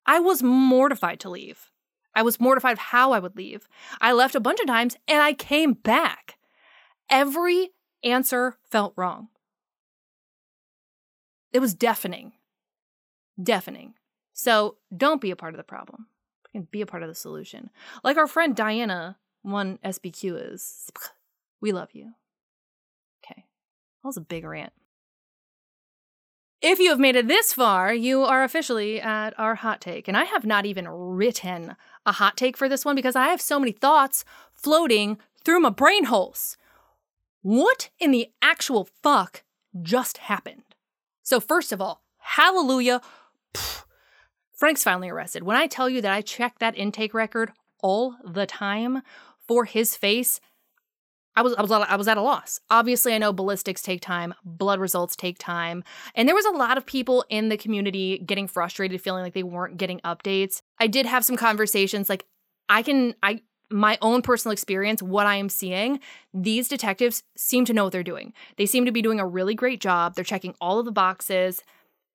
I 0.06 0.20
was 0.20 0.44
mortified 0.44 1.20
to 1.22 1.30
leave. 1.30 1.72
I 2.16 2.22
was 2.22 2.40
mortified 2.40 2.74
of 2.74 2.80
how 2.80 3.12
I 3.12 3.20
would 3.20 3.36
leave. 3.36 3.68
I 4.00 4.14
left 4.14 4.36
a 4.36 4.40
bunch 4.40 4.60
of 4.60 4.68
times 4.68 4.96
and 5.08 5.22
I 5.22 5.34
came 5.34 5.74
back. 5.74 6.38
Every 7.10 7.72
answer 8.04 8.58
felt 8.64 8.94
wrong. 8.96 9.28
It 11.52 11.60
was 11.60 11.74
deafening. 11.74 12.34
Deafening. 13.42 13.96
So 14.34 14.78
don't 14.96 15.22
be 15.22 15.32
a 15.32 15.36
part 15.36 15.54
of 15.54 15.58
the 15.58 15.64
problem. 15.64 16.08
Be 16.72 16.82
a 16.82 16.86
part 16.86 17.04
of 17.04 17.10
the 17.10 17.16
solution. 17.16 17.70
Like 18.04 18.18
our 18.18 18.28
friend 18.28 18.56
Diana, 18.56 19.18
one 19.42 19.78
SBQ 19.84 20.54
is. 20.54 20.90
We 21.62 21.72
love 21.72 21.90
you. 21.94 22.12
Okay. 23.24 23.46
That 24.04 24.08
was 24.08 24.18
a 24.18 24.22
big 24.22 24.46
rant. 24.46 24.74
If 26.68 26.80
you 26.80 26.90
have 26.90 27.00
made 27.00 27.16
it 27.16 27.28
this 27.28 27.54
far, 27.54 27.94
you 27.94 28.24
are 28.24 28.44
officially 28.44 29.00
at 29.00 29.40
our 29.40 29.54
hot 29.54 29.80
take. 29.80 30.08
And 30.08 30.18
I 30.18 30.24
have 30.24 30.48
not 30.48 30.66
even 30.66 30.88
written 30.88 31.76
a 32.08 32.14
hot 32.14 32.38
take 32.38 32.58
for 32.58 32.68
this 32.68 32.84
one 32.84 32.96
because 32.96 33.16
I 33.16 33.28
have 33.28 33.40
so 33.40 33.60
many 33.60 33.72
thoughts 33.72 34.26
floating 34.52 35.20
through 35.44 35.60
my 35.60 35.70
brain 35.70 36.06
holes. 36.06 36.58
What 37.44 37.92
in 38.00 38.10
the 38.10 38.32
actual 38.42 38.90
fuck 39.04 39.44
just 39.80 40.18
happened? 40.18 40.64
So, 41.22 41.40
first 41.40 41.72
of 41.72 41.82
all, 41.82 42.02
hallelujah. 42.18 43.00
Frank's 44.52 44.84
finally 44.84 45.10
arrested. 45.10 45.44
When 45.44 45.58
I 45.58 45.68
tell 45.68 45.88
you 45.88 46.02
that 46.02 46.14
I 46.14 46.22
check 46.22 46.58
that 46.58 46.76
intake 46.76 47.14
record 47.14 47.52
all 47.84 48.16
the 48.26 48.48
time 48.48 49.04
for 49.48 49.66
his 49.66 49.96
face, 49.96 50.42
I 51.36 51.42
was 51.42 51.54
I 51.56 51.62
was 51.62 51.72
I 51.72 51.96
was 51.96 52.08
at 52.08 52.18
a 52.18 52.22
loss. 52.22 52.60
Obviously, 52.70 53.14
I 53.14 53.18
know 53.18 53.34
ballistics 53.34 53.82
take 53.82 54.02
time, 54.02 54.34
blood 54.44 54.80
results 54.80 55.16
take 55.16 55.38
time, 55.38 55.84
and 56.16 56.28
there 56.28 56.36
was 56.36 56.46
a 56.46 56.52
lot 56.52 56.78
of 56.78 56.86
people 56.86 57.26
in 57.30 57.50
the 57.50 57.58
community 57.58 58.20
getting 58.20 58.48
frustrated, 58.48 59.02
feeling 59.02 59.24
like 59.24 59.34
they 59.34 59.44
weren't 59.44 59.78
getting 59.78 60.00
updates. 60.02 60.62
I 60.80 60.88
did 60.88 61.06
have 61.06 61.26
some 61.26 61.36
conversations 61.36 62.10
like 62.10 62.26
I 62.70 62.82
can 62.82 63.16
I 63.22 63.42
my 63.70 63.98
own 64.02 64.22
personal 64.22 64.54
experience, 64.54 65.02
what 65.02 65.26
I 65.26 65.36
am 65.36 65.50
seeing, 65.50 66.00
these 66.34 66.68
detectives 66.68 67.24
seem 67.36 67.66
to 67.66 67.74
know 67.74 67.86
what 67.86 67.94
they're 67.94 68.04
doing. 68.04 68.34
They 68.58 68.66
seem 68.66 68.86
to 68.86 68.92
be 68.92 69.02
doing 69.02 69.20
a 69.20 69.28
really 69.28 69.56
great 69.56 69.82
job. 69.82 70.16
They're 70.16 70.24
checking 70.24 70.56
all 70.62 70.80
of 70.80 70.86
the 70.86 70.92
boxes, 70.92 71.64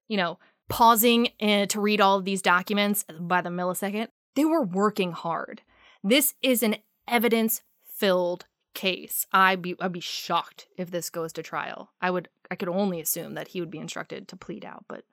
you 0.09 0.17
know, 0.17 0.39
pausing 0.69 1.29
uh, 1.41 1.67
to 1.67 1.81
read 1.81 2.01
all 2.01 2.19
of 2.19 2.25
these 2.25 2.41
documents 2.41 3.05
by 3.19 3.41
the 3.41 3.51
millisecond. 3.51 4.09
They 4.37 4.45
were 4.45 4.63
working 4.63 5.13
hard. 5.13 5.63
This 6.05 6.35
is 6.41 6.63
an 6.63 6.77
evidence 7.09 7.63
filled 7.85 8.47
case. 8.75 9.27
I'd 9.33 9.63
be 9.63 9.75
I'd 9.81 9.93
be 9.93 10.01
shocked 10.01 10.69
if 10.77 10.91
this 10.91 11.11
goes 11.11 11.33
to 11.35 11.43
trial. 11.43 11.91
I 12.01 12.11
would 12.11 12.29
I 12.51 12.57
could 12.57 12.69
only 12.69 13.01
assume 13.01 13.35
that 13.35 13.49
he 13.49 13.61
would 13.61 13.71
be 13.71 13.79
instructed 13.79 14.29
to 14.29 14.37
plead 14.37 14.65
out, 14.65 14.85
but 14.89 15.05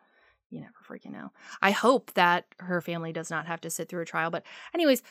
you 0.50 0.62
never 0.62 0.74
freaking 0.88 1.12
know. 1.12 1.32
I 1.62 1.72
hope 1.72 2.14
that 2.14 2.46
her 2.60 2.82
family 2.82 3.12
does 3.12 3.30
not 3.30 3.48
have 3.48 3.62
to 3.62 3.70
sit 3.70 3.90
through 3.90 4.02
a 4.02 4.06
trial. 4.06 4.32
But 4.32 4.44
anyways, 4.74 5.04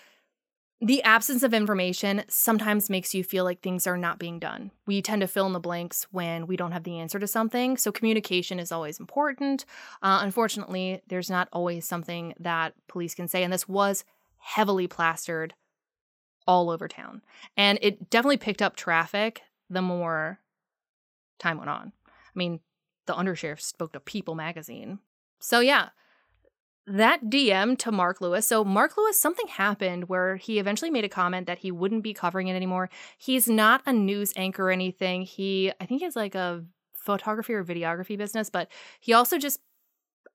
the 0.80 1.02
absence 1.02 1.42
of 1.42 1.54
information 1.54 2.22
sometimes 2.28 2.90
makes 2.90 3.14
you 3.14 3.24
feel 3.24 3.44
like 3.44 3.60
things 3.60 3.86
are 3.86 3.96
not 3.96 4.18
being 4.18 4.38
done. 4.38 4.70
We 4.86 5.00
tend 5.00 5.22
to 5.22 5.28
fill 5.28 5.46
in 5.46 5.54
the 5.54 5.60
blanks 5.60 6.06
when 6.10 6.46
we 6.46 6.56
don't 6.56 6.72
have 6.72 6.84
the 6.84 6.98
answer 6.98 7.18
to 7.18 7.26
something. 7.26 7.76
So, 7.76 7.92
communication 7.92 8.58
is 8.58 8.72
always 8.72 9.00
important. 9.00 9.64
Uh, 10.02 10.20
unfortunately, 10.22 11.02
there's 11.08 11.30
not 11.30 11.48
always 11.52 11.86
something 11.86 12.34
that 12.38 12.74
police 12.88 13.14
can 13.14 13.28
say. 13.28 13.42
And 13.42 13.52
this 13.52 13.68
was 13.68 14.04
heavily 14.38 14.86
plastered 14.86 15.54
all 16.46 16.70
over 16.70 16.88
town. 16.88 17.22
And 17.56 17.78
it 17.82 18.10
definitely 18.10 18.36
picked 18.36 18.62
up 18.62 18.76
traffic 18.76 19.42
the 19.68 19.82
more 19.82 20.40
time 21.38 21.58
went 21.58 21.70
on. 21.70 21.92
I 22.06 22.10
mean, 22.34 22.60
the 23.06 23.14
undersheriff 23.14 23.60
spoke 23.60 23.92
to 23.92 24.00
People 24.00 24.34
magazine. 24.34 24.98
So, 25.38 25.60
yeah, 25.60 25.90
that 26.86 27.24
DM 27.24 27.76
to 27.78 27.92
Mark 27.92 28.20
Lewis. 28.20 28.46
So, 28.46 28.64
Mark 28.64 28.96
Lewis, 28.96 29.20
something 29.20 29.46
happened 29.48 30.08
where 30.08 30.36
he 30.36 30.58
eventually 30.58 30.90
made 30.90 31.04
a 31.04 31.08
comment 31.08 31.46
that 31.46 31.58
he 31.58 31.70
wouldn't 31.70 32.02
be 32.02 32.14
covering 32.14 32.48
it 32.48 32.54
anymore. 32.54 32.90
He's 33.18 33.48
not 33.48 33.82
a 33.86 33.92
news 33.92 34.32
anchor 34.36 34.68
or 34.68 34.70
anything. 34.70 35.22
He, 35.22 35.72
I 35.80 35.86
think, 35.86 36.02
has 36.02 36.16
like 36.16 36.34
a 36.34 36.64
photography 36.94 37.54
or 37.54 37.64
videography 37.64 38.16
business, 38.16 38.50
but 38.50 38.68
he 39.00 39.12
also 39.12 39.38
just, 39.38 39.60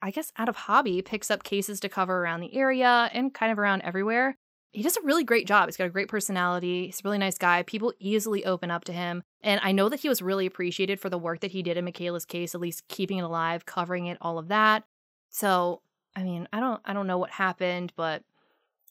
I 0.01 0.11
guess, 0.11 0.31
out 0.37 0.49
of 0.49 0.55
hobby, 0.55 1.01
picks 1.01 1.31
up 1.31 1.43
cases 1.43 1.79
to 1.81 1.89
cover 1.89 2.21
around 2.21 2.41
the 2.41 2.55
area 2.55 3.09
and 3.13 3.33
kind 3.33 3.51
of 3.51 3.59
around 3.59 3.81
everywhere 3.81 4.37
he 4.71 4.83
does 4.83 4.97
a 4.97 5.01
really 5.03 5.23
great 5.23 5.47
job. 5.47 5.67
He's 5.67 5.77
got 5.77 5.87
a 5.87 5.89
great 5.89 6.07
personality. 6.07 6.85
He's 6.85 6.99
a 6.99 7.03
really 7.03 7.17
nice 7.17 7.37
guy. 7.37 7.63
People 7.63 7.93
easily 7.99 8.45
open 8.45 8.71
up 8.71 8.85
to 8.85 8.93
him. 8.93 9.23
And 9.43 9.59
I 9.63 9.71
know 9.71 9.89
that 9.89 9.99
he 9.99 10.09
was 10.09 10.21
really 10.21 10.45
appreciated 10.45 10.99
for 10.99 11.09
the 11.09 11.17
work 11.17 11.41
that 11.41 11.51
he 11.51 11.61
did 11.61 11.77
in 11.77 11.85
Makayla's 11.85 12.25
case, 12.25 12.55
at 12.55 12.61
least 12.61 12.87
keeping 12.87 13.17
it 13.17 13.23
alive, 13.23 13.65
covering 13.65 14.05
it, 14.05 14.17
all 14.21 14.37
of 14.37 14.47
that. 14.47 14.83
So, 15.29 15.81
I 16.15 16.23
mean, 16.23 16.47
I 16.53 16.59
don't 16.59 16.81
I 16.85 16.93
don't 16.93 17.07
know 17.07 17.17
what 17.17 17.31
happened, 17.31 17.91
but 17.95 18.23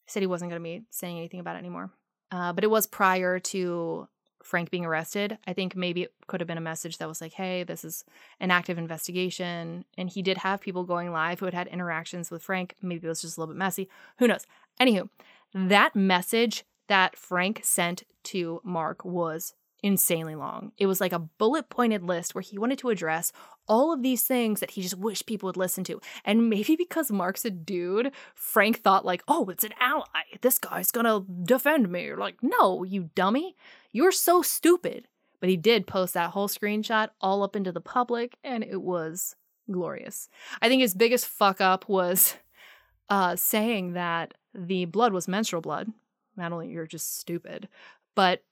he 0.04 0.10
said 0.10 0.22
he 0.22 0.26
wasn't 0.26 0.50
going 0.50 0.60
to 0.60 0.64
be 0.64 0.84
saying 0.90 1.16
anything 1.16 1.40
about 1.40 1.56
it 1.56 1.60
anymore. 1.60 1.90
Uh, 2.30 2.52
but 2.52 2.64
it 2.64 2.70
was 2.70 2.86
prior 2.86 3.38
to 3.38 4.08
Frank 4.42 4.70
being 4.70 4.84
arrested. 4.84 5.38
I 5.46 5.52
think 5.52 5.76
maybe 5.76 6.02
it 6.02 6.14
could 6.26 6.40
have 6.40 6.48
been 6.48 6.58
a 6.58 6.62
message 6.62 6.98
that 6.98 7.08
was 7.08 7.20
like, 7.20 7.32
hey, 7.32 7.62
this 7.62 7.84
is 7.84 8.04
an 8.38 8.50
active 8.50 8.78
investigation. 8.78 9.84
And 9.98 10.08
he 10.08 10.22
did 10.22 10.38
have 10.38 10.60
people 10.60 10.84
going 10.84 11.12
live 11.12 11.40
who 11.40 11.46
had 11.46 11.54
had 11.54 11.68
interactions 11.68 12.30
with 12.30 12.42
Frank. 12.42 12.74
Maybe 12.80 13.06
it 13.06 13.08
was 13.08 13.20
just 13.20 13.36
a 13.36 13.40
little 13.40 13.54
bit 13.54 13.58
messy. 13.58 13.88
Who 14.18 14.28
knows? 14.28 14.46
Anywho, 14.80 15.08
that 15.54 15.96
message 15.96 16.64
that 16.88 17.16
Frank 17.16 17.60
sent 17.62 18.02
to 18.24 18.60
Mark 18.64 19.04
was 19.04 19.54
insanely 19.82 20.34
long. 20.34 20.72
It 20.78 20.86
was 20.86 21.00
like 21.00 21.12
a 21.12 21.18
bullet 21.18 21.68
pointed 21.70 22.02
list 22.02 22.34
where 22.34 22.42
he 22.42 22.58
wanted 22.58 22.78
to 22.78 22.90
address 22.90 23.32
all 23.66 23.92
of 23.92 24.02
these 24.02 24.24
things 24.24 24.60
that 24.60 24.72
he 24.72 24.82
just 24.82 24.98
wished 24.98 25.26
people 25.26 25.46
would 25.46 25.56
listen 25.56 25.84
to. 25.84 26.00
And 26.24 26.50
maybe 26.50 26.76
because 26.76 27.10
Mark's 27.10 27.44
a 27.44 27.50
dude, 27.50 28.12
Frank 28.34 28.80
thought 28.80 29.04
like, 29.04 29.22
"Oh, 29.28 29.48
it's 29.48 29.64
an 29.64 29.74
ally. 29.80 30.04
This 30.40 30.58
guy's 30.58 30.90
going 30.90 31.06
to 31.06 31.24
defend 31.44 31.90
me." 31.90 32.12
Like, 32.14 32.42
"No, 32.42 32.82
you 32.84 33.10
dummy. 33.14 33.56
You're 33.92 34.12
so 34.12 34.42
stupid." 34.42 35.06
But 35.40 35.48
he 35.48 35.56
did 35.56 35.86
post 35.86 36.14
that 36.14 36.30
whole 36.30 36.48
screenshot 36.48 37.10
all 37.20 37.42
up 37.42 37.56
into 37.56 37.72
the 37.72 37.80
public 37.80 38.36
and 38.44 38.62
it 38.62 38.82
was 38.82 39.36
glorious. 39.70 40.28
I 40.60 40.68
think 40.68 40.82
his 40.82 40.94
biggest 40.94 41.26
fuck 41.26 41.60
up 41.60 41.88
was 41.88 42.36
uh 43.08 43.36
saying 43.36 43.94
that 43.94 44.34
the 44.54 44.84
blood 44.84 45.12
was 45.12 45.28
menstrual 45.28 45.62
blood. 45.62 45.92
Not 46.36 46.52
only 46.52 46.68
you're 46.68 46.86
just 46.86 47.18
stupid, 47.18 47.68
but 48.14 48.42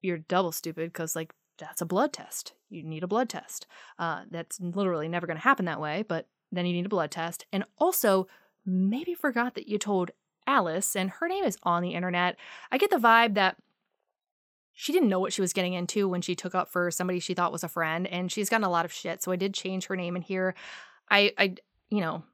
you're 0.00 0.18
double 0.18 0.52
stupid 0.52 0.92
because 0.92 1.16
like 1.16 1.32
that's 1.58 1.80
a 1.80 1.86
blood 1.86 2.12
test. 2.12 2.54
You 2.70 2.82
need 2.82 3.02
a 3.02 3.08
blood 3.08 3.28
test. 3.28 3.66
Uh, 3.98 4.22
that's 4.30 4.60
literally 4.60 5.08
never 5.08 5.26
going 5.26 5.36
to 5.36 5.42
happen 5.42 5.66
that 5.66 5.80
way, 5.80 6.04
but 6.06 6.26
then 6.50 6.66
you 6.66 6.72
need 6.72 6.86
a 6.86 6.90
blood 6.90 7.10
test. 7.10 7.46
And 7.52 7.64
also, 7.78 8.26
maybe 8.64 9.14
forgot 9.14 9.54
that 9.54 9.68
you 9.68 9.78
told 9.78 10.10
Alice, 10.46 10.96
and 10.96 11.10
her 11.10 11.28
name 11.28 11.44
is 11.44 11.58
on 11.62 11.82
the 11.82 11.94
internet. 11.94 12.36
I 12.70 12.78
get 12.78 12.90
the 12.90 12.96
vibe 12.96 13.34
that 13.34 13.56
she 14.72 14.92
didn't 14.92 15.08
know 15.08 15.20
what 15.20 15.32
she 15.32 15.40
was 15.40 15.52
getting 15.52 15.74
into 15.74 16.08
when 16.08 16.22
she 16.22 16.34
took 16.34 16.54
up 16.54 16.70
for 16.70 16.90
somebody 16.90 17.20
she 17.20 17.34
thought 17.34 17.52
was 17.52 17.64
a 17.64 17.68
friend, 17.68 18.06
and 18.06 18.32
she's 18.32 18.48
gotten 18.48 18.64
a 18.64 18.70
lot 18.70 18.84
of 18.84 18.92
shit. 18.92 19.22
So 19.22 19.32
I 19.32 19.36
did 19.36 19.54
change 19.54 19.86
her 19.86 19.96
name 19.96 20.16
in 20.16 20.22
here. 20.22 20.54
I, 21.10 21.32
I, 21.38 21.54
you 21.90 22.00
know, 22.00 22.24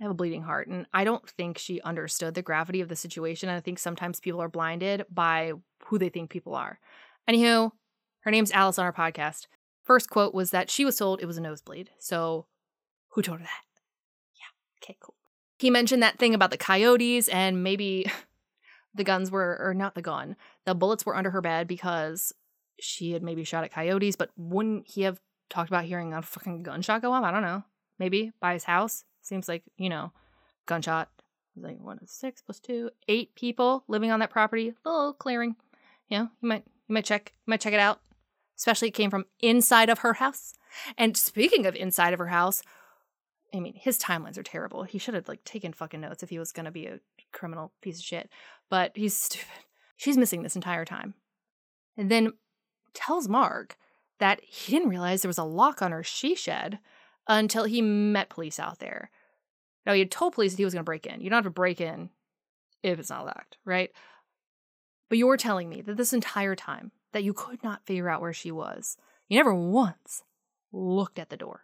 I 0.00 0.04
have 0.04 0.10
a 0.10 0.14
bleeding 0.14 0.42
heart. 0.42 0.68
And 0.68 0.86
I 0.92 1.04
don't 1.04 1.28
think 1.28 1.58
she 1.58 1.80
understood 1.80 2.34
the 2.34 2.42
gravity 2.42 2.80
of 2.80 2.88
the 2.88 2.96
situation. 2.96 3.48
And 3.48 3.56
I 3.56 3.60
think 3.60 3.78
sometimes 3.78 4.20
people 4.20 4.42
are 4.42 4.48
blinded 4.48 5.06
by 5.10 5.52
who 5.86 5.98
they 5.98 6.10
think 6.10 6.30
people 6.30 6.54
are. 6.54 6.78
Anywho, 7.28 7.70
her 8.20 8.30
name's 8.30 8.52
Alice 8.52 8.78
on 8.78 8.84
our 8.84 8.92
podcast. 8.92 9.46
First 9.84 10.10
quote 10.10 10.34
was 10.34 10.50
that 10.50 10.70
she 10.70 10.84
was 10.84 10.96
told 10.96 11.20
it 11.20 11.26
was 11.26 11.38
a 11.38 11.40
nosebleed. 11.40 11.90
So 11.98 12.46
who 13.10 13.22
told 13.22 13.38
her 13.38 13.44
that? 13.44 13.62
Yeah. 14.34 14.84
Okay, 14.84 14.96
cool. 15.00 15.14
He 15.58 15.70
mentioned 15.70 16.02
that 16.02 16.18
thing 16.18 16.34
about 16.34 16.50
the 16.50 16.58
coyotes 16.58 17.28
and 17.28 17.62
maybe 17.62 18.10
the 18.94 19.04
guns 19.04 19.30
were, 19.30 19.58
or 19.60 19.72
not 19.72 19.94
the 19.94 20.02
gun, 20.02 20.36
the 20.66 20.74
bullets 20.74 21.06
were 21.06 21.16
under 21.16 21.30
her 21.30 21.40
bed 21.40 21.66
because 21.66 22.32
she 22.78 23.12
had 23.12 23.22
maybe 23.22 23.44
shot 23.44 23.64
at 23.64 23.72
coyotes, 23.72 24.16
but 24.16 24.30
wouldn't 24.36 24.86
he 24.88 25.02
have 25.02 25.20
talked 25.48 25.70
about 25.70 25.84
hearing 25.84 26.12
a 26.12 26.20
fucking 26.20 26.62
gunshot 26.62 27.00
go 27.00 27.12
off? 27.12 27.24
I 27.24 27.30
don't 27.30 27.42
know. 27.42 27.64
Maybe 27.98 28.32
by 28.40 28.52
his 28.52 28.64
house. 28.64 29.04
Seems 29.26 29.48
like, 29.48 29.64
you 29.76 29.88
know, 29.88 30.12
gunshot. 30.66 31.10
Like 31.58 31.80
one 31.80 31.98
six 32.06 32.42
plus 32.42 32.60
two, 32.60 32.90
eight 33.08 33.34
people 33.34 33.82
living 33.88 34.10
on 34.10 34.20
that 34.20 34.30
property. 34.30 34.74
Little 34.84 35.14
clearing. 35.14 35.56
You 36.08 36.18
know, 36.18 36.28
you 36.42 36.48
might 36.48 36.64
you 36.86 36.92
might 36.92 37.06
check 37.06 37.32
you 37.34 37.50
might 37.50 37.62
check 37.62 37.72
it 37.72 37.80
out. 37.80 38.00
Especially 38.58 38.88
it 38.88 38.94
came 38.94 39.10
from 39.10 39.24
inside 39.40 39.88
of 39.88 40.00
her 40.00 40.14
house. 40.14 40.52
And 40.98 41.16
speaking 41.16 41.64
of 41.64 41.74
inside 41.74 42.12
of 42.12 42.18
her 42.18 42.28
house, 42.28 42.62
I 43.54 43.60
mean, 43.60 43.74
his 43.74 43.98
timelines 43.98 44.36
are 44.36 44.42
terrible. 44.42 44.82
He 44.82 44.98
should 44.98 45.14
have 45.14 45.28
like 45.28 45.44
taken 45.44 45.72
fucking 45.72 46.00
notes 46.00 46.22
if 46.22 46.28
he 46.28 46.38
was 46.38 46.52
gonna 46.52 46.70
be 46.70 46.86
a 46.86 47.00
criminal 47.32 47.72
piece 47.80 47.98
of 47.98 48.04
shit. 48.04 48.28
But 48.68 48.92
he's 48.94 49.16
stupid. 49.16 49.48
She's 49.96 50.18
missing 50.18 50.42
this 50.42 50.56
entire 50.56 50.84
time. 50.84 51.14
And 51.96 52.10
then 52.10 52.34
tells 52.92 53.28
Mark 53.28 53.78
that 54.18 54.44
he 54.44 54.72
didn't 54.72 54.90
realize 54.90 55.22
there 55.22 55.28
was 55.28 55.38
a 55.38 55.44
lock 55.44 55.80
on 55.80 55.92
her 55.92 56.02
she 56.02 56.34
shed 56.34 56.80
until 57.28 57.64
he 57.64 57.80
met 57.82 58.28
police 58.28 58.60
out 58.60 58.78
there. 58.78 59.10
Now, 59.86 59.92
he 59.92 60.00
had 60.00 60.10
told 60.10 60.34
police 60.34 60.52
that 60.52 60.58
he 60.58 60.64
was 60.64 60.74
going 60.74 60.82
to 60.82 60.84
break 60.84 61.06
in. 61.06 61.20
You 61.20 61.30
don't 61.30 61.38
have 61.38 61.44
to 61.44 61.50
break 61.50 61.80
in 61.80 62.10
if 62.82 62.98
it's 62.98 63.10
not 63.10 63.24
locked, 63.24 63.56
right? 63.64 63.90
But 65.08 65.18
you're 65.18 65.36
telling 65.36 65.68
me 65.68 65.80
that 65.82 65.96
this 65.96 66.12
entire 66.12 66.56
time 66.56 66.90
that 67.12 67.24
you 67.24 67.32
could 67.32 67.62
not 67.62 67.86
figure 67.86 68.08
out 68.08 68.20
where 68.20 68.32
she 68.32 68.50
was, 68.50 68.96
you 69.28 69.38
never 69.38 69.54
once 69.54 70.22
looked 70.72 71.18
at 71.18 71.30
the 71.30 71.36
door. 71.36 71.62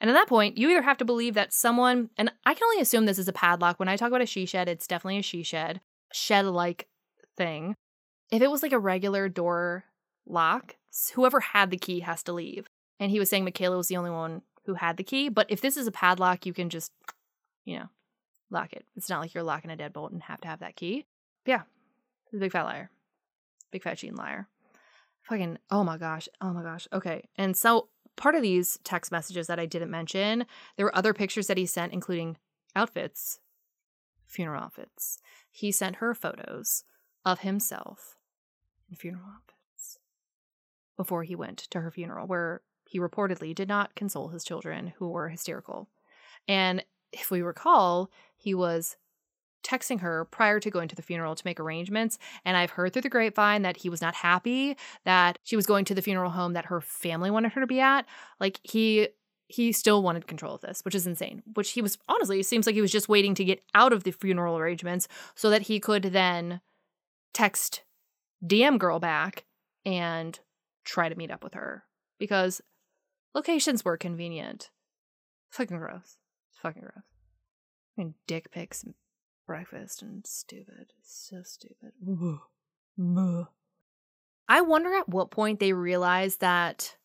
And 0.00 0.10
at 0.10 0.14
that 0.14 0.28
point, 0.28 0.58
you 0.58 0.70
either 0.70 0.82
have 0.82 0.98
to 0.98 1.04
believe 1.04 1.34
that 1.34 1.52
someone, 1.52 2.10
and 2.16 2.30
I 2.44 2.54
can 2.54 2.64
only 2.64 2.80
assume 2.80 3.06
this 3.06 3.18
is 3.18 3.28
a 3.28 3.32
padlock. 3.32 3.78
When 3.78 3.88
I 3.88 3.96
talk 3.96 4.08
about 4.08 4.22
a 4.22 4.26
she 4.26 4.46
shed, 4.46 4.68
it's 4.68 4.86
definitely 4.86 5.18
a 5.18 5.22
she 5.22 5.42
shed, 5.42 5.80
shed 6.12 6.46
like 6.46 6.86
thing. 7.36 7.74
If 8.30 8.42
it 8.42 8.50
was 8.50 8.62
like 8.62 8.72
a 8.72 8.78
regular 8.78 9.28
door 9.28 9.84
lock, 10.26 10.76
whoever 11.14 11.40
had 11.40 11.70
the 11.70 11.78
key 11.78 12.00
has 12.00 12.22
to 12.24 12.32
leave. 12.32 12.66
And 13.00 13.10
he 13.10 13.18
was 13.18 13.30
saying 13.30 13.46
Makayla 13.46 13.76
was 13.76 13.88
the 13.88 13.96
only 13.96 14.10
one 14.10 14.42
who 14.66 14.74
had 14.74 14.96
the 14.96 15.04
key. 15.04 15.28
But 15.28 15.46
if 15.48 15.60
this 15.60 15.76
is 15.76 15.86
a 15.86 15.92
padlock, 15.92 16.44
you 16.44 16.52
can 16.52 16.68
just, 16.68 16.92
you 17.66 17.78
know, 17.78 17.88
lock 18.50 18.72
it. 18.72 18.86
It's 18.96 19.10
not 19.10 19.20
like 19.20 19.34
you're 19.34 19.42
locking 19.42 19.70
a 19.70 19.76
deadbolt 19.76 20.12
and 20.12 20.22
have 20.22 20.40
to 20.40 20.48
have 20.48 20.60
that 20.60 20.76
key. 20.76 21.04
But 21.44 21.50
yeah, 21.50 21.62
big 22.38 22.52
fat 22.52 22.62
liar. 22.62 22.90
Big 23.70 23.82
fat 23.82 23.98
cheating 23.98 24.16
liar. 24.16 24.48
Fucking, 25.22 25.58
oh 25.70 25.84
my 25.84 25.98
gosh. 25.98 26.28
Oh 26.40 26.52
my 26.52 26.62
gosh. 26.62 26.88
Okay. 26.92 27.28
And 27.36 27.56
so 27.56 27.88
part 28.16 28.36
of 28.36 28.42
these 28.42 28.78
text 28.84 29.10
messages 29.12 29.48
that 29.48 29.58
I 29.58 29.66
didn't 29.66 29.90
mention, 29.90 30.46
there 30.76 30.86
were 30.86 30.96
other 30.96 31.12
pictures 31.12 31.48
that 31.48 31.58
he 31.58 31.66
sent, 31.66 31.92
including 31.92 32.38
outfits, 32.74 33.40
funeral 34.26 34.62
outfits. 34.62 35.18
He 35.50 35.72
sent 35.72 35.96
her 35.96 36.14
photos 36.14 36.84
of 37.24 37.40
himself 37.40 38.16
in 38.88 38.96
funeral 38.96 39.24
outfits 39.26 39.98
before 40.96 41.24
he 41.24 41.34
went 41.34 41.58
to 41.58 41.80
her 41.80 41.90
funeral, 41.90 42.28
where 42.28 42.62
he 42.88 43.00
reportedly 43.00 43.52
did 43.52 43.68
not 43.68 43.96
console 43.96 44.28
his 44.28 44.44
children 44.44 44.92
who 44.98 45.08
were 45.08 45.28
hysterical. 45.28 45.88
And 46.46 46.84
if 47.20 47.30
we 47.30 47.42
recall, 47.42 48.10
he 48.36 48.54
was 48.54 48.96
texting 49.64 50.00
her 50.00 50.24
prior 50.26 50.60
to 50.60 50.70
going 50.70 50.86
to 50.88 50.94
the 50.94 51.02
funeral 51.02 51.34
to 51.34 51.42
make 51.44 51.58
arrangements. 51.58 52.18
And 52.44 52.56
I've 52.56 52.70
heard 52.70 52.92
through 52.92 53.02
the 53.02 53.08
grapevine 53.08 53.62
that 53.62 53.78
he 53.78 53.88
was 53.88 54.00
not 54.00 54.14
happy 54.14 54.76
that 55.04 55.38
she 55.42 55.56
was 55.56 55.66
going 55.66 55.84
to 55.86 55.94
the 55.94 56.02
funeral 56.02 56.30
home 56.30 56.52
that 56.52 56.66
her 56.66 56.80
family 56.80 57.30
wanted 57.30 57.52
her 57.52 57.60
to 57.60 57.66
be 57.66 57.80
at. 57.80 58.06
Like 58.38 58.60
he 58.62 59.08
he 59.48 59.70
still 59.70 60.02
wanted 60.02 60.26
control 60.26 60.56
of 60.56 60.60
this, 60.60 60.84
which 60.84 60.94
is 60.94 61.06
insane. 61.06 61.42
Which 61.54 61.72
he 61.72 61.82
was 61.82 61.98
honestly, 62.08 62.40
it 62.40 62.46
seems 62.46 62.66
like 62.66 62.74
he 62.74 62.80
was 62.80 62.92
just 62.92 63.08
waiting 63.08 63.34
to 63.34 63.44
get 63.44 63.62
out 63.74 63.92
of 63.92 64.04
the 64.04 64.12
funeral 64.12 64.56
arrangements 64.56 65.08
so 65.34 65.50
that 65.50 65.62
he 65.62 65.80
could 65.80 66.02
then 66.04 66.60
text 67.32 67.82
DM 68.44 68.78
girl 68.78 69.00
back 69.00 69.44
and 69.84 70.38
try 70.84 71.08
to 71.08 71.16
meet 71.16 71.30
up 71.30 71.42
with 71.42 71.54
her. 71.54 71.84
Because 72.18 72.62
Locations 73.36 73.84
were 73.84 73.98
convenient. 73.98 74.70
Fucking 75.50 75.76
gross. 75.76 76.16
Fucking 76.66 76.82
gross. 76.82 77.04
Mean, 77.96 78.14
dick 78.26 78.50
pics 78.50 78.82
and 78.82 78.94
breakfast 79.46 80.02
and 80.02 80.26
stupid. 80.26 80.92
So 81.00 81.42
stupid. 81.44 81.92
I 84.48 84.60
wonder 84.62 84.92
at 84.96 85.08
what 85.08 85.30
point 85.30 85.60
they 85.60 85.72
realized 85.72 86.40
that 86.40 86.96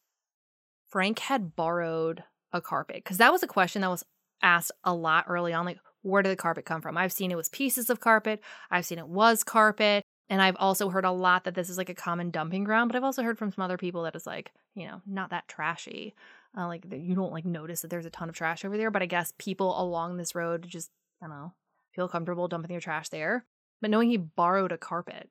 Frank 0.88 1.20
had 1.20 1.56
borrowed 1.56 2.24
a 2.52 2.60
carpet. 2.60 3.04
Because 3.04 3.18
that 3.18 3.32
was 3.32 3.44
a 3.44 3.48
question 3.48 3.84
that 3.84 3.92
was 3.92 4.04
asked 4.42 4.72
a 4.84 4.96
lot 4.96 5.26
early 5.28 5.54
on. 5.54 5.64
Like, 5.64 5.78
where 6.02 6.24
did 6.24 6.32
the 6.32 6.36
carpet 6.36 6.66
come 6.66 6.82
from? 6.82 6.98
I've 6.98 7.14
seen 7.14 7.30
it 7.30 7.38
was 7.38 7.50
pieces 7.50 7.92
of 7.92 8.00
carpet. 8.00 8.42
I've 8.72 8.88
seen 8.88 8.98
it 8.98 9.08
was 9.08 9.44
carpet. 9.44 10.04
And 10.28 10.42
I've 10.42 10.58
also 10.58 10.90
heard 10.90 11.06
a 11.06 11.12
lot 11.12 11.44
that 11.44 11.54
this 11.54 11.70
is 11.70 11.78
like 11.78 11.90
a 11.90 11.94
common 11.94 12.32
dumping 12.32 12.64
ground, 12.64 12.90
but 12.90 12.96
I've 12.96 13.04
also 13.04 13.22
heard 13.22 13.38
from 13.38 13.52
some 13.52 13.64
other 13.64 13.78
people 13.78 14.02
that 14.04 14.16
it's 14.16 14.26
like, 14.26 14.54
you 14.74 14.88
know, 14.88 15.04
not 15.06 15.30
that 15.30 15.48
trashy. 15.48 16.16
Uh, 16.58 16.68
like 16.68 16.86
you 16.92 17.16
don't 17.16 17.32
like 17.32 17.46
notice 17.46 17.82
that 17.82 17.90
there's 17.90 18.06
a 18.06 18.10
ton 18.10 18.30
of 18.30 18.36
trash 18.36 18.66
over 18.66 18.78
there, 18.78 18.92
but 18.92 19.02
I 19.02 19.06
guess 19.06 19.34
people 19.38 19.80
along 19.82 20.18
this 20.18 20.36
road 20.36 20.66
just, 20.68 20.90
I 21.22 21.28
don't 21.28 21.36
know, 21.36 21.54
feel 21.94 22.10
comfortable 22.10 22.48
dumping 22.48 22.70
their 22.70 22.82
trash 22.82 23.10
there. 23.10 23.46
But 23.80 23.90
knowing 23.90 24.10
he 24.10 24.18
borrowed 24.18 24.72
a 24.72 24.78
carpet, 24.78 25.30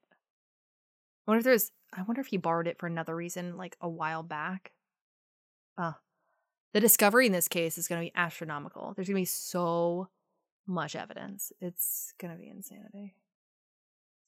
I 1.27 1.31
wonder 1.31 1.41
if 1.41 1.45
there's, 1.45 1.71
I 1.93 2.03
wonder 2.03 2.21
if 2.21 2.29
he 2.29 2.37
borrowed 2.37 2.67
it 2.67 2.79
for 2.79 2.87
another 2.87 3.15
reason, 3.15 3.57
like 3.57 3.77
a 3.81 3.89
while 3.89 4.23
back. 4.23 4.73
Uh, 5.77 5.93
the 6.73 6.81
discovery 6.81 7.27
in 7.27 7.33
this 7.33 7.49
case 7.49 7.79
is 7.79 7.87
going 7.87 8.01
to 8.01 8.07
be 8.07 8.13
astronomical. 8.17 8.93
There's 8.95 9.09
going 9.09 9.17
to 9.17 9.23
be 9.23 9.27
so 9.27 10.09
much 10.67 10.97
evidence. 10.97 11.53
It's 11.61 12.15
going 12.19 12.33
to 12.33 12.41
be 12.41 12.49
insanity. 12.49 13.15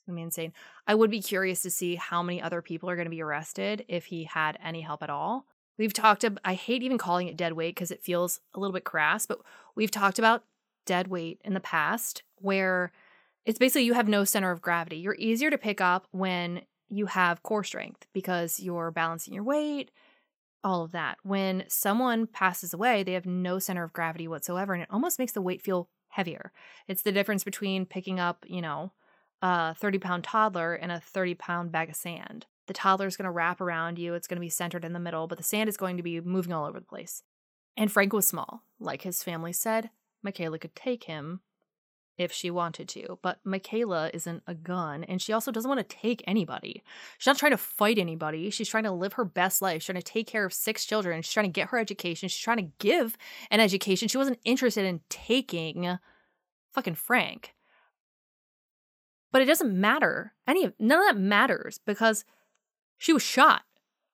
It's 0.03 0.09
gonna 0.09 0.17
be 0.17 0.23
insane. 0.23 0.53
I 0.85 0.97
would 0.97 1.13
be 1.13 1.23
curious 1.23 1.63
to 1.63 1.71
see 1.71 1.95
how 1.95 2.25
many 2.25 2.43
other 2.43 2.61
people 2.61 2.91
are 2.91 2.97
gonna 2.97 3.09
be 3.09 3.23
arrested 3.23 3.85
if 3.87 4.07
he 4.07 4.25
had 4.25 4.59
any 4.61 4.81
help 4.81 5.01
at 5.01 5.11
all. 5.11 5.47
We've 5.79 5.93
talked 5.93 6.25
about, 6.25 6.41
I 6.45 6.55
hate 6.55 6.83
even 6.83 6.99
calling 6.99 7.29
it 7.29 7.37
dead 7.37 7.55
weight 7.55 7.75
because 7.75 7.91
it 7.91 8.03
feels 8.03 8.41
a 8.55 8.61
little 8.61 8.75
bit 8.75 8.85
crass, 8.85 9.27
but 9.27 9.41
we've 9.75 9.91
talked 9.91 10.19
about 10.19 10.45
dead 10.87 11.09
weight 11.09 11.41
in 11.45 11.55
the 11.55 11.61
past 11.61 12.23
where 12.37 12.93
it's 13.45 13.59
basically 13.59 13.85
you 13.85 13.95
have 13.95 14.09
no 14.09 14.25
center 14.25 14.51
of 14.51 14.63
gravity. 14.63 14.97
You're 14.97 15.17
easier 15.19 15.51
to 15.51 15.59
pick 15.59 15.81
up 15.81 16.07
when 16.11 16.63
you 16.89 17.07
have 17.07 17.43
core 17.43 17.65
strength 17.65 18.07
because 18.13 18.61
you're 18.61 18.91
balancing 18.91 19.35
your 19.35 19.45
weight, 19.45 19.91
all 20.63 20.83
of 20.83 20.93
that. 20.93 21.19
When 21.23 21.65
someone 21.69 22.27
passes 22.27 22.75
away, 22.75 23.03
they 23.03 23.15
have 23.15 23.27
no 23.27 23.59
center 23.59 23.83
of 23.83 23.93
gravity 23.93 24.29
whatsoever, 24.29 24.75
and 24.75 24.83
it 24.83 24.89
almost 24.91 25.19
makes 25.19 25.33
the 25.33 25.43
weight 25.43 25.63
feel 25.63 25.89
heavier. 26.09 26.53
It's 26.87 27.03
the 27.03 27.13
difference 27.13 27.45
between 27.45 27.87
picking 27.87 28.21
up, 28.21 28.45
you 28.47 28.61
know, 28.61 28.93
a 29.41 29.75
30 29.75 29.99
pound 29.99 30.25
toddler 30.25 30.75
and 30.75 30.93
a 30.93 31.01
30 31.01 31.35
pound 31.35 31.73
bag 31.73 31.89
of 31.91 31.97
sand. 31.97 32.47
The 32.67 32.75
toddler 32.75 33.07
is 33.07 33.17
going 33.17 33.25
to 33.25 33.31
wrap 33.31 33.61
around 33.61 33.99
you, 33.99 34.15
it's 34.15 34.27
going 34.27 34.37
to 34.37 34.41
be 34.41 34.49
centered 34.49 34.85
in 34.85 34.93
the 34.93 35.01
middle, 35.01 35.27
but 35.27 35.39
the 35.39 35.45
sand 35.45 35.69
is 35.69 35.77
going 35.77 35.97
to 35.97 36.03
be 36.03 36.21
moving 36.21 36.53
all 36.53 36.67
over 36.67 36.79
the 36.79 36.87
place. 36.87 37.23
And 37.77 37.91
Frank 37.91 38.13
was 38.13 38.27
small. 38.27 38.63
Like 38.79 39.03
his 39.03 39.23
family 39.23 39.53
said, 39.53 39.91
Makayla 40.25 40.61
could 40.61 40.75
take 40.75 41.05
him 41.05 41.41
if 42.19 42.33
she 42.33 42.51
wanted 42.51 42.89
to. 42.91 43.19
But 43.23 43.39
Makayla 43.47 44.11
isn't 44.15 44.43
a 44.47 44.55
gun, 44.55 45.05
and 45.05 45.21
she 45.21 45.33
also 45.33 45.51
doesn't 45.51 45.69
want 45.69 45.87
to 45.87 45.97
take 45.97 46.23
anybody. 46.27 46.83
She's 47.19 47.27
not 47.27 47.39
trying 47.39 47.53
to 47.53 47.59
fight 47.59 47.99
anybody. 47.99 48.51
She's 48.51 48.69
trying 48.69 48.85
to 48.85 48.93
live 48.93 49.15
her 49.15 49.25
best 49.25 49.63
life. 49.63 49.83
She's 49.83 49.87
trying 49.87 50.03
to 50.03 50.03
take 50.03 50.27
care 50.27 50.45
of 50.45 50.53
six 50.53 50.85
children. 50.85 51.23
She's 51.23 51.33
trying 51.33 51.47
to 51.47 51.53
get 51.53 51.69
her 51.69 51.79
education. 51.79 52.29
She's 52.29 52.43
trying 52.43 52.59
to 52.59 52.73
give 52.79 53.17
an 53.51 53.61
education. 53.61 54.09
She 54.09 54.19
wasn't 54.19 54.41
interested 54.45 54.85
in 54.85 55.01
taking 55.09 55.99
fucking 56.73 56.95
Frank. 56.95 57.55
But 59.31 59.43
it 59.43 59.47
doesn't 59.47 59.73
matter. 59.73 60.35
Any 60.47 60.73
none 60.79 60.99
of 60.99 61.07
that 61.07 61.21
matters 61.21 61.81
because 61.87 62.25
she 63.03 63.13
was 63.13 63.23
shot. 63.23 63.63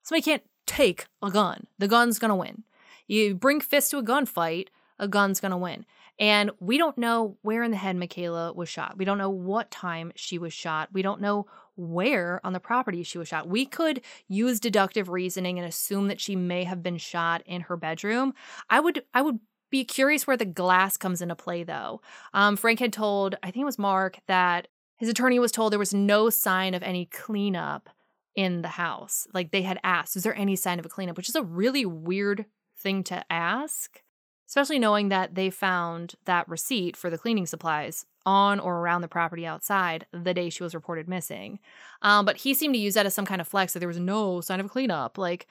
Somebody 0.02 0.22
can't 0.22 0.42
take 0.66 1.08
a 1.22 1.30
gun. 1.30 1.66
The 1.78 1.88
gun's 1.88 2.18
gonna 2.18 2.34
win. 2.34 2.64
You 3.06 3.34
bring 3.34 3.60
fists 3.60 3.90
to 3.90 3.98
a 3.98 4.02
gunfight, 4.02 4.68
a 4.98 5.06
gun's 5.06 5.40
gonna 5.40 5.58
win. 5.58 5.84
And 6.18 6.50
we 6.58 6.78
don't 6.78 6.96
know 6.96 7.36
where 7.42 7.62
in 7.62 7.70
the 7.70 7.76
head 7.76 7.96
Makayla 7.96 8.56
was 8.56 8.70
shot. 8.70 8.96
We 8.96 9.04
don't 9.04 9.18
know 9.18 9.28
what 9.28 9.70
time 9.70 10.12
she 10.16 10.38
was 10.38 10.54
shot. 10.54 10.88
We 10.90 11.02
don't 11.02 11.20
know 11.20 11.46
where 11.76 12.40
on 12.42 12.54
the 12.54 12.60
property 12.60 13.02
she 13.02 13.18
was 13.18 13.28
shot. 13.28 13.46
We 13.46 13.66
could 13.66 14.00
use 14.26 14.58
deductive 14.58 15.10
reasoning 15.10 15.58
and 15.58 15.68
assume 15.68 16.08
that 16.08 16.18
she 16.20 16.34
may 16.34 16.64
have 16.64 16.82
been 16.82 16.96
shot 16.96 17.42
in 17.44 17.60
her 17.62 17.76
bedroom. 17.76 18.32
I 18.70 18.80
would 18.80 19.04
I 19.12 19.20
would 19.20 19.38
be 19.70 19.84
curious 19.84 20.26
where 20.26 20.38
the 20.38 20.46
glass 20.46 20.96
comes 20.96 21.20
into 21.20 21.36
play 21.36 21.62
though. 21.62 22.00
Um, 22.32 22.56
Frank 22.56 22.80
had 22.80 22.94
told, 22.94 23.34
I 23.42 23.50
think 23.50 23.62
it 23.62 23.66
was 23.66 23.78
Mark, 23.78 24.18
that 24.28 24.68
his 24.96 25.10
attorney 25.10 25.38
was 25.38 25.52
told 25.52 25.72
there 25.72 25.78
was 25.78 25.92
no 25.92 26.30
sign 26.30 26.72
of 26.72 26.82
any 26.82 27.04
cleanup 27.04 27.90
in 28.38 28.62
the 28.62 28.68
house. 28.68 29.26
Like 29.34 29.50
they 29.50 29.62
had 29.62 29.80
asked, 29.82 30.14
is 30.14 30.22
there 30.22 30.38
any 30.38 30.54
sign 30.54 30.78
of 30.78 30.86
a 30.86 30.88
cleanup? 30.88 31.16
Which 31.16 31.28
is 31.28 31.34
a 31.34 31.42
really 31.42 31.84
weird 31.84 32.46
thing 32.76 33.02
to 33.02 33.24
ask. 33.28 34.00
especially 34.48 34.78
knowing 34.78 35.10
that 35.10 35.34
they 35.34 35.50
found 35.50 36.14
that 36.24 36.48
receipt 36.48 36.96
for 36.96 37.10
the 37.10 37.18
cleaning 37.18 37.46
supplies 37.46 38.06
on 38.24 38.58
or 38.58 38.78
around 38.78 39.02
the 39.02 39.08
property 39.08 39.46
outside 39.46 40.06
the 40.12 40.32
day 40.34 40.48
she 40.48 40.62
was 40.62 40.74
reported 40.74 41.08
missing. 41.08 41.58
Um, 42.00 42.24
but 42.24 42.38
he 42.38 42.54
seemed 42.54 42.74
to 42.74 42.80
use 42.80 42.94
that 42.94 43.06
as 43.06 43.14
some 43.14 43.26
kind 43.26 43.40
of 43.40 43.48
flex 43.48 43.72
that 43.72 43.80
there 43.80 43.88
was 43.88 43.98
no 43.98 44.40
sign 44.40 44.58
of 44.60 44.66
a 44.66 44.68
cleanup. 44.70 45.18
Like, 45.18 45.46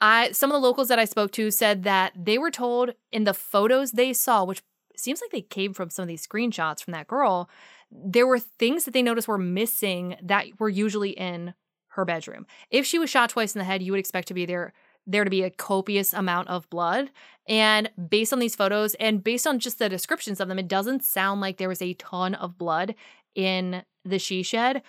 I 0.00 0.32
some 0.32 0.50
of 0.50 0.54
the 0.54 0.66
locals 0.66 0.88
that 0.88 0.98
I 0.98 1.04
spoke 1.04 1.30
to 1.32 1.50
said 1.50 1.84
that 1.84 2.12
they 2.16 2.36
were 2.36 2.50
told 2.50 2.90
in 3.12 3.24
the 3.24 3.32
photos 3.32 3.92
they 3.92 4.12
saw, 4.12 4.44
which 4.44 4.62
seems 4.96 5.20
like 5.20 5.30
they 5.30 5.42
came 5.42 5.72
from 5.72 5.88
some 5.88 6.02
of 6.02 6.08
these 6.08 6.26
screenshots 6.26 6.82
from 6.82 6.92
that 6.92 7.06
girl, 7.06 7.48
there 7.90 8.26
were 8.26 8.38
things 8.38 8.84
that 8.84 8.92
they 8.92 9.02
noticed 9.02 9.28
were 9.28 9.38
missing 9.38 10.16
that 10.22 10.46
were 10.58 10.68
usually 10.68 11.10
in 11.10 11.54
her 11.96 12.04
bedroom. 12.04 12.46
If 12.70 12.86
she 12.86 12.98
was 12.98 13.10
shot 13.10 13.30
twice 13.30 13.54
in 13.54 13.58
the 13.58 13.64
head, 13.64 13.82
you 13.82 13.92
would 13.92 13.98
expect 13.98 14.28
to 14.28 14.34
be 14.34 14.46
there 14.46 14.72
there 15.06 15.24
to 15.24 15.30
be 15.30 15.42
a 15.42 15.50
copious 15.50 16.12
amount 16.12 16.48
of 16.48 16.68
blood. 16.68 17.10
And 17.48 17.90
based 18.08 18.32
on 18.32 18.40
these 18.40 18.56
photos 18.56 18.94
and 18.96 19.22
based 19.22 19.46
on 19.46 19.60
just 19.60 19.78
the 19.78 19.88
descriptions 19.88 20.40
of 20.40 20.48
them, 20.48 20.58
it 20.58 20.66
doesn't 20.66 21.04
sound 21.04 21.40
like 21.40 21.58
there 21.58 21.68
was 21.68 21.80
a 21.80 21.94
ton 21.94 22.34
of 22.34 22.58
blood 22.58 22.94
in 23.34 23.84
the 24.04 24.18
she 24.18 24.42
shed. 24.42 24.82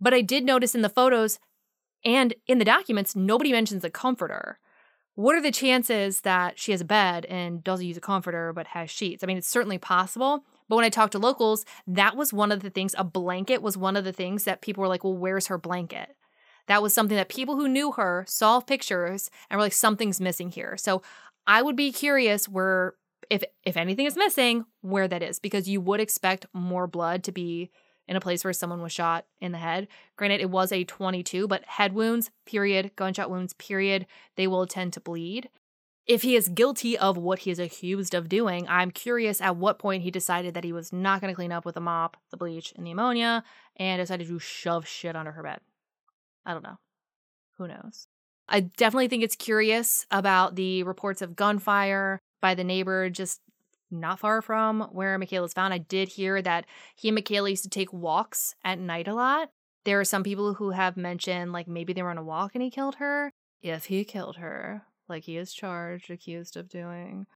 But 0.00 0.12
I 0.12 0.20
did 0.20 0.44
notice 0.44 0.74
in 0.74 0.82
the 0.82 0.88
photos 0.88 1.38
and 2.04 2.34
in 2.46 2.58
the 2.58 2.64
documents, 2.64 3.16
nobody 3.16 3.52
mentions 3.52 3.84
a 3.84 3.90
comforter. 3.90 4.58
What 5.14 5.36
are 5.36 5.42
the 5.42 5.50
chances 5.50 6.22
that 6.22 6.58
she 6.58 6.72
has 6.72 6.80
a 6.80 6.86
bed 6.86 7.26
and 7.26 7.62
doesn't 7.62 7.86
use 7.86 7.96
a 7.96 8.00
comforter 8.00 8.52
but 8.52 8.68
has 8.68 8.90
sheets? 8.90 9.22
I 9.22 9.26
mean, 9.26 9.36
it's 9.36 9.48
certainly 9.48 9.78
possible. 9.78 10.44
But 10.68 10.76
when 10.76 10.84
I 10.84 10.90
talked 10.90 11.12
to 11.12 11.18
locals, 11.18 11.64
that 11.86 12.16
was 12.16 12.32
one 12.32 12.50
of 12.50 12.60
the 12.60 12.70
things, 12.70 12.94
a 12.96 13.04
blanket 13.04 13.62
was 13.62 13.76
one 13.76 13.96
of 13.96 14.04
the 14.04 14.12
things 14.12 14.44
that 14.44 14.62
people 14.62 14.82
were 14.82 14.88
like, 14.88 15.04
well, 15.04 15.16
where's 15.16 15.48
her 15.48 15.58
blanket? 15.58 16.16
That 16.68 16.82
was 16.82 16.94
something 16.94 17.16
that 17.16 17.28
people 17.28 17.56
who 17.56 17.68
knew 17.68 17.92
her 17.92 18.24
saw 18.28 18.60
pictures 18.60 19.30
and 19.50 19.58
were 19.58 19.64
like, 19.64 19.72
something's 19.72 20.20
missing 20.20 20.50
here. 20.50 20.76
So 20.76 21.02
I 21.46 21.62
would 21.62 21.76
be 21.76 21.92
curious 21.92 22.48
where, 22.48 22.94
if 23.30 23.42
if 23.64 23.76
anything 23.76 24.06
is 24.06 24.16
missing, 24.16 24.64
where 24.80 25.08
that 25.08 25.22
is, 25.22 25.38
because 25.38 25.68
you 25.68 25.80
would 25.80 26.00
expect 26.00 26.46
more 26.52 26.86
blood 26.86 27.24
to 27.24 27.32
be 27.32 27.70
in 28.08 28.16
a 28.16 28.20
place 28.20 28.44
where 28.44 28.52
someone 28.52 28.82
was 28.82 28.92
shot 28.92 29.26
in 29.40 29.52
the 29.52 29.58
head. 29.58 29.88
Granted, 30.16 30.40
it 30.40 30.50
was 30.50 30.72
a 30.72 30.84
22, 30.84 31.48
but 31.48 31.64
head 31.64 31.92
wounds, 31.92 32.30
period, 32.46 32.92
gunshot 32.96 33.30
wounds, 33.30 33.52
period, 33.54 34.06
they 34.36 34.46
will 34.46 34.66
tend 34.66 34.92
to 34.92 35.00
bleed. 35.00 35.48
If 36.04 36.22
he 36.22 36.34
is 36.34 36.48
guilty 36.48 36.98
of 36.98 37.16
what 37.16 37.40
he 37.40 37.52
is 37.52 37.60
accused 37.60 38.12
of 38.12 38.28
doing, 38.28 38.66
I'm 38.68 38.90
curious 38.90 39.40
at 39.40 39.56
what 39.56 39.78
point 39.78 40.02
he 40.02 40.10
decided 40.10 40.54
that 40.54 40.64
he 40.64 40.72
was 40.72 40.92
not 40.92 41.20
going 41.20 41.32
to 41.32 41.36
clean 41.36 41.52
up 41.52 41.64
with 41.64 41.76
the 41.76 41.80
mop, 41.80 42.16
the 42.30 42.36
bleach, 42.36 42.72
and 42.76 42.84
the 42.84 42.90
ammonia, 42.90 43.44
and 43.76 44.00
decided 44.00 44.26
to 44.26 44.38
shove 44.40 44.86
shit 44.86 45.14
under 45.14 45.32
her 45.32 45.44
bed. 45.44 45.60
I 46.44 46.52
don't 46.52 46.62
know. 46.62 46.78
Who 47.58 47.68
knows? 47.68 48.06
I 48.48 48.60
definitely 48.60 49.08
think 49.08 49.22
it's 49.22 49.36
curious 49.36 50.06
about 50.10 50.56
the 50.56 50.82
reports 50.82 51.22
of 51.22 51.36
gunfire 51.36 52.20
by 52.40 52.54
the 52.54 52.64
neighbor 52.64 53.08
just 53.08 53.40
not 53.90 54.18
far 54.18 54.42
from 54.42 54.88
where 54.92 55.18
Makayla's 55.18 55.52
found. 55.52 55.72
I 55.72 55.78
did 55.78 56.08
hear 56.08 56.42
that 56.42 56.66
he 56.96 57.08
and 57.08 57.18
Makayla 57.18 57.50
used 57.50 57.64
to 57.64 57.70
take 57.70 57.92
walks 57.92 58.54
at 58.64 58.78
night 58.78 59.06
a 59.06 59.14
lot. 59.14 59.50
There 59.84 60.00
are 60.00 60.04
some 60.04 60.22
people 60.22 60.54
who 60.54 60.70
have 60.70 60.96
mentioned 60.96 61.52
like 61.52 61.68
maybe 61.68 61.92
they 61.92 62.02
were 62.02 62.10
on 62.10 62.18
a 62.18 62.24
walk 62.24 62.52
and 62.54 62.62
he 62.62 62.70
killed 62.70 62.96
her. 62.96 63.32
If 63.62 63.86
he 63.86 64.04
killed 64.04 64.36
her, 64.36 64.82
like 65.08 65.24
he 65.24 65.36
is 65.36 65.52
charged, 65.52 66.10
accused 66.10 66.56
of 66.56 66.68
doing, 66.68 67.26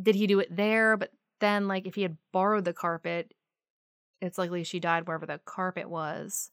did 0.00 0.14
he 0.14 0.26
do 0.26 0.40
it 0.40 0.54
there? 0.54 0.96
But 0.96 1.10
then, 1.40 1.68
like, 1.68 1.86
if 1.86 1.94
he 1.94 2.02
had 2.02 2.16
borrowed 2.32 2.64
the 2.64 2.72
carpet, 2.72 3.32
it's 4.20 4.38
likely 4.38 4.64
she 4.64 4.80
died 4.80 5.06
wherever 5.06 5.26
the 5.26 5.40
carpet 5.44 5.88
was 5.88 6.50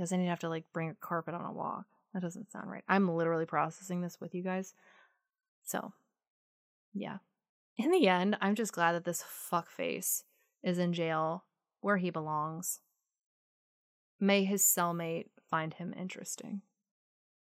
because 0.00 0.08
then 0.08 0.20
you'd 0.22 0.30
have 0.30 0.38
to 0.38 0.48
like 0.48 0.64
bring 0.72 0.88
a 0.88 0.94
carpet 0.94 1.34
on 1.34 1.44
a 1.44 1.52
walk. 1.52 1.84
That 2.14 2.22
doesn't 2.22 2.50
sound 2.50 2.70
right. 2.70 2.82
I'm 2.88 3.06
literally 3.06 3.44
processing 3.44 4.00
this 4.00 4.18
with 4.18 4.34
you 4.34 4.42
guys. 4.42 4.72
So, 5.62 5.92
yeah. 6.94 7.18
In 7.76 7.90
the 7.90 8.08
end, 8.08 8.38
I'm 8.40 8.54
just 8.54 8.72
glad 8.72 8.92
that 8.92 9.04
this 9.04 9.22
fuckface 9.22 10.22
is 10.62 10.78
in 10.78 10.94
jail 10.94 11.44
where 11.82 11.98
he 11.98 12.08
belongs. 12.08 12.80
May 14.18 14.44
his 14.44 14.62
cellmate 14.62 15.26
find 15.50 15.74
him 15.74 15.92
interesting. 15.94 16.62